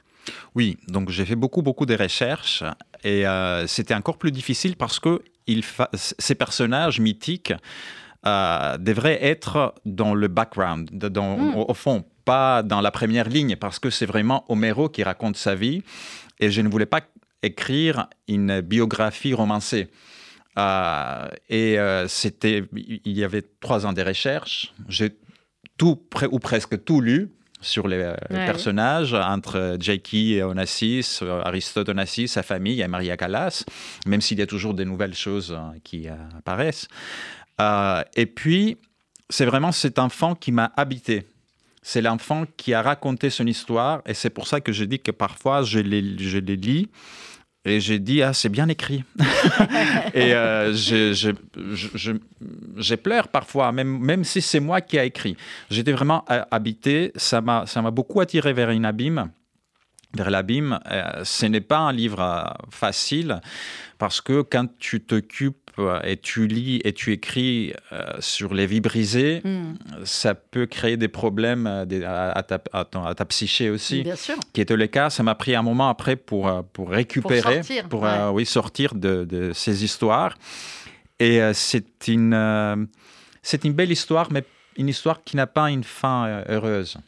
Oui, 0.55 0.79
donc 0.89 1.11
j'ai 1.11 1.25
fait 1.25 1.37
beaucoup, 1.37 1.63
beaucoup 1.63 1.87
de 1.87 1.95
recherches, 1.95 2.65
et 3.05 3.25
c'était 3.67 3.95
encore 3.95 4.17
plus 4.17 4.33
difficile 4.33 4.77
parce 4.77 4.99
que 4.99 5.21
il 5.47 5.63
ces 5.93 6.35
personnages 6.35 7.01
mythiques 7.01 7.53
euh, 8.27 8.79
devrait 8.79 9.23
être 9.23 9.75
dans 9.85 10.15
le 10.15 10.29
background, 10.29 10.89
dans, 10.91 11.37
hmm. 11.37 11.57
au, 11.69 11.75
fond, 11.75 12.05
pas 12.25 12.63
dans 12.63 12.81
la 12.81 12.91
première 12.91 13.29
ligne, 13.29 13.57
parce 13.57 13.79
que 13.79 13.91
c'est 13.91 14.07
vraiment 14.07 14.47
Homero 14.49 14.89
qui 14.89 15.03
raconte 15.03 15.37
sa 15.37 15.55
vie, 15.55 15.83
et 16.41 16.51
je 16.51 16.63
ne 16.63 16.71
voulais 16.71 16.87
pas 16.87 17.03
écrire 17.45 18.09
une 18.29 18.61
biographie 18.61 19.35
romancée. 19.35 19.89
Euh, 20.59 21.29
et 21.49 21.79
euh, 21.79 22.07
c'était, 22.09 22.65
il 22.75 23.13
y 23.13 23.25
avait 23.25 23.43
trois 23.61 23.87
ans 23.87 23.93
de 23.93 24.03
recherche. 24.03 24.73
J'ai 24.89 25.17
tout 25.77 26.01
ou 26.31 26.39
presque 26.39 26.85
tout 26.85 27.01
lu 27.01 27.31
sur 27.61 27.89
les, 27.89 28.13
personnages 28.29 29.15
entre 29.15 29.77
Jackie 29.81 30.35
et 30.35 30.43
Onassis, 30.43 31.21
Aristote 31.45 31.89
Onassis, 31.89 32.29
sa 32.29 32.43
famille 32.43 32.83
et 32.83 32.89
Maria 32.89 33.17
Callas, 33.17 33.65
même 34.07 34.21
s'il 34.21 34.39
y 34.39 34.43
a 34.43 34.47
toujours 34.47 34.75
des 34.75 34.85
nouvelles 34.85 35.15
choses 35.15 35.59
qui 35.83 36.07
apparaissent. 36.09 36.89
Euh, 37.61 38.03
et 38.17 38.27
puis, 38.27 38.77
c'est 39.31 39.47
vraiment 39.47 39.73
cet 39.73 39.99
enfant 39.99 40.35
qui 40.35 40.53
m'a 40.53 40.73
habité. 40.77 41.27
C'est 41.83 42.03
l'enfant 42.03 42.45
qui 42.57 42.73
a 42.75 42.83
raconté 42.83 43.31
son 43.31 43.47
histoire 43.47 44.03
et 44.07 44.15
c'est 44.15 44.31
pour 44.31 44.47
ça 44.47 44.61
que 44.61 44.73
je 44.73 44.85
dis 44.85 45.01
que 45.01 45.11
parfois 45.11 45.63
je 45.63 45.81
les, 45.81 46.19
je 46.19 46.39
les 46.39 46.57
lis 46.57 46.89
et 47.65 47.81
j'ai 47.81 47.99
dit, 47.99 48.23
ah, 48.23 48.33
c'est 48.33 48.51
bien 48.51 48.69
écrit. 48.69 49.05
et 50.15 50.35
euh, 50.35 50.75
j'ai 52.77 52.97
pleure 52.97 53.29
parfois, 53.29 53.73
même, 53.73 53.99
même 53.99 54.25
si 54.25 54.43
c'est 54.43 54.61
moi 54.61 54.81
qui 54.81 54.99
ai 54.99 55.07
écrit. 55.07 55.37
J'étais 55.71 55.93
vraiment 55.93 56.25
habité, 56.51 57.13
ça 57.17 57.41
m'a 57.41 57.91
beaucoup 57.91 58.21
attiré 58.21 58.53
vers 58.53 58.69
un 58.69 58.85
abîme 58.85 59.31
vers 60.15 60.31
l'abîme. 60.31 60.79
Euh, 60.91 61.25
ce 61.25 61.47
n'est 61.47 61.61
pas 61.61 61.79
un 61.79 61.93
livre 61.93 62.55
facile 62.71 63.41
parce 63.99 64.21
que 64.21 64.43
quand 64.43 64.69
tu 64.79 65.01
t'occupes 65.01 65.64
et 66.05 66.17
tu 66.17 66.47
lis 66.47 66.81
et 66.85 66.93
tu 66.93 67.13
écris 67.13 67.73
euh, 67.93 68.03
sur 68.21 68.55
les 68.55 68.67
vies 68.67 68.81
brisées, 68.81 69.41
hmm. 69.45 69.75
ça 70.05 70.35
peut 70.35 70.67
créer 70.67 70.97
des 70.97 71.09
problèmes 71.09 71.67
euh, 71.67 72.33
à, 72.35 72.43
ta, 72.43 72.61
à, 72.73 73.15
ta, 73.15 73.25
psyché 73.25 73.71
aussi. 73.71 74.03
Bien 74.03 74.17
sûr. 74.17 74.37
Qui 74.53 74.61
était 74.61 74.77
le 74.77 74.87
cas. 74.87 75.11
Ça 75.11 75.23
m'a 75.23 75.35
pris 75.35 75.55
un 75.55 75.63
moment 75.63 75.89
après 75.89 76.17
pour, 76.17 76.49
euh, 76.49 76.63
pour 76.73 76.91
récupérer, 76.91 77.61
pour 77.89 78.03
sortir, 78.03 78.33
oui, 78.33 78.47
sortir 78.47 78.95
de, 78.95 79.25
de, 79.25 79.53
ces 79.53 79.85
histoires. 79.85 80.37
Et 81.21 81.41
c'est 81.53 82.09
une, 82.09 82.89
c'est 83.43 83.65
une 83.65 83.73
belle 83.73 83.93
histoire, 83.93 84.33
mais 84.33 84.43
une 84.77 84.89
histoire 84.89 85.23
qui 85.25 85.37
n'a 85.37 85.47
pas 85.47 85.71
une 85.71 85.85
fin 85.85 86.27
euh, 86.27 86.45
heureuse. 86.49 86.99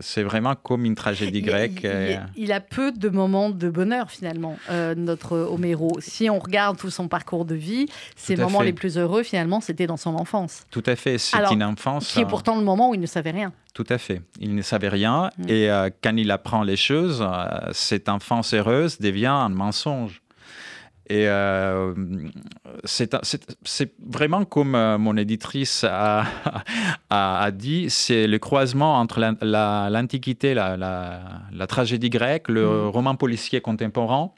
C'est 0.00 0.24
vraiment 0.24 0.56
comme 0.56 0.84
une 0.84 0.96
tragédie 0.96 1.42
grecque. 1.42 1.84
Euh. 1.84 2.16
Il, 2.36 2.50
a 2.50 2.58
peu 2.58 2.90
de 2.90 3.08
moments 3.08 3.50
de 3.50 3.70
bonheur 3.70 4.10
finalement, 4.10 4.56
euh, 4.70 4.96
notre 4.96 5.38
Homéro. 5.38 5.92
Si 6.00 6.28
on 6.28 6.40
regarde 6.40 6.78
tout 6.78 6.90
son 6.90 7.06
parcours 7.06 7.44
de 7.44 7.54
vie, 7.54 7.86
ses 8.16 8.34
moments 8.34 8.62
les 8.62 8.72
plus 8.72 8.98
heureux 8.98 9.22
finalement, 9.22 9.60
c'était 9.60 9.86
dans 9.86 9.96
son 9.96 10.16
enfance. 10.16 10.66
Tout 10.70 10.82
à 10.86 10.96
fait, 10.96 11.16
c'est 11.18 11.38
une 11.52 11.62
enfance. 11.62 12.12
Qui 12.12 12.20
est 12.20 12.26
pourtant 12.26 12.56
le 12.56 12.64
moment 12.64 12.90
où 12.90 12.94
il 12.94 13.00
ne 13.00 13.06
savait 13.06 13.30
rien. 13.30 13.52
Tout 13.72 13.86
à 13.88 13.98
fait, 13.98 14.20
il 14.40 14.54
ne 14.54 14.62
savait 14.62 14.88
rien 14.88 15.30
mm. 15.38 15.48
et 15.48 15.70
quand 16.02 16.16
il 16.16 16.30
apprend 16.32 16.62
les 16.62 16.76
choses, 16.76 17.24
cette 17.72 18.08
enfance 18.08 18.54
heureuse 18.54 18.98
devient 18.98 19.26
un 19.26 19.48
mensonge. 19.48 20.21
Et 21.12 21.28
euh, 21.28 21.92
c'est 22.84 23.92
vraiment 24.02 24.46
comme 24.46 24.74
euh, 24.74 24.96
mon 24.96 25.14
éditrice 25.18 25.84
a, 25.86 26.24
a, 27.10 27.50
dit, 27.50 27.90
c'est 27.90 28.26
le 28.26 28.38
croisement 28.38 28.98
entre 28.98 29.20
l'Antiquité, 29.20 30.54
la, 30.54 30.78
la, 30.78 31.66
tragédie 31.66 32.08
grecque, 32.08 32.48
le 32.48 32.66
mm. 32.66 32.88
roman 32.88 33.14
policier 33.14 33.60
contemporain 33.60 34.30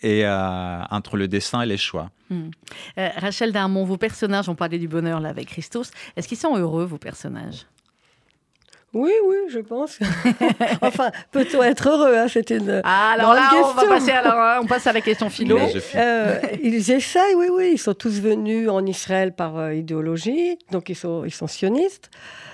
et 0.00 0.24
euh, 0.24 0.82
entre 0.90 1.18
le 1.18 1.28
destin 1.28 1.60
et 1.60 1.66
les 1.66 1.76
choix. 1.76 2.10
Mm. 2.30 2.48
Rachel 2.96 3.52
Darmon, 3.52 3.84
vos 3.84 3.98
personnages, 3.98 4.48
on 4.48 4.54
parlait 4.54 4.78
du 4.78 4.88
bonheur 4.88 5.20
là 5.20 5.28
avec 5.28 5.48
Christos, 5.48 5.90
est-ce 6.16 6.26
qu'ils 6.26 6.38
sont 6.38 6.56
heureux, 6.56 6.86
vos 6.86 6.96
personnages? 6.96 7.66
Oui, 8.96 9.12
oui, 9.28 9.36
je 9.50 9.58
pense. 9.58 9.98
enfin, 10.80 11.10
peut-on 11.30 11.62
être 11.62 11.88
heureux 11.88 12.16
hein, 12.16 12.26
C'est 12.28 12.50
une 12.50 12.80
ah, 12.82 13.12
alors 13.12 13.34
là, 13.34 13.50
on 13.62 13.72
va 13.72 13.86
passer 13.86 14.10
alors, 14.10 14.62
on 14.62 14.66
passe 14.66 14.86
à 14.86 14.92
la 14.92 15.02
question 15.02 15.28
philo. 15.28 15.58
Euh, 15.94 16.40
ils 16.62 16.90
essayent, 16.90 17.34
oui, 17.34 17.48
oui. 17.52 17.70
Ils 17.74 17.78
sont 17.78 17.94
tous 17.94 18.20
venus 18.20 18.68
en 18.70 18.84
Israël 18.86 19.34
par 19.34 19.58
euh, 19.58 19.74
idéologie, 19.74 20.58
donc 20.70 20.88
ils 20.88 20.96
sont, 20.96 21.24
ils 21.24 21.34
sont 21.34 21.46
sionistes. 21.46 22.10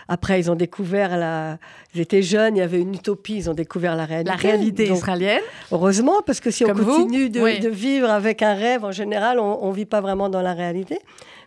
Après, 0.08 0.40
ils 0.40 0.50
ont 0.50 0.56
découvert 0.56 1.16
la. 1.16 1.58
Ils 1.94 2.00
étaient 2.00 2.22
jeunes, 2.22 2.56
il 2.56 2.58
y 2.58 2.62
avait 2.62 2.80
une 2.80 2.94
utopie, 2.94 3.36
ils 3.36 3.50
ont 3.50 3.54
découvert 3.54 3.94
la 3.94 4.04
réalité. 4.04 4.30
La 4.30 4.36
réalité 4.36 4.88
israélienne. 4.90 5.42
Heureusement, 5.70 6.22
parce 6.26 6.40
que 6.40 6.50
si 6.50 6.64
on 6.64 6.74
continue 6.74 7.30
de, 7.30 7.68
vivre 7.68 8.10
avec 8.10 8.42
un 8.42 8.54
rêve, 8.54 8.84
en 8.84 8.92
général, 8.92 9.38
on 9.38 9.68
ne 9.68 9.74
vit 9.74 9.86
pas 9.86 10.00
vraiment 10.00 10.28
dans 10.28 10.42
la 10.42 10.54
réalité. 10.54 10.98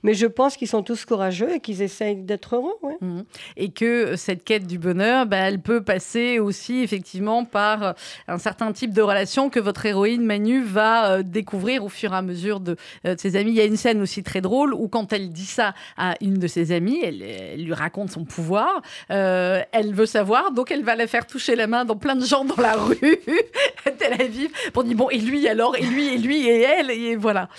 Mais 0.05 0.13
je 0.13 0.27
pense 0.27 0.55
qu'ils 0.55 0.67
sont 0.67 0.83
tous 0.83 1.03
courageux 1.03 1.55
et 1.55 1.59
qu'ils 1.59 1.81
essayent 1.81 2.21
d'être 2.21 2.57
heureux. 2.57 2.75
Mmh. 3.01 3.21
Et 3.57 3.71
que 3.71 4.15
cette 4.15 4.43
quête 4.43 4.67
du 4.67 4.77
bonheur, 4.77 5.25
bah, 5.25 5.37
elle 5.37 5.59
peut 5.59 5.81
passer 5.81 6.37
aussi 6.37 6.83
effectivement 6.83 7.43
par 7.43 7.81
euh, 7.81 7.93
un 8.27 8.37
certain 8.37 8.71
type 8.71 8.93
de 8.93 9.01
relation 9.01 9.49
que 9.49 9.59
votre 9.59 9.83
héroïne 9.83 10.23
Manu 10.23 10.61
va 10.61 11.09
euh, 11.09 11.23
découvrir 11.23 11.83
au 11.83 11.89
fur 11.89 12.13
et 12.13 12.17
à 12.17 12.21
mesure 12.21 12.59
de, 12.59 12.75
euh, 13.07 13.15
ses 13.17 13.35
amis. 13.35 13.49
Il 13.49 13.57
y 13.57 13.61
a 13.61 13.65
une 13.65 13.77
scène 13.77 13.99
aussi 13.99 14.21
très 14.21 14.41
drôle 14.41 14.75
où 14.75 14.87
quand 14.89 15.11
elle 15.11 15.31
dit 15.31 15.47
ça 15.47 15.73
à 15.97 16.13
une 16.21 16.37
de 16.37 16.45
ses 16.45 16.71
amies, 16.71 17.01
elle, 17.03 17.63
lui 17.63 17.73
raconte 17.73 18.11
son 18.11 18.25
pouvoir. 18.25 18.83
elle 19.09 19.95
veut 19.95 20.05
savoir, 20.05 20.51
donc 20.51 20.69
elle 20.69 20.83
va 20.83 20.95
la 20.95 21.07
faire 21.07 21.25
toucher 21.25 21.55
la 21.55 21.65
main 21.65 21.83
dans 21.83 21.95
plein 21.95 22.15
de 22.15 22.25
gens 22.25 22.45
dans 22.45 22.61
la 22.61 22.73
rue 22.73 22.97
à 23.87 23.89
Tel 23.89 24.21
Aviv 24.21 24.51
pour 24.71 24.83
dire 24.83 24.95
bon 24.95 25.09
et 25.09 25.17
lui 25.17 25.47
alors? 25.47 25.75
Et 25.75 25.81
lui 25.81 26.13
et 26.13 26.17
lui 26.19 26.47
et 26.47 26.61
elle 26.61 26.91
et 26.91 27.15
voilà. 27.15 27.49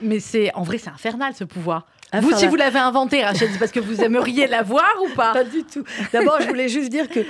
mais 0.00 0.18
c'est 0.18 0.50
en 0.54 0.62
vrai 0.62 0.78
c'est 0.78 0.88
infernal 0.88 1.34
ce 1.34 1.44
pouvoir. 1.44 1.89
Vous, 2.20 2.36
si 2.36 2.46
vous 2.46 2.56
l'avez 2.56 2.78
inventé, 2.78 3.22
Rachel, 3.22 3.48
c'est 3.52 3.58
parce 3.58 3.70
que 3.70 3.80
vous 3.80 4.00
aimeriez 4.02 4.46
la 4.46 4.62
voir 4.62 4.90
ou 5.04 5.14
pas? 5.14 5.32
Pas 5.32 5.44
du 5.44 5.62
tout. 5.64 5.84
D'abord, 6.12 6.38
je 6.40 6.48
voulais 6.48 6.68
juste 6.68 6.90
dire 6.90 7.08
que 7.08 7.20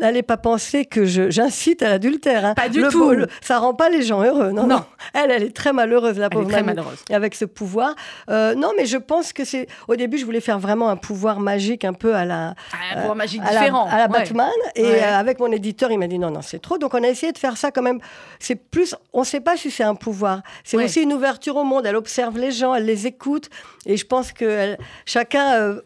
n'allez 0.00 0.22
pas 0.22 0.36
penser 0.36 0.84
que 0.84 1.04
j'incite 1.04 1.82
à 1.82 1.88
l'adultère. 1.88 2.44
Hein. 2.44 2.54
Pas 2.54 2.68
du 2.68 2.82
tout. 2.88 3.14
ça 3.40 3.58
rend 3.58 3.74
pas 3.74 3.88
les 3.88 4.02
gens 4.02 4.22
heureux. 4.22 4.50
Non, 4.50 4.66
non. 4.66 4.84
Elle, 5.14 5.30
elle 5.30 5.42
est 5.44 5.56
très 5.56 5.72
malheureuse, 5.72 6.18
la 6.18 6.30
pauvre. 6.30 6.44
Elle 6.44 6.50
est 6.50 6.54
très 6.54 6.62
malheureuse. 6.62 6.98
Avec 7.10 7.34
ce 7.34 7.44
pouvoir. 7.44 7.94
Euh, 8.30 8.54
non, 8.54 8.72
mais 8.76 8.86
je 8.86 8.96
pense 8.96 9.32
que 9.32 9.44
c'est. 9.44 9.66
Au 9.88 9.96
début, 9.96 10.18
je 10.18 10.24
voulais 10.24 10.40
faire 10.40 10.58
vraiment 10.58 10.88
un 10.88 10.96
pouvoir 10.96 11.40
magique, 11.40 11.84
un 11.84 11.92
peu 11.92 12.14
à 12.14 12.24
la. 12.24 12.54
Un 12.92 12.96
pouvoir 12.96 13.16
magique 13.16 13.42
différent. 13.42 13.86
à 13.86 13.98
la 13.98 14.08
Batman. 14.08 14.48
Et 14.74 14.84
euh, 14.84 15.18
avec 15.18 15.38
mon 15.40 15.52
éditeur, 15.52 15.90
il 15.90 15.98
m'a 15.98 16.06
dit 16.06 16.18
non, 16.18 16.30
non, 16.30 16.42
c'est 16.42 16.60
trop. 16.60 16.78
Donc 16.78 16.94
on 16.94 17.02
a 17.02 17.08
essayé 17.08 17.32
de 17.32 17.38
faire 17.38 17.56
ça 17.56 17.70
quand 17.70 17.82
même. 17.82 18.00
C'est 18.38 18.56
plus. 18.56 18.94
On 19.12 19.20
ne 19.20 19.26
sait 19.26 19.40
pas 19.40 19.56
si 19.56 19.70
c'est 19.70 19.84
un 19.84 19.94
pouvoir. 19.94 20.42
C'est 20.64 20.76
aussi 20.76 21.02
une 21.02 21.12
ouverture 21.12 21.56
au 21.56 21.64
monde. 21.64 21.86
Elle 21.86 21.96
observe 21.96 22.38
les 22.38 22.50
gens, 22.50 22.74
elle 22.74 22.86
les 22.86 23.06
écoute. 23.06 23.48
Et 23.86 23.96
je 23.96 24.06
pense 24.06 24.32
que 24.32 24.76
chacun 25.06 25.54
euh, 25.54 25.80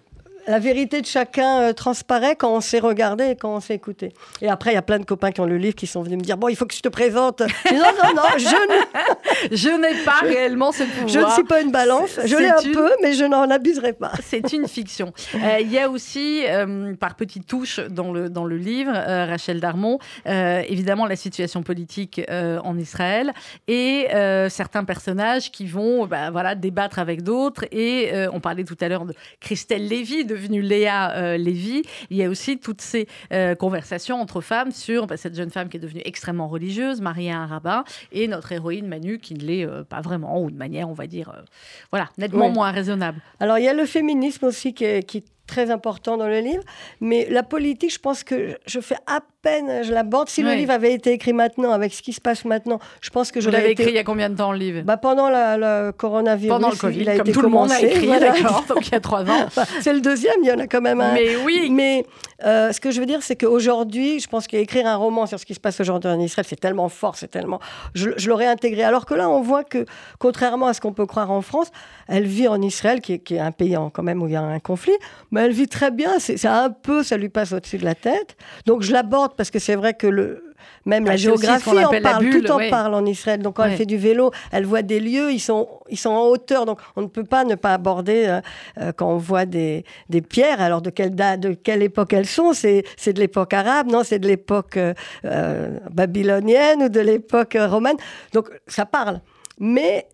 la 0.46 0.58
vérité 0.58 1.00
de 1.00 1.06
chacun 1.06 1.60
euh, 1.60 1.72
transparaît 1.72 2.36
quand 2.36 2.52
on 2.52 2.60
s'est 2.60 2.78
regardé 2.78 3.24
et 3.24 3.36
quand 3.36 3.54
on 3.54 3.60
s'est 3.60 3.74
écouté. 3.74 4.12
Et 4.40 4.48
après, 4.48 4.72
il 4.72 4.74
y 4.74 4.78
a 4.78 4.82
plein 4.82 4.98
de 4.98 5.04
copains 5.04 5.32
qui 5.32 5.40
ont 5.40 5.46
le 5.46 5.56
livre 5.56 5.74
qui 5.74 5.86
sont 5.86 6.02
venus 6.02 6.18
me 6.18 6.22
dire 6.22 6.36
Bon, 6.36 6.48
il 6.48 6.56
faut 6.56 6.66
que 6.66 6.74
je 6.74 6.80
te 6.80 6.88
présente. 6.88 7.40
non, 7.40 7.78
non, 7.78 8.14
non, 8.14 8.22
je, 8.38 9.54
je 9.56 9.68
n'ai 9.68 10.04
pas 10.04 10.20
réellement 10.22 10.72
ce 10.72 10.84
pouvoir. 10.84 11.08
Je 11.08 11.18
ne 11.20 11.30
suis 11.30 11.44
pas 11.44 11.60
une 11.60 11.70
balance. 11.70 12.18
Je 12.24 12.36
l'ai 12.36 12.48
un 12.48 12.72
peu, 12.72 12.90
mais 13.02 13.14
je 13.14 13.24
n'en 13.24 13.50
abuserai 13.50 13.92
pas. 13.92 14.12
C'est 14.22 14.52
une 14.52 14.68
fiction. 14.68 15.12
Euh, 15.34 15.58
il 15.60 15.70
y 15.70 15.78
a 15.78 15.90
aussi, 15.90 16.44
euh, 16.48 16.94
par 16.94 17.16
petites 17.16 17.46
touches 17.46 17.80
dans 17.80 18.12
le, 18.12 18.30
dans 18.30 18.44
le 18.44 18.56
livre, 18.56 18.92
Rachel 18.92 19.60
Darmon, 19.60 19.98
évidemment 20.24 21.06
la 21.06 21.16
situation 21.16 21.62
politique 21.62 22.20
en 22.28 22.78
Israël 22.78 23.32
et 23.68 24.08
certains 24.48 24.84
personnages 24.84 25.50
qui 25.50 25.66
vont 25.66 26.06
bah, 26.06 26.30
voilà, 26.30 26.54
débattre 26.54 26.98
avec 26.98 27.22
d'autres. 27.22 27.64
Et 27.72 28.10
on 28.32 28.40
parlait 28.40 28.64
tout 28.64 28.76
à 28.80 28.88
l'heure 28.88 29.04
de 29.04 29.14
Christelle 29.40 29.86
Lévy, 29.88 30.24
de 30.24 30.35
devenue 30.36 30.62
Léa 30.62 31.36
Lévy, 31.36 31.82
il 32.10 32.16
y 32.16 32.24
a 32.24 32.28
aussi 32.28 32.58
toutes 32.58 32.80
ces 32.80 33.08
conversations 33.58 34.20
entre 34.20 34.40
femmes 34.40 34.70
sur 34.70 35.06
bah, 35.06 35.16
cette 35.16 35.34
jeune 35.34 35.50
femme 35.50 35.68
qui 35.68 35.76
est 35.76 35.80
devenue 35.80 36.02
extrêmement 36.04 36.48
religieuse, 36.48 37.00
mariée 37.00 37.32
à 37.32 37.38
un 37.38 37.46
rabbin, 37.46 37.84
et 38.12 38.28
notre 38.28 38.52
héroïne 38.52 38.86
Manu 38.86 39.18
qui 39.18 39.34
ne 39.34 39.40
l'est 39.40 39.66
pas 39.84 40.00
vraiment, 40.00 40.40
ou 40.42 40.50
de 40.50 40.56
manière, 40.56 40.88
on 40.88 40.94
va 40.94 41.06
dire, 41.06 41.32
voilà, 41.90 42.08
nettement 42.18 42.50
moins 42.50 42.70
raisonnable. 42.70 43.20
Alors 43.40 43.58
il 43.58 43.64
y 43.64 43.68
a 43.68 43.74
le 43.74 43.86
féminisme 43.86 44.46
aussi 44.46 44.74
qui 44.74 44.84
est, 44.84 45.02
qui 45.02 45.24
très 45.46 45.70
important 45.70 46.16
dans 46.16 46.28
le 46.28 46.40
livre. 46.40 46.62
Mais 47.00 47.26
la 47.30 47.42
politique, 47.42 47.92
je 47.92 47.98
pense 47.98 48.24
que 48.24 48.58
je 48.66 48.80
fais 48.80 48.96
à 49.06 49.20
peine, 49.46 49.84
je 49.84 49.92
l'aborde. 49.92 50.28
Si 50.28 50.42
le 50.42 50.54
livre 50.54 50.72
avait 50.72 50.92
été 50.92 51.12
écrit 51.12 51.32
maintenant, 51.32 51.70
avec 51.70 51.94
ce 51.94 52.02
qui 52.02 52.12
se 52.12 52.20
passe 52.20 52.44
maintenant, 52.44 52.80
je 53.00 53.10
pense 53.10 53.30
que 53.30 53.40
j'aurais 53.40 53.70
été... 53.70 53.82
écrit 53.82 53.92
il 53.92 53.94
y 53.94 53.98
a 53.98 54.04
combien 54.04 54.28
de 54.28 54.34
temps 54.34 54.50
le 54.50 54.58
livre? 54.58 54.82
Bah, 54.82 54.96
Pendant 54.96 55.28
le 55.30 55.92
coronavirus. 55.92 56.48
Pendant 56.48 56.70
le 56.70 56.76
Covid, 56.76 57.00
il 57.00 57.08
a 57.08 57.16
comme 57.16 57.28
été 57.28 57.32
tout 57.32 57.42
commencé. 57.42 57.82
le 57.82 57.88
monde 57.88 57.92
a 57.92 57.96
écrit, 57.96 58.20
d'accord, 58.20 58.64
donc 58.68 58.86
il 58.88 58.92
y 58.92 58.94
a 58.96 59.00
trois 59.00 59.22
ans. 59.22 59.46
c'est 59.80 59.92
le 59.92 60.00
deuxième, 60.00 60.34
il 60.42 60.48
y 60.48 60.52
en 60.52 60.58
a 60.58 60.66
quand 60.66 60.80
même 60.80 61.00
un. 61.00 61.12
Mais 61.12 61.36
oui 61.44 61.70
Mais 61.70 62.04
euh, 62.44 62.72
ce 62.72 62.80
que 62.80 62.90
je 62.90 62.98
veux 62.98 63.06
dire, 63.06 63.22
c'est 63.22 63.36
qu'aujourd'hui, 63.36 64.18
je 64.18 64.26
pense 64.26 64.48
qu'écrire 64.48 64.86
un 64.86 64.96
roman 64.96 65.26
sur 65.26 65.38
ce 65.38 65.46
qui 65.46 65.54
se 65.54 65.60
passe 65.60 65.80
aujourd'hui 65.80 66.10
en 66.10 66.18
Israël, 66.18 66.46
c'est 66.48 66.60
tellement 66.60 66.88
fort, 66.88 67.16
c'est 67.16 67.30
tellement... 67.30 67.60
Je, 67.94 68.10
je 68.16 68.28
l'aurais 68.28 68.46
intégré. 68.46 68.82
Alors 68.82 69.06
que 69.06 69.14
là, 69.14 69.30
on 69.30 69.40
voit 69.42 69.64
que, 69.64 69.86
contrairement 70.18 70.66
à 70.66 70.74
ce 70.74 70.80
qu'on 70.80 70.92
peut 70.92 71.06
croire 71.06 71.30
en 71.30 71.40
France, 71.40 71.70
elle 72.08 72.26
vit 72.26 72.48
en 72.48 72.60
Israël, 72.60 73.00
qui 73.00 73.14
est, 73.14 73.18
qui 73.20 73.36
est 73.36 73.40
un 73.40 73.52
pays 73.52 73.76
en, 73.76 73.90
quand 73.90 74.02
même 74.02 74.22
où 74.22 74.26
il 74.26 74.32
y 74.32 74.36
a 74.36 74.42
un 74.42 74.58
conflit, 74.58 74.96
mais 75.30 75.42
elle 75.42 75.52
vit 75.52 75.68
très 75.68 75.90
bien. 75.90 76.18
C'est 76.18 76.44
un 76.46 76.70
peu, 76.70 77.02
ça 77.02 77.16
lui 77.16 77.28
passe 77.28 77.52
au-dessus 77.52 77.78
de 77.78 77.84
la 77.84 77.94
tête. 77.94 78.36
Donc 78.66 78.82
je 78.82 78.92
l'aborde 78.92 79.35
parce 79.36 79.50
que 79.50 79.58
c'est 79.58 79.76
vrai 79.76 79.94
que 79.94 80.06
le, 80.06 80.54
même 80.84 81.04
la 81.04 81.16
géographie 81.16 81.84
en 81.84 82.00
parle, 82.00 82.30
tout 82.30 82.50
en 82.50 82.58
parle 82.70 82.94
en 82.94 83.04
Israël. 83.04 83.40
Donc 83.40 83.56
quand 83.56 83.64
elle 83.64 83.76
fait 83.76 83.86
du 83.86 83.96
vélo, 83.98 84.30
elle 84.52 84.64
voit 84.64 84.82
des 84.82 85.00
lieux, 85.00 85.32
ils 85.32 85.40
sont, 85.40 85.68
ils 85.88 85.98
sont 85.98 86.10
en 86.10 86.26
hauteur. 86.26 86.64
Donc 86.66 86.80
on 86.94 87.02
ne 87.02 87.06
peut 87.06 87.24
pas 87.24 87.44
ne 87.44 87.54
pas 87.54 87.74
aborder 87.74 88.26
euh, 88.26 88.40
euh, 88.80 88.92
quand 88.92 89.08
on 89.08 89.18
voit 89.18 89.46
des, 89.46 89.84
des, 90.08 90.22
pierres. 90.22 90.60
Alors 90.60 90.82
de 90.82 90.90
quelle, 90.90 91.14
date, 91.14 91.40
de 91.40 91.54
quelle 91.54 91.82
époque 91.82 92.12
elles 92.12 92.26
sont? 92.26 92.52
C'est 92.52 92.84
de 93.06 93.20
l'époque 93.20 93.52
arabe, 93.52 93.88
non? 93.90 94.02
C'est 94.04 94.18
de 94.18 94.28
l'époque 94.28 94.78
euh, 94.78 95.78
babylonienne 95.90 96.84
ou 96.84 96.88
de 96.88 97.00
l'époque 97.00 97.56
romaine? 97.58 97.96
Donc 98.32 98.48
ça 98.66 98.86
parle. 98.86 99.20
Mais 99.58 100.06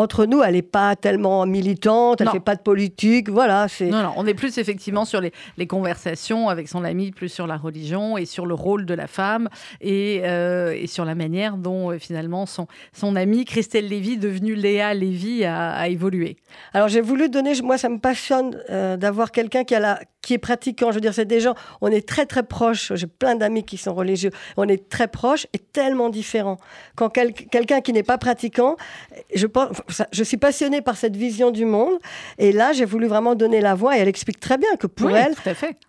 entre 0.00 0.26
nous, 0.26 0.42
elle 0.42 0.54
n'est 0.54 0.62
pas 0.62 0.96
tellement 0.96 1.46
militante, 1.46 2.20
elle 2.20 2.26
ne 2.28 2.32
fait 2.32 2.40
pas 2.40 2.56
de 2.56 2.62
politique, 2.62 3.28
voilà. 3.28 3.66
Non, 3.80 4.02
non, 4.02 4.12
on 4.16 4.26
est 4.26 4.34
plus 4.34 4.58
effectivement 4.58 5.04
sur 5.04 5.20
les, 5.20 5.32
conversations 5.66 6.48
avec 6.48 6.68
son 6.68 6.84
ami, 6.84 7.12
plus 7.12 7.28
sur 7.28 7.46
la 7.46 7.56
religion 7.56 8.18
et 8.18 8.24
sur 8.24 8.46
le 8.46 8.54
rôle 8.54 8.86
de 8.86 8.94
la 8.94 9.06
femme 9.06 9.48
et, 9.80 10.22
euh, 10.24 10.86
sur 10.86 11.04
la 11.04 11.14
manière 11.14 11.56
dont 11.56 11.90
euh, 11.90 11.98
finalement 11.98 12.46
son, 12.46 12.66
son 12.92 13.14
amie 13.14 13.44
Christelle 13.44 13.88
Lévy, 13.88 14.16
devenue 14.16 14.54
Léa 14.54 14.94
Lévy, 14.94 15.44
a, 15.44 15.88
évolué. 15.88 16.36
Alors 16.72 16.88
j'ai 16.88 17.00
voulu 17.00 17.28
donner, 17.28 17.52
moi 17.62 17.78
ça 17.78 17.88
me 17.88 17.98
passionne 17.98 18.56
euh, 18.70 18.96
d'avoir 18.96 19.30
quelqu'un 19.30 19.64
qui, 19.64 19.74
a 19.74 19.80
la, 19.80 20.00
qui 20.22 20.34
est 20.34 20.38
pratiquant. 20.38 20.90
Je 20.90 20.96
veux 20.96 21.00
dire, 21.00 21.14
c'est 21.14 21.24
des 21.24 21.40
gens, 21.40 21.54
on 21.80 21.88
est 21.88 22.06
très 22.06 22.26
très 22.26 22.42
proches. 22.42 22.92
J'ai 22.94 23.06
plein 23.06 23.34
d'amis 23.34 23.64
qui 23.64 23.76
sont 23.76 23.94
religieux. 23.94 24.30
On 24.56 24.68
est 24.68 24.88
très 24.88 25.08
proches 25.08 25.46
et 25.52 25.58
tellement 25.58 26.08
différents. 26.08 26.58
Quand 26.96 27.08
quelqu'un 27.08 27.80
qui 27.80 27.92
n'est 27.92 28.02
pas 28.02 28.18
pratiquant, 28.18 28.76
je 29.34 29.46
pense, 29.46 29.68
je 30.12 30.24
suis 30.24 30.36
passionnée 30.36 30.80
par 30.80 30.96
cette 30.96 31.16
vision 31.16 31.50
du 31.50 31.64
monde. 31.64 31.94
Et 32.38 32.52
là, 32.52 32.72
j'ai 32.72 32.84
voulu 32.84 33.06
vraiment 33.06 33.34
donner 33.34 33.60
la 33.60 33.74
voix. 33.74 33.96
Et 33.96 34.00
elle 34.00 34.08
explique 34.08 34.40
très 34.40 34.58
bien 34.58 34.76
que 34.78 34.86
pour 34.86 35.10
elle, 35.10 35.34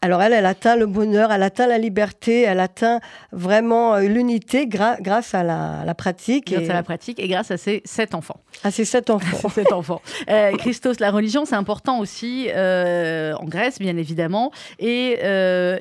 alors 0.02 0.22
elle, 0.22 0.34
elle 0.34 0.46
atteint 0.46 0.76
le 0.76 0.86
bonheur, 0.86 1.32
elle 1.32 1.44
atteint 1.44 1.68
la 1.68 1.78
liberté, 1.78 2.42
elle 2.42 2.60
atteint 2.60 3.00
vraiment 3.32 3.96
euh, 3.96 4.02
l'unité 4.02 4.68
grâce 4.68 5.34
à 5.34 5.44
la, 5.44 5.94
pratique. 5.96 6.52
Grâce 6.52 6.70
à 6.70 6.74
la 6.74 6.84
pratique 6.84 7.20
et 7.20 7.28
grâce 7.28 7.52
à 7.52 7.58
ses 7.58 7.82
sept 7.86 8.16
enfants. 8.16 8.42
À 8.64 8.72
ses 8.72 8.86
sept 8.86 9.10
enfants. 9.10 9.50
sept 9.50 9.72
enfants. 9.72 10.02
Euh, 10.30 10.52
Christos, 10.58 11.00
la 11.00 11.12
religion, 11.12 11.46
c'est 11.46 11.56
important 11.56 12.00
aussi 12.00 12.48
euh, 12.50 13.34
en 13.34 13.46
Grèce, 13.46 13.80
bien 13.80 13.98
évidemment, 13.98 14.21
et, 14.80 15.18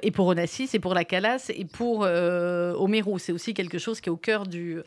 et 0.03 0.11
pour 0.11 0.26
Onassis, 0.26 0.68
et 0.74 0.78
pour 0.78 0.95
la 0.95 1.05
Calas, 1.05 1.51
et 1.55 1.64
pour 1.64 2.01
Homero. 2.01 3.18
C'est 3.18 3.32
aussi 3.32 3.55
quelque 3.55 3.78
chose 3.78 4.01
qui 4.01 4.09
est 4.09 4.12
au 4.12 4.16
cœur 4.16 4.47
du, 4.47 4.80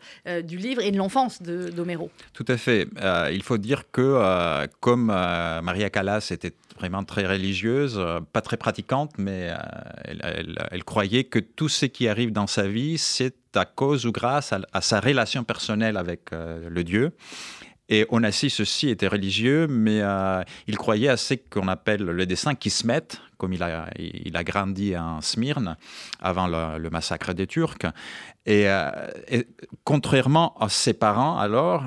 du 0.44 0.56
livre 0.56 0.82
et 0.82 0.90
de 0.90 0.96
l'enfance 0.96 1.42
d'Homero. 1.42 2.10
Tout 2.32 2.44
à 2.48 2.56
fait. 2.56 2.86
il 3.32 3.42
faut 3.42 3.58
dire 3.58 3.84
que 3.90 4.02
euh, 4.02 4.66
comme 4.80 5.10
euh, 5.10 5.62
Maria 5.62 5.90
Callas 5.90 6.28
était 6.30 6.52
vraiment 6.78 7.04
très 7.04 7.26
religieuse, 7.26 7.96
euh, 7.98 8.20
pas 8.32 8.40
très 8.40 8.56
pratiquante, 8.56 9.12
mais 9.18 9.52
elle, 10.04 10.84
croyait 10.84 11.24
que 11.24 11.38
tout 11.38 11.68
ce 11.68 11.86
qui 11.86 12.08
arrive 12.08 12.32
dans 12.32 12.46
sa 12.46 12.66
vie, 12.66 12.98
c'est 12.98 13.36
à 13.54 13.64
cause 13.64 14.06
ou 14.06 14.12
grâce 14.12 14.52
à, 14.52 14.80
sa 14.80 15.00
relation 15.00 15.44
personnelle 15.44 15.96
avec 15.96 16.30
le 16.32 16.82
Dieu. 16.82 17.12
Et 17.88 18.06
Onassis 18.08 18.56
aussi 18.60 18.88
était 18.88 19.08
religieux, 19.08 19.66
mais 19.66 20.00
il 20.66 20.76
croyait 20.78 21.08
à 21.08 21.18
ce 21.18 21.34
qu'on 21.34 21.68
appelle 21.68 22.02
le 22.02 22.24
dessin 22.26 22.54
qui 22.54 22.70
se 22.70 22.86
met, 22.86 23.02
comme 23.36 23.52
il 23.52 23.62
a, 23.62 24.44
grandi 24.44 24.96
en 24.96 25.20
Smyrne 25.20 25.76
avant 26.20 26.46
le 26.46 26.88
massacre 26.88 27.34
des 27.34 27.46
Turcs. 27.46 27.84
Euh, 28.48 29.10
et, 29.28 29.46
contrairement 29.84 30.56
à 30.60 30.68
ses 30.68 30.92
parents, 30.92 31.38
alors, 31.38 31.84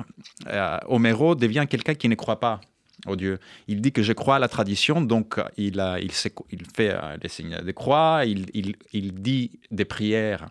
euh, 0.48 0.78
Homero 0.86 1.34
devient 1.34 1.66
quelqu'un 1.68 1.94
qui 1.94 2.08
ne 2.08 2.14
croit 2.14 2.40
pas 2.40 2.60
au 3.06 3.14
Dieu. 3.14 3.38
Il 3.68 3.80
dit 3.80 3.92
que 3.92 4.02
je 4.02 4.12
crois 4.12 4.36
à 4.36 4.38
la 4.38 4.48
tradition, 4.48 5.00
donc 5.00 5.36
il, 5.56 5.80
il, 6.02 6.12
fait 6.12 6.90
euh, 6.90 7.16
des 7.18 7.28
signes 7.28 7.58
de 7.64 7.72
croix, 7.72 8.22
il, 8.24 8.46
il 8.92 9.14
dit 9.14 9.60
des 9.70 9.84
prières. 9.84 10.48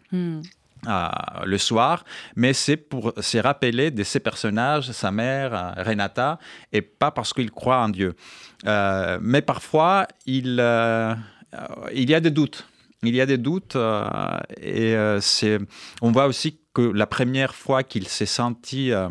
Hmm. 0.85 1.43
le 1.45 1.57
soir, 1.57 2.03
mais 2.35 2.53
c'est 2.53 2.77
pour 2.77 3.13
se 3.19 3.37
rappeler 3.37 3.91
de 3.91 4.03
ses 4.03 4.19
personnages, 4.19 4.91
sa 4.91 5.11
mère, 5.11 5.73
Renata, 5.77 6.39
et 6.71 6.81
pas 6.81 7.11
parce 7.11 7.33
qu'il 7.33 7.51
croit 7.51 7.79
en 7.79 7.89
Dieu. 7.89 8.15
mais 8.63 9.41
parfois, 9.41 10.07
il, 10.25 10.63
il 11.93 12.09
y 12.09 12.15
a 12.15 12.19
des 12.19 12.31
doutes 12.31 12.65
il 13.03 13.15
y 13.15 13.21
a 13.21 13.25
des 13.25 13.37
doutes 13.37 13.75
euh, 13.75 14.07
et 14.61 14.95
euh, 14.95 15.21
c'est, 15.21 15.59
on 16.01 16.11
voit 16.11 16.27
aussi 16.27 16.59
que 16.73 16.81
la 16.81 17.07
première 17.07 17.53
fois 17.55 17.83
qu'il 17.83 18.07
s'est 18.07 18.25
senti 18.25 18.91
euh, 18.91 19.09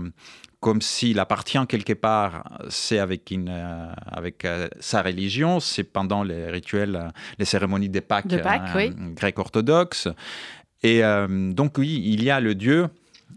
comme 0.61 0.81
s'il 0.81 1.21
appartient 1.21 1.64
quelque 1.69 1.93
part, 1.93 2.43
c'est 2.71 2.99
avec, 2.99 3.31
une, 3.31 3.51
avec 4.07 4.45
sa 4.81 5.03
religion, 5.03 5.61
c'est 5.61 5.85
pendant 5.85 6.25
les 6.25 6.51
rituels, 6.51 7.12
les 7.39 7.45
cérémonies 7.45 7.91
des 7.91 8.01
Pâques, 8.01 8.27
de 8.27 8.39
Pâques 8.39 8.93
grecs 9.14 9.39
orthodoxes. 9.39 10.09
Et 10.87 11.03
donc 11.28 11.78
oui, 11.78 12.01
il 12.05 12.22
y 12.22 12.30
a 12.30 12.39
le 12.39 12.55
Dieu, 12.55 12.87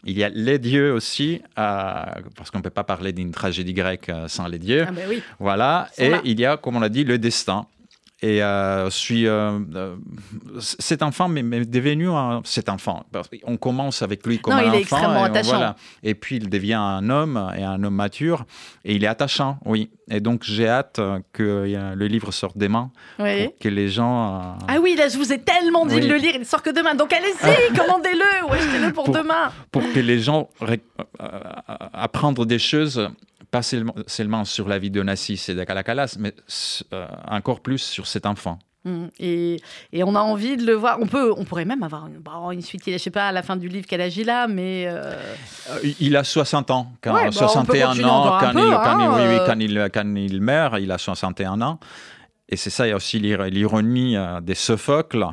il 0.05 0.17
y 0.17 0.23
a 0.23 0.29
les 0.29 0.59
dieux 0.59 0.93
aussi, 0.93 1.41
parce 1.55 2.51
qu'on 2.51 2.59
ne 2.59 2.63
peut 2.63 2.69
pas 2.69 2.83
parler 2.83 3.11
d'une 3.11 3.31
tragédie 3.31 3.73
grecque 3.73 4.11
sans 4.27 4.47
les 4.47 4.59
dieux. 4.59 4.85
Ah 4.87 4.91
ben 4.91 5.07
oui. 5.09 5.23
Voilà. 5.39 5.89
Et 5.97 6.11
il 6.25 6.39
y 6.39 6.45
a, 6.45 6.57
comme 6.57 6.75
on 6.75 6.79
l'a 6.79 6.89
dit, 6.89 7.03
le 7.03 7.17
destin. 7.17 7.65
Et 8.21 8.43
euh, 8.43 8.89
suis 8.89 9.27
euh, 9.27 9.59
euh, 9.75 9.95
cet 10.59 11.03
enfant 11.03 11.29
mais, 11.29 11.41
devenu 11.63 12.09
cet 12.43 12.67
enfant. 12.67 13.05
On 13.43 13.55
commence 13.55 14.01
avec 14.01 14.25
lui 14.27 14.39
comme 14.39 14.53
un 14.53 14.63
il 14.63 14.75
est 14.75 14.81
Extrêmement 14.81 15.23
attachant. 15.23 15.75
Et 16.03 16.15
puis 16.15 16.35
il 16.35 16.49
devient 16.49 16.73
un 16.73 17.09
homme 17.09 17.51
et 17.57 17.63
un 17.63 17.81
homme 17.81 17.95
mature 17.95 18.45
et 18.83 18.95
il 18.95 19.05
est 19.05 19.07
attachant, 19.07 19.59
oui. 19.65 19.89
Et 20.11 20.19
donc 20.19 20.43
j'ai 20.43 20.67
hâte 20.67 20.99
que 21.31 21.93
le 21.95 22.07
livre 22.07 22.31
sorte 22.31 22.57
demain 22.57 22.91
oui. 23.19 23.45
pour 23.45 23.59
que 23.59 23.69
les 23.69 23.87
gens. 23.87 24.57
Ah 24.67 24.79
oui, 24.81 24.95
là 24.97 25.07
je 25.07 25.17
vous 25.17 25.31
ai 25.31 25.39
tellement 25.39 25.85
dit 25.85 26.01
de 26.01 26.07
le 26.07 26.17
lire, 26.17 26.31
il 26.33 26.41
ne 26.41 26.45
sort 26.45 26.61
que 26.61 26.71
demain. 26.71 26.95
Donc 26.95 27.13
allez-y, 27.13 27.73
commandez-le 27.77 28.47
ou 28.47 28.53
achetez-le 28.53 28.91
pour, 28.91 29.09
demain. 29.09 29.51
Pour 29.71 29.83
que 29.93 29.99
les 29.99 30.19
gens 30.19 30.49
apprennent 31.93 32.33
des 32.33 32.59
choses 32.59 33.09
pas 33.51 33.61
seulement, 33.61 34.45
sur 34.45 34.67
la 34.67 34.79
vie 34.79 34.91
de 34.91 35.01
Nassis 35.01 35.45
et 35.47 35.55
de 35.55 35.63
Kalakalas, 35.63 36.17
mais 36.19 36.33
euh, 36.93 37.07
encore 37.27 37.61
plus 37.61 37.79
sur 37.79 38.07
cet 38.07 38.25
enfant. 38.25 38.59
Mmh. 38.85 39.05
Et, 39.19 39.61
et, 39.91 40.03
on 40.03 40.15
a 40.15 40.21
envie 40.21 40.55
de 40.55 40.65
le 40.65 40.73
voir. 40.73 40.99
On, 41.01 41.07
peut, 41.07 41.33
on 41.35 41.43
pourrait 41.43 41.65
même 41.65 41.83
avoir 41.83 42.07
une, 42.07 42.19
bah, 42.19 42.39
une 42.53 42.61
suite. 42.61 42.83
Je 42.85 42.91
ne 42.91 42.97
sais 42.97 43.11
pas 43.11 43.27
à 43.27 43.31
la 43.31 43.43
fin 43.43 43.57
du 43.57 43.67
livre 43.67 43.85
quel 43.87 43.99
âge 43.99 44.17
il 44.17 44.29
a, 44.29 44.47
mais. 44.47 44.85
Euh, 44.87 45.13
euh, 45.71 45.91
il 45.99 46.15
a 46.15 46.23
60 46.23 46.71
ans. 46.71 46.93
Quand, 47.01 47.31
61 47.31 47.95
bah, 47.95 48.07
ans. 48.07 48.39
Quand, 48.39 48.51
il, 48.53 48.59
hein, 48.59 48.81
quand, 49.45 49.59
il, 49.59 49.89
quand, 49.91 50.15
il, 50.15 50.41
meurt, 50.41 50.75
il 50.79 50.91
a 50.91 50.97
61 50.97 51.61
ans. 51.61 51.79
Et 52.47 52.55
c'est 52.55 52.69
ça, 52.69 52.87
il 52.87 52.91
y 52.91 52.93
a 52.93 52.95
aussi 52.95 53.19
l'ironie 53.19 54.15
des 54.41 54.55
Sophocle. 54.55 55.25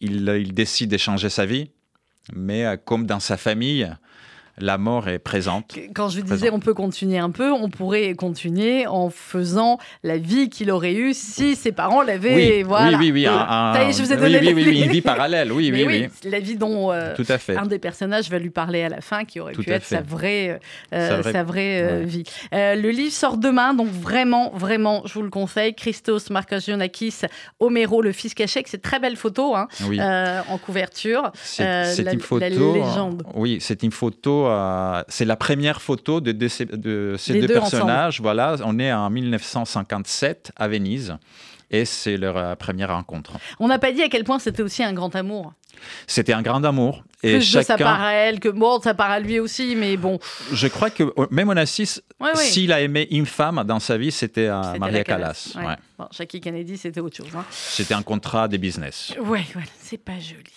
Il, 0.00 0.28
il 0.28 0.52
décide 0.52 0.90
d'échanger 0.90 1.30
sa 1.30 1.46
vie, 1.46 1.70
mais 2.34 2.78
comme 2.84 3.06
dans 3.06 3.20
sa 3.20 3.38
famille, 3.38 3.88
la 4.58 4.78
mort 4.78 5.08
est 5.08 5.18
présente. 5.18 5.76
Quand 5.94 6.08
je 6.08 6.20
disais 6.20 6.50
on 6.50 6.60
peut 6.60 6.74
continuer 6.74 7.18
un 7.18 7.30
peu, 7.30 7.50
on 7.50 7.68
pourrait 7.68 8.14
continuer 8.14 8.86
en 8.86 9.10
faisant 9.10 9.78
la 10.02 10.16
vie 10.16 10.48
qu'il 10.48 10.70
aurait 10.70 10.94
eue 10.94 11.12
si 11.12 11.56
ses 11.56 11.72
parents 11.72 12.02
l'avaient. 12.02 12.34
Oui, 12.34 12.62
voilà. 12.62 12.98
oui, 12.98 13.10
oui, 13.10 13.26
oui. 13.26 13.92
je 13.92 14.02
vous 14.02 14.12
ai 14.12 14.16
donné 14.16 14.38
oui, 14.38 14.52
oui, 14.54 14.82
une 14.82 14.90
vie 14.90 15.00
parallèle, 15.00 15.52
oui, 15.52 15.70
oui, 15.72 15.84
oui, 15.86 16.30
La 16.30 16.38
vie 16.38 16.56
dont 16.56 16.92
euh, 16.92 17.14
Tout 17.16 17.24
à 17.28 17.38
fait. 17.38 17.56
un 17.56 17.66
des 17.66 17.78
personnages 17.78 18.30
va 18.30 18.38
lui 18.38 18.50
parler 18.50 18.82
à 18.82 18.88
la 18.88 19.00
fin, 19.00 19.24
qui 19.24 19.40
aurait 19.40 19.52
pu 19.52 19.70
être 19.70 19.84
sa 19.84 20.02
vraie, 20.02 20.60
euh, 20.92 21.22
sa 21.22 21.42
vraie, 21.42 21.82
euh, 21.82 22.04
vie. 22.04 22.24
le 22.52 22.90
livre 22.90 23.12
sort 23.12 23.38
demain, 23.38 23.74
donc 23.74 23.88
vraiment, 23.88 24.52
vraiment, 24.54 25.02
je 25.06 25.14
vous 25.14 25.22
le 25.22 25.30
conseille. 25.30 25.74
Christos 25.74 26.30
Markazionakis, 26.30 27.22
Homero, 27.58 28.02
le 28.02 28.12
fils 28.12 28.34
caché, 28.34 28.62
c'est 28.66 28.82
très 28.82 29.00
belle 29.00 29.16
photo 29.16 29.56
hein, 29.56 29.68
en 30.48 30.58
couverture. 30.58 31.32
C'est 31.42 31.98
une 31.98 32.20
photo. 32.20 32.40
La 32.40 32.48
légende. 32.50 33.24
Oui, 33.34 33.58
c'est 33.60 33.82
une 33.82 33.92
photo 33.92 34.43
euh, 34.46 35.02
c'est 35.08 35.24
la 35.24 35.36
première 35.36 35.80
photo 35.80 36.20
de, 36.20 36.48
ces, 36.48 36.64
deux, 36.66 37.16
personnages. 37.46 38.20
Voilà, 38.20 38.56
on 38.64 38.78
est 38.78 38.92
en 38.92 39.10
1957 39.10 40.52
à 40.56 40.68
Venise. 40.68 41.16
et 41.70 41.84
c'est 41.84 42.16
leur 42.16 42.36
euh, 42.36 42.54
première 42.54 42.90
rencontre. 42.90 43.32
On 43.60 43.68
n'a 43.68 43.78
pas 43.78 43.92
dit 43.92 44.02
à 44.02 44.08
quel 44.08 44.24
point 44.24 44.38
c'était 44.38 44.62
aussi 44.62 44.82
un 44.82 44.92
grand 44.92 45.14
amour. 45.16 45.52
C'était 46.06 46.32
un 46.32 46.42
grand 46.42 46.64
amour. 46.64 47.04
Et 47.22 47.32
Plus 47.32 47.42
chacun... 47.42 47.60
de 47.60 47.66
sa 47.66 47.84
part 47.84 48.02
à 48.02 48.12
elle, 48.12 48.38
que 48.38 48.48
bon, 48.48 48.80
ça 48.80 48.94
part 48.94 49.10
à 49.10 49.18
lui 49.18 49.40
aussi, 49.40 49.74
mais 49.76 49.96
bon. 49.96 50.18
Je 50.52 50.68
crois 50.68 50.90
que 50.90 51.04
même 51.30 51.48
Onassis, 51.48 52.00
ouais, 52.20 52.28
ouais. 52.28 52.36
s'il 52.36 52.72
a 52.72 52.80
aimé 52.80 53.08
une 53.10 53.26
femme 53.26 53.64
dans 53.66 53.80
sa 53.80 53.96
vie, 53.96 54.12
c'était 54.12 54.48
Maria 54.78 55.04
Callas. 55.04 55.54
Ouais. 55.56 55.76
Bon, 55.98 56.06
Jackie 56.10 56.40
Kennedy, 56.40 56.76
c'était 56.76 57.00
autre 57.00 57.16
chose. 57.16 57.34
Hein. 57.36 57.44
C'était 57.50 57.94
un 57.94 58.02
contrat 58.02 58.46
de 58.46 58.56
business. 58.56 59.14
Ouais, 59.18 59.44
ouais, 59.56 59.64
c'est 59.80 59.98
pas 59.98 60.18
joli. 60.18 60.52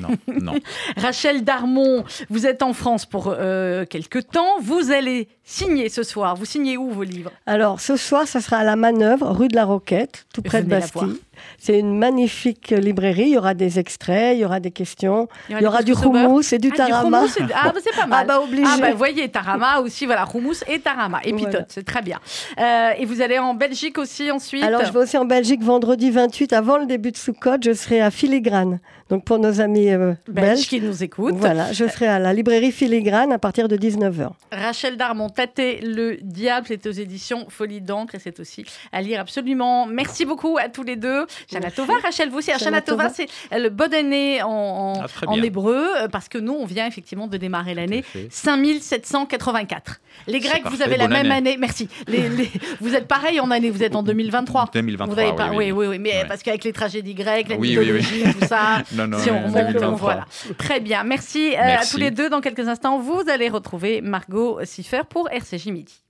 Non, 0.00 0.16
non. 0.40 0.54
Rachel 0.96 1.44
Darmon, 1.44 2.04
vous 2.30 2.46
êtes 2.46 2.62
en 2.62 2.72
France 2.72 3.06
pour 3.06 3.28
euh, 3.28 3.84
quelques 3.84 4.28
temps. 4.28 4.60
Vous 4.60 4.90
allez 4.90 5.28
signer 5.52 5.88
ce 5.88 6.02
soir. 6.02 6.34
Vous 6.34 6.46
signez 6.46 6.76
où 6.76 6.90
vos 6.90 7.02
livres 7.02 7.30
Alors, 7.46 7.80
ce 7.80 7.96
soir, 7.96 8.26
ça 8.26 8.40
sera 8.40 8.58
à 8.58 8.64
la 8.64 8.76
Manœuvre, 8.76 9.30
rue 9.30 9.48
de 9.48 9.54
la 9.54 9.64
Roquette, 9.64 10.26
tout 10.32 10.42
près 10.42 10.62
de 10.62 10.68
Bastille. 10.68 11.20
C'est 11.58 11.78
une 11.78 11.96
magnifique 11.96 12.70
librairie. 12.70 13.22
Il 13.22 13.34
y 13.34 13.38
aura 13.38 13.54
des 13.54 13.78
extraits, 13.78 14.36
il 14.36 14.40
y 14.40 14.44
aura 14.44 14.60
des 14.60 14.70
questions, 14.70 15.28
il 15.48 15.52
y 15.52 15.54
aura, 15.54 15.60
il 15.60 15.64
y 15.64 15.66
aura 15.66 15.82
du 15.82 15.92
houmous 15.92 16.52
et 16.52 16.58
du 16.58 16.70
ah, 16.72 16.76
tarama. 16.76 17.26
Du 17.26 17.42
ah, 17.54 17.72
bah, 17.72 17.80
c'est 17.82 17.94
pas 17.94 18.06
mal. 18.06 18.20
Ah, 18.22 18.24
bah, 18.24 18.40
obligé. 18.40 18.64
Ah, 18.66 18.78
bah, 18.80 18.90
vous 18.92 18.98
voyez, 18.98 19.28
tarama 19.28 19.80
aussi, 19.80 20.06
voilà, 20.06 20.26
houmous 20.32 20.62
et 20.66 20.80
tarama. 20.80 21.20
Et 21.24 21.32
pitote, 21.32 21.52
voilà. 21.52 21.66
c'est 21.68 21.84
très 21.84 22.02
bien. 22.02 22.18
Euh, 22.58 22.90
et 22.98 23.04
vous 23.04 23.20
allez 23.20 23.38
en 23.38 23.54
Belgique 23.54 23.98
aussi 23.98 24.30
ensuite 24.30 24.62
Alors, 24.62 24.84
je 24.84 24.92
vais 24.92 25.00
aussi 25.00 25.18
en 25.18 25.24
Belgique 25.24 25.62
vendredi 25.62 26.10
28, 26.10 26.52
avant 26.52 26.78
le 26.78 26.86
début 26.86 27.12
de 27.12 27.16
Soukot. 27.16 27.56
Je 27.62 27.72
serai 27.72 28.00
à 28.00 28.10
Filigrane. 28.10 28.80
Donc, 29.10 29.24
pour 29.24 29.38
nos 29.38 29.60
amis 29.60 29.90
euh, 29.90 30.14
belges, 30.26 30.46
belges 30.46 30.68
qui 30.68 30.80
nous 30.80 31.02
écoutent. 31.02 31.34
Voilà, 31.34 31.72
je 31.72 31.86
serai 31.86 32.06
à 32.06 32.18
la 32.18 32.32
librairie 32.32 32.72
Filigrane 32.72 33.30
à 33.30 33.38
partir 33.38 33.68
de 33.68 33.76
19h. 33.76 34.30
Rachel 34.50 34.96
Darmon, 34.96 35.28
Tâter 35.46 35.80
le 35.82 36.18
Diable, 36.22 36.66
c'est 36.68 36.86
aux 36.86 36.92
éditions 36.92 37.46
Folie 37.48 37.80
d'encre 37.80 38.14
et 38.14 38.18
c'est 38.20 38.38
aussi 38.38 38.64
à 38.92 39.02
lire 39.02 39.18
absolument. 39.20 39.86
Merci 39.86 40.24
beaucoup 40.24 40.56
à 40.56 40.68
tous 40.68 40.84
les 40.84 40.94
deux. 40.94 41.26
Shana 41.50 41.72
Tova, 41.72 41.94
Rachel, 42.00 42.28
vous 42.30 42.38
aussi. 42.38 42.52
Shana 42.60 42.80
Tova, 42.80 43.08
c'est 43.08 43.26
le 43.50 43.68
bonne 43.70 43.92
année 43.92 44.40
en, 44.40 44.48
en, 44.48 44.92
Ah, 45.02 45.06
en 45.26 45.42
hébreu, 45.42 45.84
euh, 45.96 46.06
parce 46.08 46.28
que 46.28 46.38
nous, 46.38 46.52
on 46.52 46.64
vient 46.64 46.86
effectivement 46.86 47.26
de 47.26 47.36
démarrer 47.38 47.74
l'année 47.74 48.04
5784. 48.30 50.00
Les 50.28 50.38
Grecs, 50.40 50.62
vous 50.66 50.82
avez 50.82 50.96
la 50.96 51.04
bonne 51.08 51.12
même 51.22 51.32
année. 51.32 51.50
année. 51.50 51.56
Merci. 51.58 51.88
Les- 52.06 52.28
les- 52.28 52.50
vous 52.80 52.94
êtes 52.94 53.08
pareil 53.08 53.40
en 53.40 53.50
année, 53.50 53.70
vous 53.70 53.82
êtes 53.82 53.96
en 53.96 54.02
2023. 54.02 54.68
2023, 54.72 55.14
Vous 55.14 55.20
avez 55.20 55.36
pas, 55.36 55.50
oui, 55.50 55.72
oui, 55.72 55.72
oui, 55.72 55.86
oui, 55.88 55.98
mais 55.98 56.10
Ouais. 56.10 56.24
parce 56.28 56.42
qu'avec 56.42 56.62
les 56.64 56.72
tragédies 56.72 57.14
grecques, 57.14 57.48
la 57.48 57.56
Oui, 57.56 57.76
oui, 57.76 57.90
oui. 57.90 57.92
mythologie, 57.98 58.38
tout 58.38 58.46
ça, 58.46 58.82
Non, 58.92 59.06
non, 59.08 59.18
si 59.18 59.30
on 59.30 59.38
remonte, 59.38 59.54
2023. 59.54 59.96
voilà. 59.98 60.26
Très 60.58 60.80
bien. 60.80 61.02
Merci, 61.04 61.54
euh, 61.54 61.60
à 61.60 61.64
Merci. 61.64 61.92
tous 61.92 61.98
les 61.98 62.10
deux. 62.10 62.28
Dans 62.30 62.40
quelques 62.40 62.68
instants, 62.68 62.98
vous 62.98 63.22
allez 63.28 63.48
retrouver 63.48 64.00
Margot 64.00 64.58
Siffer 64.64 65.02
pour 65.22 65.30
RCJ 65.30 65.68
Midi. 65.68 66.00